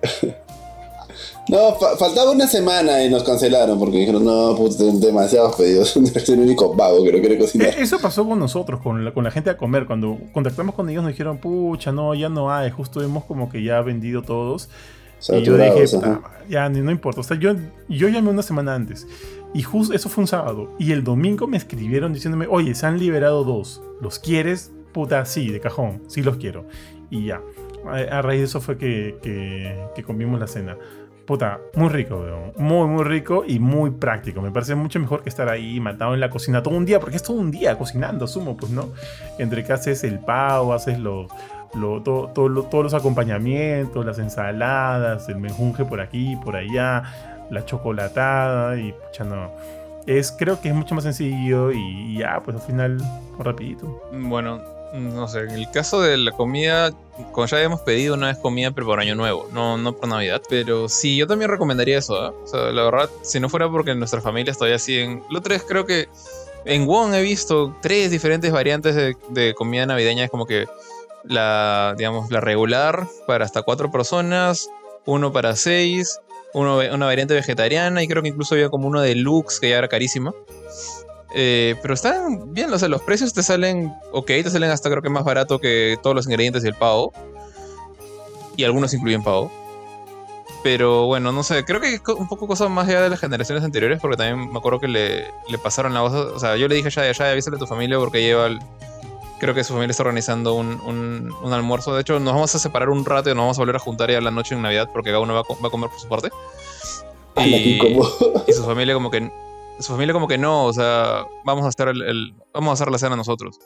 [1.49, 5.89] No, fa- faltaba una semana y nos cancelaron porque dijeron, no, tengo demasiados pedidos.
[5.89, 7.69] Soy el único vago que no quiere cocinar.
[7.69, 9.87] Eh, Eso pasó con nosotros, con la, con la gente a comer.
[9.87, 12.71] Cuando contactamos con ellos nos dijeron, pucha, no, ya no hay.
[12.71, 14.69] Justo hemos como que ya vendido todos.
[15.29, 16.17] Y yo dije, Saturados, ajá.
[16.31, 17.21] "Puta, ya no importa.
[17.21, 17.53] O sea, yo,
[17.89, 19.07] yo llamé una semana antes.
[19.55, 20.71] Y justo eso fue un sábado.
[20.79, 23.83] Y el domingo me escribieron diciéndome, oye, se han liberado dos.
[24.01, 24.73] ¿Los quieres?
[24.93, 26.03] Puta, sí, de cajón.
[26.07, 26.67] Sí los quiero.
[27.11, 27.41] Y ya.
[27.87, 30.77] A, a raíz de eso fue que, que, que comimos la cena.
[31.27, 32.53] Puta, muy rico, weón.
[32.57, 34.41] Muy, muy rico y muy práctico.
[34.43, 37.17] Me parece mucho mejor que estar ahí matado en la cocina todo un día, porque
[37.17, 38.89] es todo un día cocinando, sumo, pues, ¿no?
[39.39, 41.29] Entre que haces el pavo, haces los,
[41.75, 47.05] lo- todo- todo lo- todos los acompañamientos, las ensaladas, el menjunje por aquí, por allá,
[47.51, 49.51] la chocolatada y pucha, no.
[50.07, 52.99] Es, creo que es mucho más sencillo y, ya, pues al final,
[53.39, 54.03] rapidito.
[54.13, 54.61] Bueno,
[54.93, 56.93] no sé, en el caso de la comida,
[57.33, 60.43] como ya habíamos pedido una vez comida, pero por Año Nuevo, no, no por Navidad.
[60.49, 62.35] Pero sí, yo también recomendaría eso, ¿ah?
[62.45, 65.23] O sea, la verdad, si no fuera porque nuestras familias todavía siguen.
[65.31, 66.09] Lo tres creo que
[66.65, 70.25] en Wong he visto tres diferentes variantes de, comida navideña.
[70.25, 70.67] Es como que
[71.25, 74.69] la, digamos, la regular para hasta cuatro personas,
[75.07, 76.21] uno para seis,
[76.53, 79.89] una variante vegetariana y creo que incluso había como uno de Lux que ya era
[79.89, 80.35] carísima.
[81.35, 85.03] Eh, pero están bien, o sea, los precios te salen, ok, te salen hasta creo
[85.03, 87.13] que más barato que todos los ingredientes del pavo.
[88.57, 89.51] Y algunos incluyen pavo.
[90.63, 93.65] Pero bueno, no sé, creo que es un poco cosa más allá de las generaciones
[93.65, 96.13] anteriores, porque también me acuerdo que le, le pasaron la voz.
[96.13, 98.61] O sea, yo le dije ya, ya, avísale a tu familia porque lleva el-
[99.41, 101.93] Creo que su familia está organizando un, un- un almuerzo.
[101.97, 104.09] De hecho, nos vamos a separar un rato y nos vamos a volver a juntar
[104.09, 106.07] ya la noche en Navidad porque cada uno va a, va a comer por su
[106.09, 106.31] parte.
[107.37, 108.45] Incómodo.
[108.47, 109.33] y su familia como que
[109.83, 112.99] su familia como que no, o sea, vamos a hacer el, vamos a hacer la
[112.99, 113.59] cena nosotros.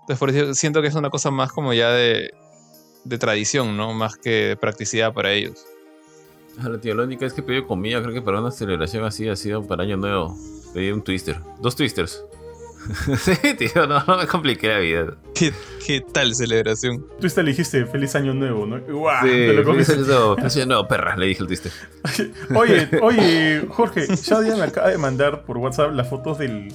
[0.00, 2.32] Entonces por eso siento que es una cosa más como ya de,
[3.04, 3.92] de tradición, ¿no?
[3.92, 5.64] Más que de practicidad para ellos.
[6.62, 9.66] Ahora, tío, la única que pedí comida, creo que para una celebración así ha sido
[9.66, 10.36] para Año Nuevo.
[10.74, 11.40] Pedí un twister.
[11.60, 12.22] Dos twisters.
[13.18, 15.14] sí, tío, no, no me compliqué la vida.
[15.34, 15.52] ¿Qué,
[15.86, 17.06] qué tal celebración?
[17.20, 18.80] Tú te elegiste Feliz Año Nuevo, ¿no?
[18.80, 19.22] ¡Guau!
[19.22, 21.72] Sí, te lo feliz año nuevo, feliz año nuevo, perra, le dije el twister.
[22.54, 26.72] Oye, oye, Jorge, Shadia me acaba de mandar por WhatsApp las fotos del.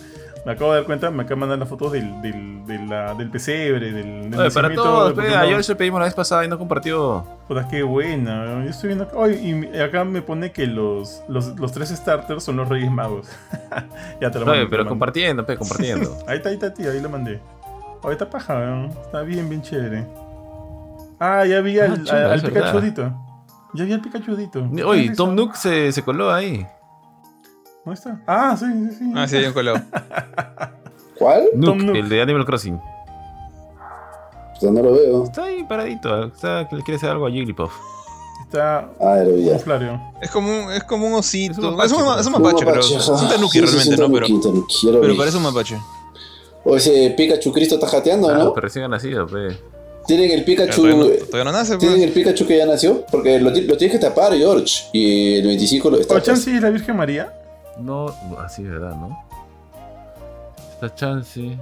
[0.48, 3.30] Me acabo de dar cuenta, me acaba de mandar las fotos del, del, la- del
[3.30, 5.40] pesebre, del, del Oye, para todos, pe, Pokémon.
[5.40, 7.26] ayer se pedimos la vez pasada y no compartió.
[7.50, 8.64] Puta, qué buena.
[8.64, 9.28] Yo estoy viendo acá.
[9.30, 13.28] Y acá me pone que los, los, los tres starters son los Reyes Magos.
[14.22, 14.50] ya te lo.
[14.50, 16.18] Oye, lo pero compartiendo, pe, compartiendo.
[16.28, 17.42] Ahí está, ahí está, tío, ahí lo mandé.
[18.04, 18.86] Oye, está paja.
[19.04, 20.06] Está bien, bien chévere.
[21.20, 22.48] Ah, ya vi al, Ah, al verdad.
[22.48, 23.14] Pikachudito.
[23.74, 24.66] Ya vi al Pikachudito.
[24.86, 25.36] Oye, Tom.
[25.36, 26.66] Nook se, se coló ahí.
[27.88, 28.22] ¿Dónde está?
[28.28, 29.12] Ah, sí, sí, sí.
[29.16, 29.80] Ah, sí, hay un colado.
[31.18, 31.46] ¿Cuál?
[31.56, 31.96] Nook.
[31.96, 32.80] el de Animal Crossing.
[34.60, 35.24] Pues no lo veo.
[35.24, 37.72] Está ahí paradito, está, que le quiere hacer algo a Jigglypuff.
[38.44, 40.02] Está Ah, un.
[40.22, 41.54] Es como un, es como un osito.
[41.54, 42.44] Es un Es un, mapache, es un creo.
[42.44, 44.12] mapache, pero es un tanuki Sí, sí, realmente, sí, ¿no?
[44.14, 45.18] Pero, tanuki, vi.
[45.18, 45.78] parece un mapache.
[46.66, 48.54] O ese Pikachu Cristo está jateando, Ah, ¿no?
[48.54, 49.58] pero recién ha nacido, pe.
[50.08, 50.82] Tienen el Pikachu.
[50.82, 52.08] Todavía no, todavía no nace, Tienen pues.
[52.10, 54.86] el Pikachu que ya nació, porque lo, ti- lo tienes que tapar, George.
[54.94, 56.16] Y el 25 lo está.
[56.16, 57.34] ¿O Chansey es la Virgen María?
[57.80, 58.08] No,
[58.44, 59.18] así de verdad, ¿no?
[60.74, 61.58] Esta chance.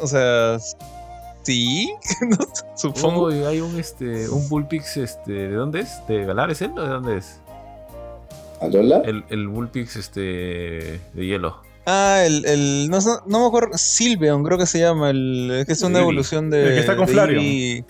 [0.00, 0.58] O sea,
[1.42, 1.92] sí,
[2.28, 2.36] no,
[2.76, 3.24] supongo.
[3.26, 6.00] Oh, hay un este un Bullpix este, ¿de dónde es?
[6.08, 7.38] ¿De Galar es él o de dónde es?
[8.60, 9.02] ¿Alola?
[9.04, 11.56] El, el Bullpix este de hielo.
[11.86, 15.66] Ah, el, el no, sé- no me acuerdo, Silveon creo que se llama, el es
[15.66, 17.42] que es una evolución de El que está con de Flareon.
[17.42, 17.84] De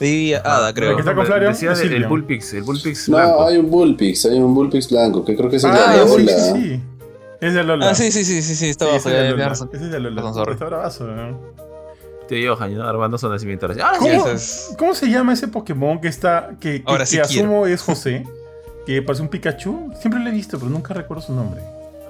[0.00, 0.90] Eevee Hada, creo.
[0.90, 2.08] El que está con Flareon Decía de- el Silveon.
[2.08, 3.42] Bullpix, el Bullpix No, blanco.
[3.44, 6.26] hay un Bullpix, hay un Bullpix blanco, que creo que es el Ah, de sí,
[6.28, 6.80] sí.
[7.42, 7.90] Es de Alola.
[7.90, 9.68] Ah, sí, sí, sí, sí, sí, está Sí, ese es de razón.
[9.72, 10.22] Ese es de Alola.
[10.22, 10.50] Razón.
[10.52, 11.38] Está bravazo, ¿no?
[12.28, 12.84] Tío Johan, ¿no?
[12.88, 13.66] armando su nacimiento.
[13.66, 13.80] Ahora sí.
[13.84, 16.50] ¡Ah, ¿Cómo, es- cómo se llama ese Pokémon que está.
[16.60, 18.24] que, que, Ahora sí que asumo es José?
[18.86, 19.92] Que parece un Pikachu.
[20.00, 21.60] Siempre lo he visto, pero nunca recuerdo su nombre.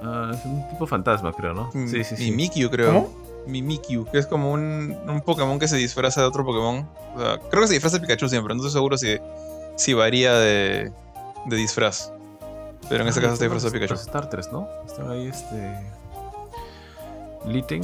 [0.05, 1.71] Ah, es un tipo fantasma, creo, ¿no?
[1.73, 2.31] Sí, sí, sí.
[2.31, 2.93] Mimikyu, creo.
[2.93, 3.23] ¿Cómo?
[3.47, 6.87] Mimikyu, que es como un, un Pokémon que se disfraza de otro Pokémon.
[7.17, 9.17] O sea, creo que se disfraza de Pikachu siempre, no estoy seguro si,
[9.77, 10.93] si varía de,
[11.47, 12.13] de disfraz.
[12.89, 13.95] Pero en este Ah, caso se son disfraza de los- Pikachu.
[13.95, 14.69] Los starters, ¿no?
[14.87, 15.79] Están ahí este.
[17.47, 17.83] Litten.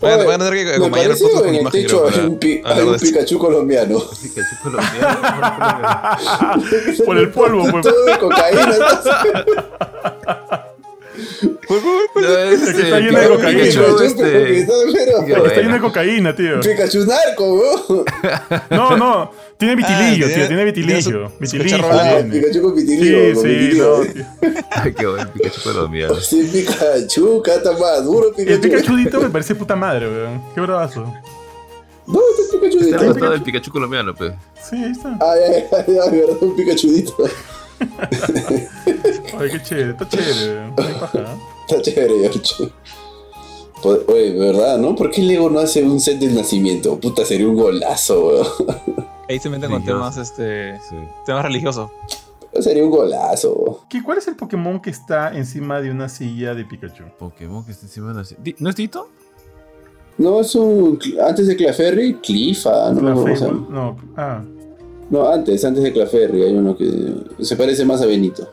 [0.00, 2.12] Van a- van a tener que acompañar fotos que con en el imagen, techo hay
[2.12, 2.96] para un, pi- hay un.
[2.98, 3.98] Pikachu colombiano.
[4.22, 5.18] Pikachu colombiano.
[7.06, 7.82] Por el polvo, pues.
[7.86, 8.76] Todo de cocaína.
[11.42, 13.62] No, es, El que este, está lleno de cocaína.
[13.62, 16.60] Pikachu, Pikachu, este, está- lleno de cocaína, tío.
[16.60, 18.04] Pikachu narco, weón.
[18.70, 19.30] No, no.
[19.58, 20.46] Tiene vitilillo, Ah, tío.
[20.46, 21.28] tiene- Tiene tiene su- vitilillo.
[21.30, 22.40] su Vitilillo cacharro Ah, tiene.
[22.40, 23.34] Pikachu con Sí, vitiligo.
[23.34, 23.98] con sí, vitiligo.
[23.98, 24.24] no, tío.
[24.70, 26.14] Ay, qué bueno, Pikachu colombiano.
[26.16, 28.60] Sí, Pikachu, cata más duro, El Pikachu.
[28.60, 30.42] Pikachudito me parece puta madre, weón.
[30.54, 31.12] Qué bravazo.
[32.06, 34.32] No, este Pikachu Está el Pikachu colombiano, pues.
[34.68, 35.08] Sí, ahí está.
[35.20, 37.16] Ay, ay, ay, ay, verdad, un Pikachudito.
[39.38, 39.90] Ay, qué chévere.
[39.90, 40.72] Está chévere.
[41.68, 42.72] Está chévere, George.
[43.82, 44.94] Pues, Oye, ¿verdad, no?
[44.96, 46.98] ¿Por qué Lego no hace un set del nacimiento?
[46.98, 48.46] Puta, sería un golazo, weón.
[49.28, 49.98] Ahí se meten con Religioso.
[49.98, 50.96] temas, este, Sí.
[51.26, 51.90] temas religiosos.
[52.60, 53.84] Sería un golazo.
[53.90, 57.04] ¿Qué- ¿Cuál es el Pokémon que está encima de una silla de Pikachu?
[57.18, 58.26] Pokémon que está encima de la...
[58.38, 59.10] Di- ¿No es Dito?
[60.16, 60.98] No, es un.
[61.22, 63.60] Antes de Claferry, Clifa, no Clefable.
[63.68, 64.42] No, ah.
[65.10, 68.50] No, antes, antes de Claferry hay uno que se parece más a Benito.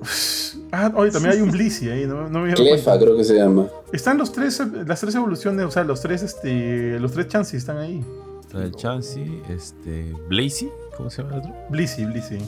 [0.70, 3.68] Ah, oye, también hay un Blissey ahí, no, no me Clefa, creo que se llama.
[3.90, 7.78] Están los tres, las tres evoluciones, o sea, los tres, este, los tres Chansey están
[7.78, 8.04] ahí.
[8.40, 10.12] Está el Chansey, este...
[10.28, 11.54] Blazy, ¿cómo se llama el otro?
[11.70, 12.38] Blissey, Blissey.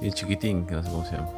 [0.00, 1.30] Y el chiquitín, que no sé cómo se llama.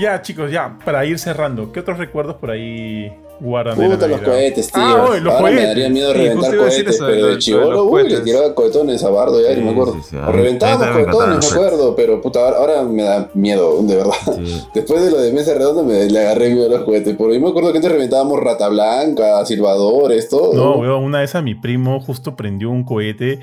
[0.00, 3.12] Ya, chicos, ya, para ir cerrando, ¿qué otros recuerdos por ahí
[3.42, 4.32] guardan de la Puta, los Navidad?
[4.34, 4.82] cohetes, tío.
[4.82, 5.60] Ah, oye, los Ahora cohetes.
[5.62, 8.12] me daría miedo Sí, reventar cohetes, eso, pero de lo de chivolo, uy, cohetes.
[8.12, 9.96] le tiraba cohetones a Bardo, ya, Sí, me acuerdo.
[10.08, 14.12] sí, reventábamos cohetones, me acuerdo, pero puta, ahora, me da miedo, de verdad.
[14.36, 14.62] Sí.
[14.74, 17.14] Después de lo de mesa redonda me le agarré miedo a los cohetes.
[17.16, 20.54] Porque yo me acuerdo que antes reventábamos rata blanca, silbadores, todo.
[20.54, 23.40] No, weón, una vez a mi primo justo prendió un cohete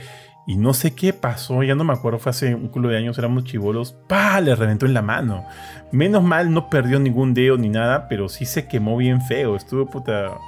[0.50, 3.20] y no sé qué pasó, ya no me acuerdo, fue hace un culo de años,
[3.20, 4.42] éramos chivolos, ¡pa!
[4.42, 5.46] Le reventó en la mano.
[5.92, 9.56] Menos mal no perdió ningún dedo ni nada, pero sí se quemó bien feo.
[9.56, 10.40] Estuvo puta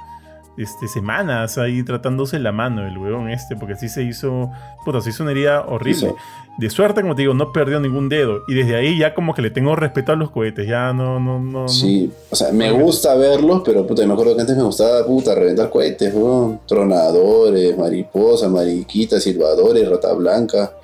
[0.58, 4.50] este, semanas ahí tratándose la mano el weón este, porque sí se hizo,
[4.84, 6.14] puta, se hizo una herida horrible.
[6.58, 8.42] De suerte, como te digo, no perdió ningún dedo.
[8.46, 11.40] Y desde ahí ya como que le tengo respeto a los cohetes, ya no, no,
[11.40, 11.62] no.
[11.62, 11.68] no.
[11.68, 15.34] Sí, o sea, me gusta verlos, pero puta, me acuerdo que antes me gustaba, puta,
[15.34, 16.60] reventar cohetes, weón.
[16.66, 20.74] Tronadores, mariposas, mariquitas, silbadores, rata blanca,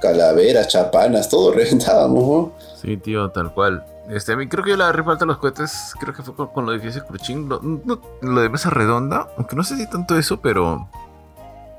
[0.00, 2.52] calaveras, chapanas, todo reventábamos, weón.
[2.82, 3.84] Sí, tío, tal cual.
[4.08, 6.46] Este, a mí creo que yo la agarré falta los cohetes, creo que fue con,
[6.48, 9.90] con lo de Fiese Cruchín, lo, no- lo de mesa redonda, aunque no sé si
[9.90, 10.88] tanto eso, pero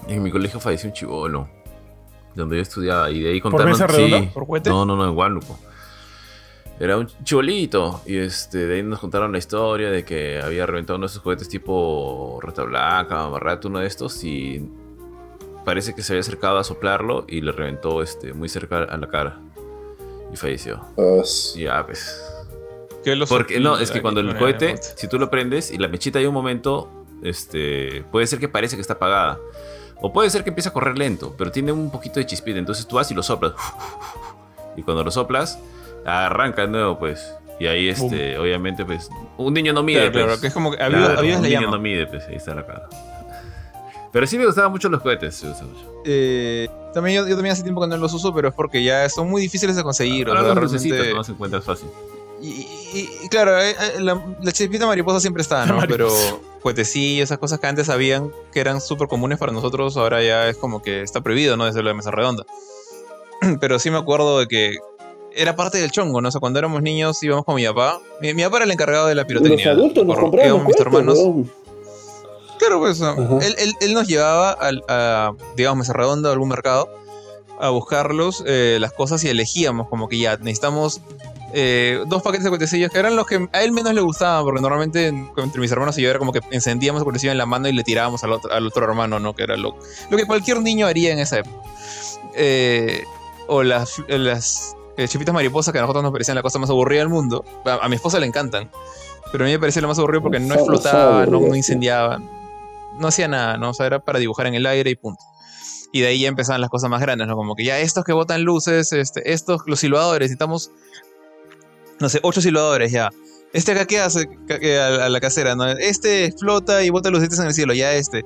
[0.08, 1.48] en mi colegio falleció un chivolo,
[2.36, 3.72] donde yo estudiaba, y de ahí contaron...
[3.72, 3.96] mesa sí.
[3.96, 4.34] redonda?
[4.34, 4.70] ¿Por cohete?
[4.70, 5.58] No, no, no, en Huánuco.
[6.80, 10.98] Era un chibolito, y este, de ahí nos contaron la historia de que había reventado
[10.98, 14.70] uno de esos cohetes tipo Rata Blanca, Mamarrato, uno de estos, y
[15.64, 19.08] parece que se había acercado a soplarlo y le reventó este, muy cerca a la
[19.08, 19.40] cara.
[20.32, 20.82] Y falleció.
[20.98, 21.22] Ah,
[21.56, 22.24] Y Ya, pues.
[23.04, 25.88] ¿Qué los- Porque no, es que cuando el cohete, si tú lo prendes y la
[25.88, 26.90] mechita hay un momento,
[27.24, 29.40] este, puede ser que parece que está apagada.
[30.02, 32.60] O puede ser que empiece a correr lento, pero tiene un poquito de chispita.
[32.60, 33.54] Entonces tú vas y lo soplas.
[34.76, 35.58] Y cuando lo soplas,
[36.06, 37.34] arranca de nuevo, pues.
[37.60, 40.42] Y ahí, este, obviamente, pues, un niño no mide, Claro, claro, pues.
[40.42, 41.72] que es como que Claro, un la niño llama.
[41.72, 42.88] no mide, pues, ahí está la cara.
[44.18, 46.02] Pero sí me gustaban mucho los cohetes, me mucho.
[46.04, 49.08] Eh, también yo, yo también hace tiempo que no los uso, pero es porque ya
[49.10, 50.28] son muy difíciles de conseguir.
[50.28, 51.88] o Ahora sea, los realmente- necesitas, no se encuentras fácil.
[52.42, 55.78] Y, y- y claro, eh, eh, la, la chispita mariposa siempre está, ¿no?
[55.88, 56.10] Pero
[56.64, 60.58] cohetecillos, esas cosas que antes sabían que eran súper comunes para nosotros, ahora ya es
[60.58, 61.66] como que está prohibido, ¿no?
[61.66, 62.44] Desde la mesa redonda.
[63.60, 64.78] Pero sí me acuerdo de que
[65.36, 66.30] era parte del chongo, ¿no?
[66.30, 68.00] O sea, cuando éramos niños íbamos con mi papá.
[68.20, 69.72] Mi, mi papá era el encargado de la Los pirotecnia.
[69.72, 71.18] adultos nos íbamos mis hermanos.
[71.20, 71.52] weón.
[72.60, 73.16] Claro, pues Ajá.
[73.42, 76.90] él, él- él nos llevaba al, a, digamos, Mesa Redonda o algún mercado
[77.60, 81.02] a buscarlos, eh, las cosas y elegíamos como que ya necesitamos
[81.54, 84.62] eh, dos paquetes de cuetecillos que eran los que a él menos le gustaban, porque
[84.62, 87.68] normalmente entre mis hermanos y yo era como que encendíamos el cuetecillo en la mano
[87.68, 89.34] y le tirábamos al otro, al otro hermano, ¿no?
[89.34, 89.76] Que era lo,
[90.10, 91.58] lo que cualquier niño haría en esa época.
[92.36, 93.04] Eh,
[93.48, 97.00] o las, las eh, chipitas mariposas que a nosotros nos parecían la cosa más aburrida
[97.00, 97.44] del mundo.
[97.66, 98.70] A, mi esposa le encantan.
[99.32, 102.20] Pero a mí me parecía lo más aburrido porque no explotaba, no, no incendiaba,
[103.00, 103.72] no hacía nada, ¿no?
[103.72, 105.24] O sea, era para dibujar en el aire y punto.
[105.92, 107.36] Y de ahí ya empezaban las cosas más grandes, ¿no?
[107.36, 110.72] Como que ya estos que botan luces, este, estos, los silbadores, necesitamos,
[112.00, 113.10] no sé, ocho silbadores ya.
[113.54, 114.28] Este acá, ¿qué hace
[114.80, 115.56] a, la casera?
[115.56, 115.68] ¿no?
[115.70, 118.24] Este flota y bota luces en el cielo, ya este.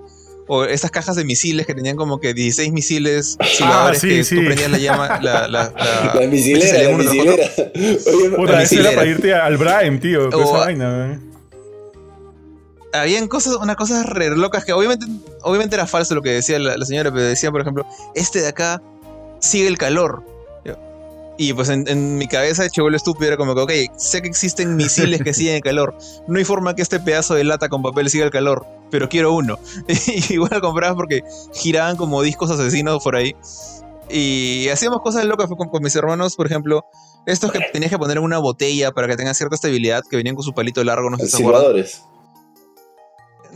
[0.47, 4.07] O estas cajas de misiles que tenían como que 16 misiles ah, silbadores ah, sí,
[4.09, 4.35] que sí.
[4.35, 5.07] tú prendías la llama.
[5.21, 7.45] La, la, la, la misilera, la misilera.
[7.55, 10.27] Oye, Puta, era para irte al Brime, tío.
[10.29, 11.21] esa vaina,
[12.93, 15.05] habían cosas, unas cosas re locas que obviamente,
[15.41, 17.85] obviamente era falso lo que decía la, señora, pero decía, por ejemplo,
[18.15, 18.81] este de acá
[19.39, 20.23] sigue el calor.
[21.37, 25.23] Y pues en, mi cabeza, vuelo estúpido, era como que, ok, sé que existen misiles
[25.23, 25.95] que siguen el calor.
[26.27, 29.33] No hay forma que este pedazo de lata con papel siga el calor, pero quiero
[29.33, 29.57] uno.
[29.87, 31.23] y igual comprabas porque
[31.53, 33.35] giraban como discos asesinos por ahí.
[34.07, 36.85] Y hacíamos cosas locas con, con mis hermanos, por ejemplo,
[37.25, 40.35] estos que tenías que poner en una botella para que tengan cierta estabilidad, que venían
[40.35, 41.43] con su palito largo, no sé si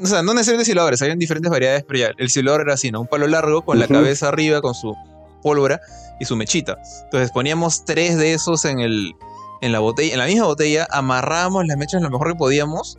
[0.02, 3.02] o sea, no necesariamente silbadores, habían diferentes variedades, pero ya, el silbador era así, ¿no?
[3.02, 4.96] Un palo largo con la cabeza arriba, con su
[5.42, 5.80] pólvora
[6.20, 6.78] y su mechita.
[7.06, 9.14] Entonces poníamos tres de esos en, el,
[9.62, 12.98] en, la, botella, en la misma botella, amarramos las mechas lo mejor que podíamos,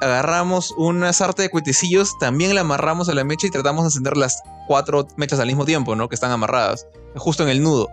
[0.00, 4.16] agarramos una sarta de cuetecillos, también la amarramos a la mecha y tratamos de encender
[4.16, 6.08] las cuatro mechas al mismo tiempo, ¿no?
[6.08, 6.86] Que están amarradas,
[7.16, 7.88] justo en el nudo.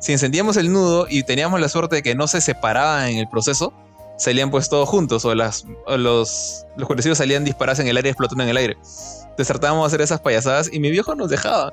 [0.00, 3.28] Si encendíamos el nudo y teníamos la suerte de que no se separaban en el
[3.28, 3.72] proceso,
[4.16, 8.50] salían pues todos juntos o, las, los, los salían disparados en el aire explotando en
[8.50, 8.74] el aire.
[8.74, 11.72] Entonces tratábamos de hacer esas payasadas y mi viejo nos dejaba.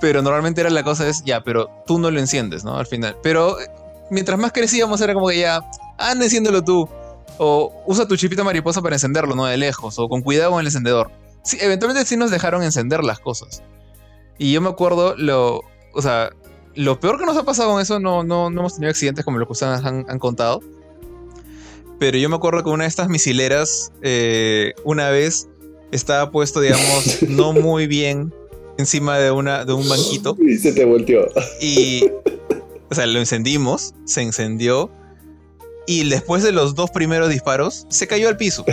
[0.00, 2.78] Pero normalmente era la cosa es, ya, pero tú no lo enciendes, ¿no?
[2.78, 3.16] Al final.
[3.22, 3.66] Pero eh,
[4.10, 5.60] mientras más crecíamos era como que ya,
[5.98, 6.88] anda, enciéndelo tú.
[7.36, 9.44] O usa tu chipita mariposa para encenderlo, ¿no?
[9.44, 9.98] De lejos.
[9.98, 11.10] O con cuidado con el encendedor.
[11.42, 13.62] Sí, eventualmente sí nos dejaron encender las cosas.
[14.38, 15.60] Y yo me acuerdo lo...
[15.92, 16.30] O sea,
[16.74, 19.38] lo peor que nos ha pasado con eso, no, no, no hemos tenido accidentes como
[19.38, 20.60] lo que ustedes han contado
[22.00, 25.48] pero yo me acuerdo que una de estas misileras, eh, una vez
[25.92, 28.32] estaba puesto, digamos, no muy bien
[28.78, 30.34] encima de, una, de un banquito.
[30.40, 31.28] Y se te volteó.
[31.60, 32.10] Y,
[32.90, 34.90] o sea, lo encendimos, se encendió.
[35.86, 38.64] Y después de los dos primeros disparos, se cayó al piso.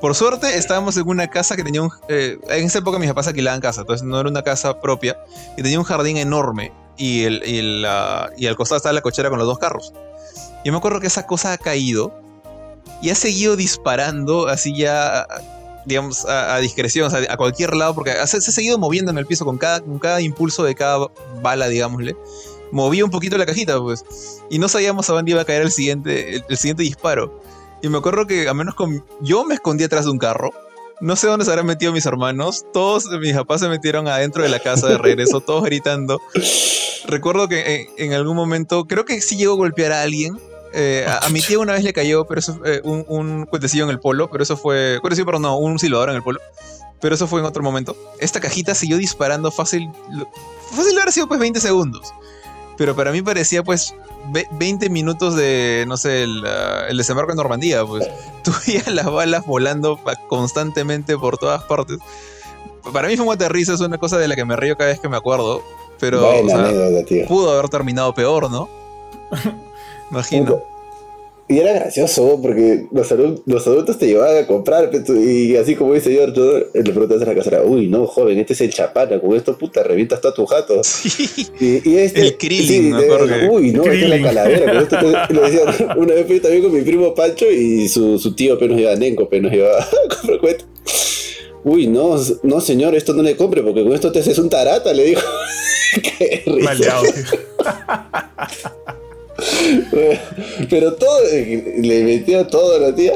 [0.00, 1.90] Por suerte, estábamos en una casa que tenía un.
[2.08, 5.16] Eh, en esa época mis papás alquilaban casa, entonces no era una casa propia.
[5.56, 6.72] Y tenía un jardín enorme.
[6.96, 7.60] Y, el, y,
[8.42, 9.92] y al costado estaba la cochera con los dos carros.
[10.64, 12.26] Yo me acuerdo que esa cosa ha caído
[13.00, 15.26] y ha seguido disparando así ya,
[15.86, 19.58] digamos, a, discreción, a cualquier lado, porque se, ha seguido moviendo en el piso con
[19.58, 21.06] cada, con cada impulso de cada
[21.40, 22.16] bala, digámosle.
[22.70, 24.04] Movía un poquito la cajita, pues.
[24.50, 27.40] Y no sabíamos a dónde iba a caer el siguiente, el, siguiente disparo.
[27.82, 29.04] Y me acuerdo que, a menos con.
[29.22, 30.50] Yo me escondí atrás de un carro.
[31.00, 32.66] No sé dónde se habrán metido mis hermanos.
[32.72, 36.20] Todos mis papás se metieron adentro de la casa de regreso, todos gritando.
[37.06, 40.38] Recuerdo que en, en, algún momento, creo que sí llegó a golpear a alguien.
[40.72, 43.90] Eh, a, mi tía una vez le cayó pero eso, eh, un, un, cuentecillo en
[43.90, 44.98] el polo, pero eso fue.
[45.00, 46.40] Cuentecillo, pero no, un silbador en el polo.
[47.00, 47.96] Pero eso fue en otro momento.
[48.18, 49.88] Esta cajita siguió disparando fácil.
[50.72, 52.12] Fácil haber sido pues 20 segundos.
[52.76, 53.94] Pero para mí parecía pues
[54.52, 56.44] 20 minutos de, no sé, el,
[56.88, 57.84] el desembarco en Normandía.
[57.84, 58.08] Pues
[58.42, 61.98] tuve las balas volando constantemente por todas partes.
[62.92, 65.00] Para mí fue un risa, es una cosa de la que me río cada vez
[65.00, 65.62] que me acuerdo.
[66.00, 66.20] Pero
[67.26, 68.68] pudo haber terminado peor, ¿no?
[70.10, 70.62] Imagino.
[71.50, 76.66] Y era gracioso porque los, adultos, te llevaban a comprar y así como dice George,
[76.74, 79.82] le preguntas a la casera, uy, no, joven, este es el chapana, con esto puta
[79.82, 80.82] revientas todo tu jato.
[81.60, 82.94] Y, este, el Krillin,
[83.50, 84.72] Uy, no, este es la calavera.
[84.72, 84.96] Con esto
[85.30, 88.78] lo decía, una vez fui también con mi primo Pancho y su, su tío apenas
[88.78, 89.86] iba a Nenco, apenas iba a
[90.20, 90.58] comprar
[91.64, 94.92] Uy, no, no señor, esto no le compre porque con esto te haces un tarata,
[94.92, 95.22] le dijo.
[96.18, 97.00] Qué risa.
[100.70, 103.14] Pero todo, le metió todo a la tía.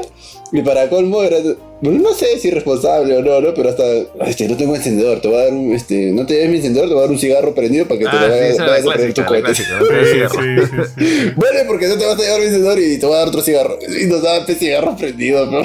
[0.55, 1.39] Y para colmo era.
[1.81, 3.55] no sé si responsable o no, ¿no?
[3.55, 3.85] Pero hasta.
[4.27, 5.73] Este, no tengo encendedor, te voy a dar un.
[5.73, 8.05] Este, no te des mi encendedor, te voy a dar un cigarro prendido para que
[8.05, 9.53] te ah, lo vayas, a prender tu cohete.
[11.36, 13.40] bueno, porque no te vas a llevar mi encendedor y te voy a dar otro
[13.40, 13.78] cigarro.
[13.81, 15.62] Y nos daban cigarros prendidos, ¿no?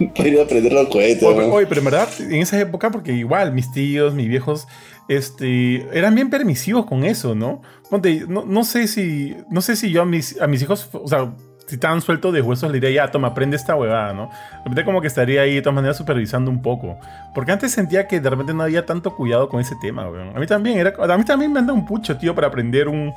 [0.14, 1.22] para ir a prender los cohetes.
[1.22, 4.66] Oye, pero en verdad, en esa época, porque igual mis tíos, mis viejos,
[5.10, 7.62] este, eran bien permisivos con eso, ¿no?
[7.90, 11.32] Ponte, no, sé si, no sé si yo a mis, a mis hijos, o sea,
[11.66, 14.26] si estaban sueltos de huesos, le diría, ya, toma, aprende esta huevada, ¿no?
[14.28, 16.96] De repente como que estaría ahí de todas maneras supervisando un poco.
[17.34, 20.36] Porque antes sentía que de repente no había tanto cuidado con ese tema, weón.
[20.36, 23.12] A mí también, era, a mí también me anda un pucho, tío, para aprender un,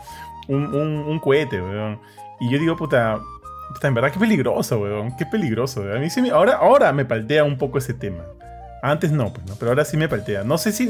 [0.47, 1.99] un, un, cohete, weón.
[2.39, 3.19] Y yo digo, puta,
[3.71, 5.15] puta en verdad qué peligroso, weón.
[5.15, 5.83] Qué peligroso.
[5.93, 8.23] A mí sí ahora, ahora me paltea un poco ese tema.
[8.85, 10.43] Antes no, pues no, pero ahora sí me paltea.
[10.43, 10.87] No sé si,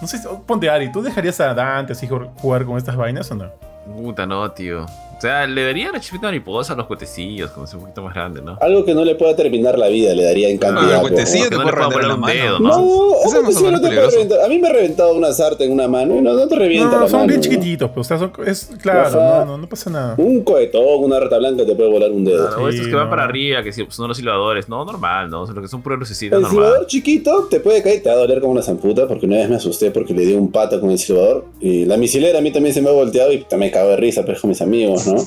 [0.00, 3.34] no sé, si, ponte Ari, ¿tú dejarías a Dante así jugar con estas vainas o
[3.34, 3.52] no?
[3.94, 4.86] Puta, no, tío.
[5.16, 8.14] O sea, le daría la chipita mariposa a los cuetecillos, como si un poquito más
[8.14, 8.58] grande, ¿no?
[8.60, 11.02] Algo que no le pueda terminar la vida, le daría en cantidad.
[11.02, 12.68] No, el te puede poner un dedo, ¿no?
[12.68, 14.40] No, no te puede reventar.
[14.42, 17.00] A mí me ha reventado una sarta en una mano y no, no te revienta
[17.00, 20.14] no, son bien chiquititos, pues, o sea, son, es claro, no, no, pasa nada.
[20.18, 22.48] Un cohetón, una rata blanca te puede volar un dedo.
[22.48, 25.42] Claro, estos que van para arriba, que son los silbadores, no, normal, ¿no?
[25.42, 26.64] O sea, lo que son puros lucecitos, El normal.
[26.64, 29.48] silbador chiquito te puede caer, te va a doler como una zamputa, porque una vez
[29.48, 31.46] me asusté porque le di un pato con el silbador.
[31.60, 34.24] Y la misilera a mí también se me ha volteado y me cago de risa,
[34.26, 35.26] pero con mis amigos, ¿no?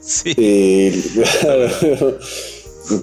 [0.00, 0.34] Sí.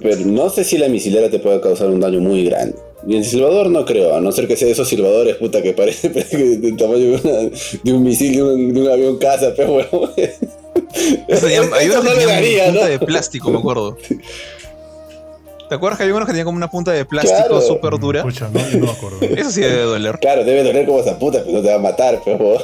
[0.02, 2.76] pero no sé si la misilera te puede causar un daño muy grande.
[3.06, 5.72] Y el silbador no creo, a no ser que sea de esos silbadores, puta, que
[5.72, 6.08] parece
[6.58, 10.10] del tamaño de, un misil de un, avión casa, pero bueno.
[11.76, 13.96] hay uno que tenía punta de plástico, me acuerdo.
[15.68, 18.20] ¿Te acuerdas que hay uno que tenía como una punta de plástico súper dura?
[18.20, 19.18] Escucha, no, no me acuerdo.
[19.20, 20.18] Eso sí debe doler.
[20.18, 22.58] Claro, debe doler como esa puta, pero no te va a matar, pero.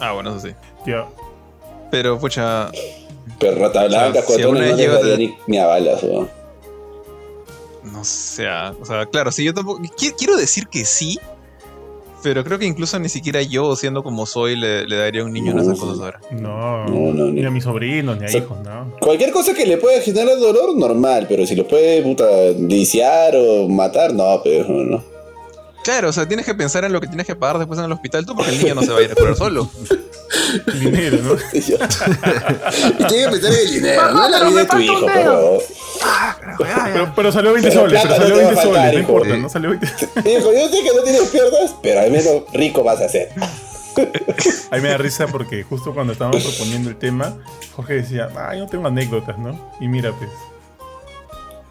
[0.00, 0.54] Ah, bueno, eso sí.
[0.84, 1.06] Tío.
[1.90, 2.70] Pero, pucha.
[3.38, 5.16] Pero rata blanca, si no te...
[5.18, 6.28] ni, ni a balas, ¿no?
[7.92, 9.80] No sé, o sea, claro, sí, yo tampoco.
[10.18, 11.18] Quiero decir que sí,
[12.22, 15.54] pero creo que incluso ni siquiera yo, siendo como soy, le, daría a un niño
[15.54, 16.20] no, esas cosas ahora.
[16.32, 18.92] No, no, no, ni a mis sobrinos, ni a hijos, no.
[19.00, 22.26] Cualquier cosa que le pueda generar dolor, normal, pero si lo puede, puta,
[22.58, 25.04] lisiar o matar, no, pero no.
[25.86, 27.92] Claro, o sea, tienes que pensar en lo que tienes que pagar después en el
[27.92, 29.70] hospital tú, porque el niño no se va a ir a curar solo.
[30.80, 31.34] dinero, ¿no?
[31.52, 35.58] y tienes que pensar en el dinero, no en la vida de tu hijo, pero...
[36.02, 36.36] Ah,
[36.92, 39.48] pero, pero, salió 20 soles, pero salió 20 soles, no importa, ¿no?
[39.48, 39.86] Salió 20
[40.28, 43.28] Hijo, yo sé que no tienes piernas, pero al menos rico vas a ser.
[43.38, 47.38] A mí me da risa porque justo cuando estábamos proponiendo el tema,
[47.76, 49.70] Jorge decía, ah, yo no tengo anécdotas, ¿no?
[49.78, 50.30] Y mira, pues.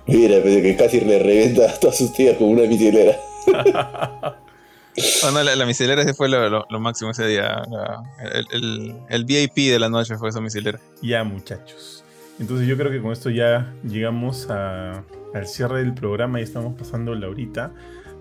[0.05, 3.17] Mira, pues que casi le revienta a todas sus tías con una misilera.
[5.23, 7.63] Oh, la, misilera ese fue lo, máximo ese día.
[9.09, 10.79] el, VIP de la noche fue esa misilera.
[11.01, 12.03] Ya, muchachos.
[12.39, 15.03] Entonces yo creo que con esto ya llegamos al
[15.47, 17.71] cierre del programa y estamos pasando la horita.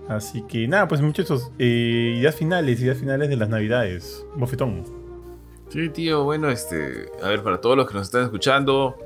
[0.08, 4.26] Así que nada, pues muchachos, eh, ideas finales, ideas finales de las navidades.
[4.34, 4.84] Bofetón.
[5.68, 8.96] Sí, tío, bueno, este, a ver, para todos los que nos están escuchando,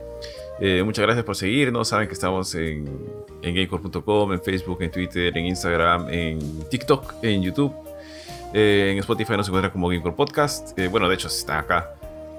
[0.61, 1.89] eh, muchas gracias por seguirnos.
[1.89, 2.87] Saben que estamos en,
[3.43, 7.73] en gamecore.com, en Facebook, en Twitter, en Instagram, en TikTok, en YouTube.
[8.55, 10.79] Eh, en Spotify nos encuentran como Gamecore Podcast.
[10.79, 11.95] Eh, bueno, de hecho, están acá.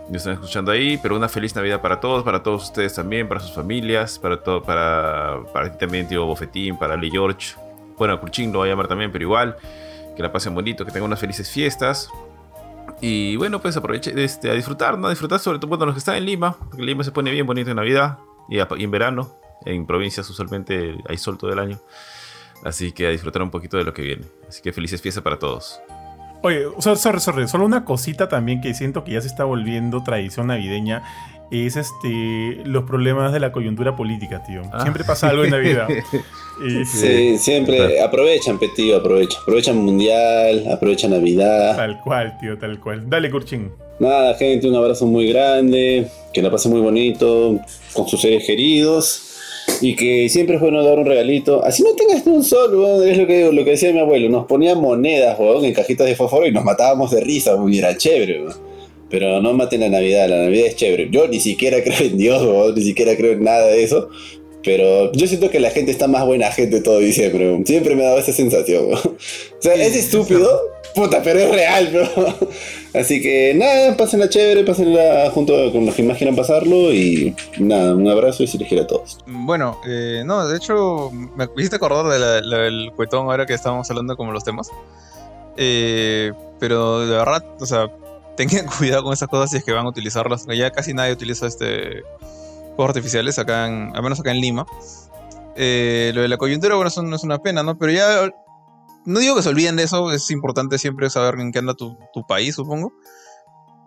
[0.07, 0.99] Nos están escuchando ahí.
[1.01, 4.63] Pero una feliz Navidad para todos, para todos ustedes también, para sus familias, para todo,
[4.63, 7.55] para, para ti también, tío Bofetín, para Lee George.
[7.97, 9.55] Bueno, a Cruchín lo voy a llamar también, pero igual.
[10.15, 12.09] Que la pasen bonito, que tengan unas felices fiestas.
[13.01, 15.07] Y bueno, pues aproveche este, a disfrutar, ¿no?
[15.07, 17.45] A disfrutar sobre todo cuando los que están en Lima, porque Lima se pone bien
[17.45, 19.35] bonito en Navidad y, en verano.
[19.65, 21.79] En provincias usualmente hay sol todo el año.
[22.63, 24.25] Así que a disfrutar un poquito de lo que viene.
[24.47, 25.81] Así que felices fiestas para todos.
[26.41, 30.47] Oye, sorry, sorry, solo una cosita también que siento que ya se está volviendo tradición
[30.47, 31.03] navideña
[31.51, 34.61] es este los problemas de la coyuntura política, tío.
[34.71, 34.81] Ah.
[34.81, 35.87] Siempre pasa algo en Navidad.
[36.85, 39.41] sí, siempre aprovechan, tío, aprovechan.
[39.41, 41.75] Aprovechan Mundial, aprovechan Navidad.
[41.75, 43.09] Tal cual, tío, tal cual.
[43.09, 43.71] Dale, Kurchin.
[43.99, 47.59] Nada, gente, un abrazo muy grande, que la pase muy bonito
[47.93, 49.25] con sus seres queridos.
[49.81, 51.63] Y que siempre es bueno dar un regalito.
[51.63, 54.29] Así no tengas un sol, es lo que, lo que decía mi abuelo.
[54.29, 58.45] Nos ponían monedas, en cajitas de fósforo y nos matábamos de risa, y era chévere,
[59.09, 61.09] pero no maten la Navidad, la Navidad es chévere.
[61.11, 64.09] Yo ni siquiera creo en Dios, o ni siquiera creo en nada de eso.
[64.63, 67.61] Pero yo siento que la gente está más buena gente todo diciembre.
[67.65, 68.93] Siempre me ha dado esa sensación.
[68.93, 69.17] O
[69.59, 70.49] sea, es estúpido,
[70.95, 72.35] puta, pero es real, bro.
[72.93, 76.93] Así que nada, pásenla chévere, pásenla junto con los que más quieran pasarlo.
[76.93, 79.19] Y nada, un abrazo y se les quiere a todos.
[79.25, 84.33] Bueno, eh, no, de hecho, me hiciste acordar del cuetón ahora que estábamos hablando como
[84.33, 84.69] los temas.
[85.55, 87.89] Eh, pero de verdad, o sea,
[88.39, 90.45] tengan cuidado con esas cosas si es que van a utilizarlas.
[90.47, 92.03] Ya casi nadie utiliza este
[92.75, 94.65] juegos artificiales acá en, al menos acá en Lima.
[95.57, 97.77] Eh, lo de la coyuntura, bueno, eso no es una pena, ¿no?
[97.77, 98.31] Pero ya
[99.05, 101.97] no digo que se olviden de eso, es importante siempre saber en qué anda tu,
[102.29, 102.93] país, supongo.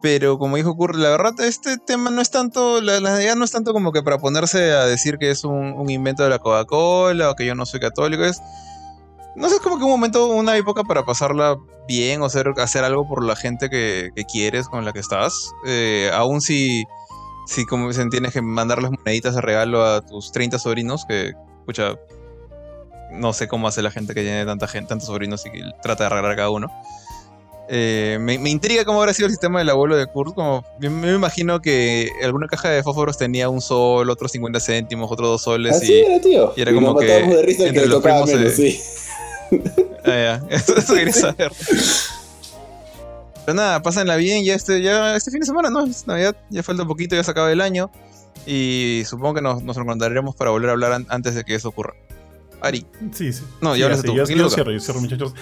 [0.03, 3.53] Pero como dijo Curry, la verdad, este tema no es tanto, la, idea no es
[3.53, 7.35] tanto como que para ponerse a decir que es un, invento de la Coca-Cola o
[7.37, 8.43] que yo no soy católico, es
[9.35, 12.85] no sé, es como que un momento, una época para pasarla bien o hacer, hacer
[12.85, 15.51] algo por la gente que, quieres, con la que estás.
[15.67, 16.85] Eh, aún si,
[17.47, 21.97] si, como dicen, tienes que mandarles moneditas de regalo a tus 30 sobrinos, que, escucha,
[23.13, 26.05] no sé cómo hace la gente que tiene tanta gente, tantos sobrinos y que trata
[26.05, 26.69] de regalar a cada uno.
[27.69, 30.35] Eh, me, intriga cómo habrá sido el sistema del abuelo de Kurt.
[30.35, 35.29] Como, me imagino que alguna caja de fósforos tenía un sol, otros 50 céntimos, otros
[35.29, 35.77] dos soles.
[35.77, 36.53] Así y, era, tío.
[36.57, 37.07] Y era como que.
[37.07, 38.79] De risa entre que los primos sí.
[40.05, 40.43] Ah, ya.
[40.51, 41.53] Eso, quería saber.
[43.45, 44.45] Pero nada, pásenla bien.
[44.45, 45.85] Ya este, ya este fin de semana, ¿no?
[45.85, 46.37] Es Navidad.
[46.51, 47.91] Ya falta un poquito, ya se acaba el año.
[48.47, 51.95] Y supongo que nos, nos encontraremos para volver a hablar antes de que eso ocurra.
[52.63, 52.87] Ari.
[53.13, 53.45] Sí, sí.
[53.61, 55.35] No, ya sí, Yo, cierro, yo cierro, muchachos.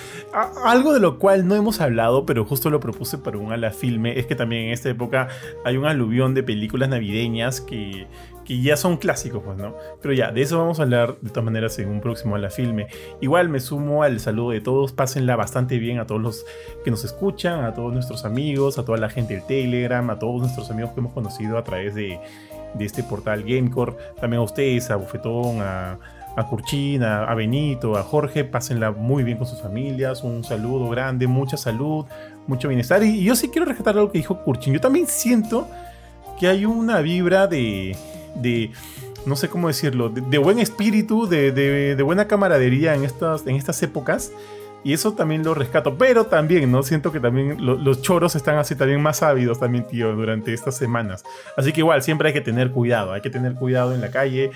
[0.64, 4.18] algo de lo cual no hemos hablado, pero justo lo propuse para un ala filme,
[4.18, 5.28] es que también en esta época
[5.64, 8.06] hay un aluvión de películas navideñas que,
[8.51, 9.77] que ya son clásicos, pues, ¿no?
[10.02, 12.89] Pero ya, de eso vamos a hablar de todas maneras en un próximo ala filme.
[13.20, 16.44] Igual me sumo al saludo de todos, pásenla bastante bien a todos los
[16.85, 20.40] que nos escuchan, a todos nuestros amigos, a toda la gente del Telegram, a todos
[20.40, 22.18] nuestros amigos que hemos conocido a través de,
[22.74, 26.01] de este portal Gamecore, también a ustedes, a Bufetón, a
[26.36, 31.27] a Curchín, a, Benito, a Jorge, pásenla muy bien con sus familias, un saludo grande,
[31.27, 32.06] mucha salud,
[32.47, 33.02] mucho bienestar.
[33.02, 34.72] Y, yo sí quiero rescatar algo que dijo Curchín.
[34.72, 35.68] Yo también siento
[36.39, 37.97] que hay una vibra de,
[38.35, 38.70] de
[39.27, 44.32] no sé cómo decirlo, de, buen espíritu, de, buena camaradería en estas, en estas épocas.
[44.82, 45.98] Y eso también lo rescato.
[45.98, 46.82] Pero también, ¿no?
[46.82, 51.23] Siento que también los choros están así también más ávidos también, tío, durante estas semanas.
[51.57, 53.12] Así que igual, siempre hay que tener cuidado.
[53.12, 54.51] Hay que tener cuidado en la calle.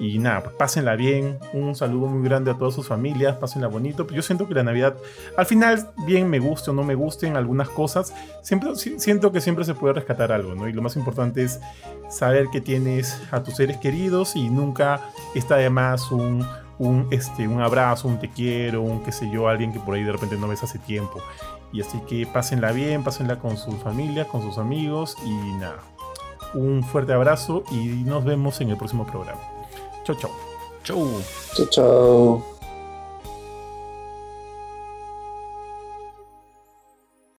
[0.00, 1.38] Y nada, pues pásenla bien.
[1.52, 3.36] Un saludo muy grande a todas sus familias.
[3.36, 4.06] Pásenla bonito.
[4.08, 4.96] Yo siento que la Navidad,
[5.36, 8.12] al final, bien me guste o no me gusten algunas cosas,
[8.42, 10.68] siempre siento que siempre se puede rescatar algo, ¿no?
[10.68, 11.60] Y lo más importante es
[12.08, 15.00] saber que tienes a tus seres queridos y nunca
[15.34, 16.44] está de más un,
[16.78, 20.02] un, este, un abrazo, un te quiero, un qué sé yo, alguien que por ahí
[20.02, 21.22] de repente no ves hace tiempo.
[21.72, 25.78] Y así que pásenla bien, pásenla con sus familias, con sus amigos y nada.
[26.54, 29.53] Un fuerte abrazo y nos vemos en el próximo programa.
[30.04, 30.28] 啾啾，
[30.84, 30.94] 啾，
[31.56, 32.53] 啾啾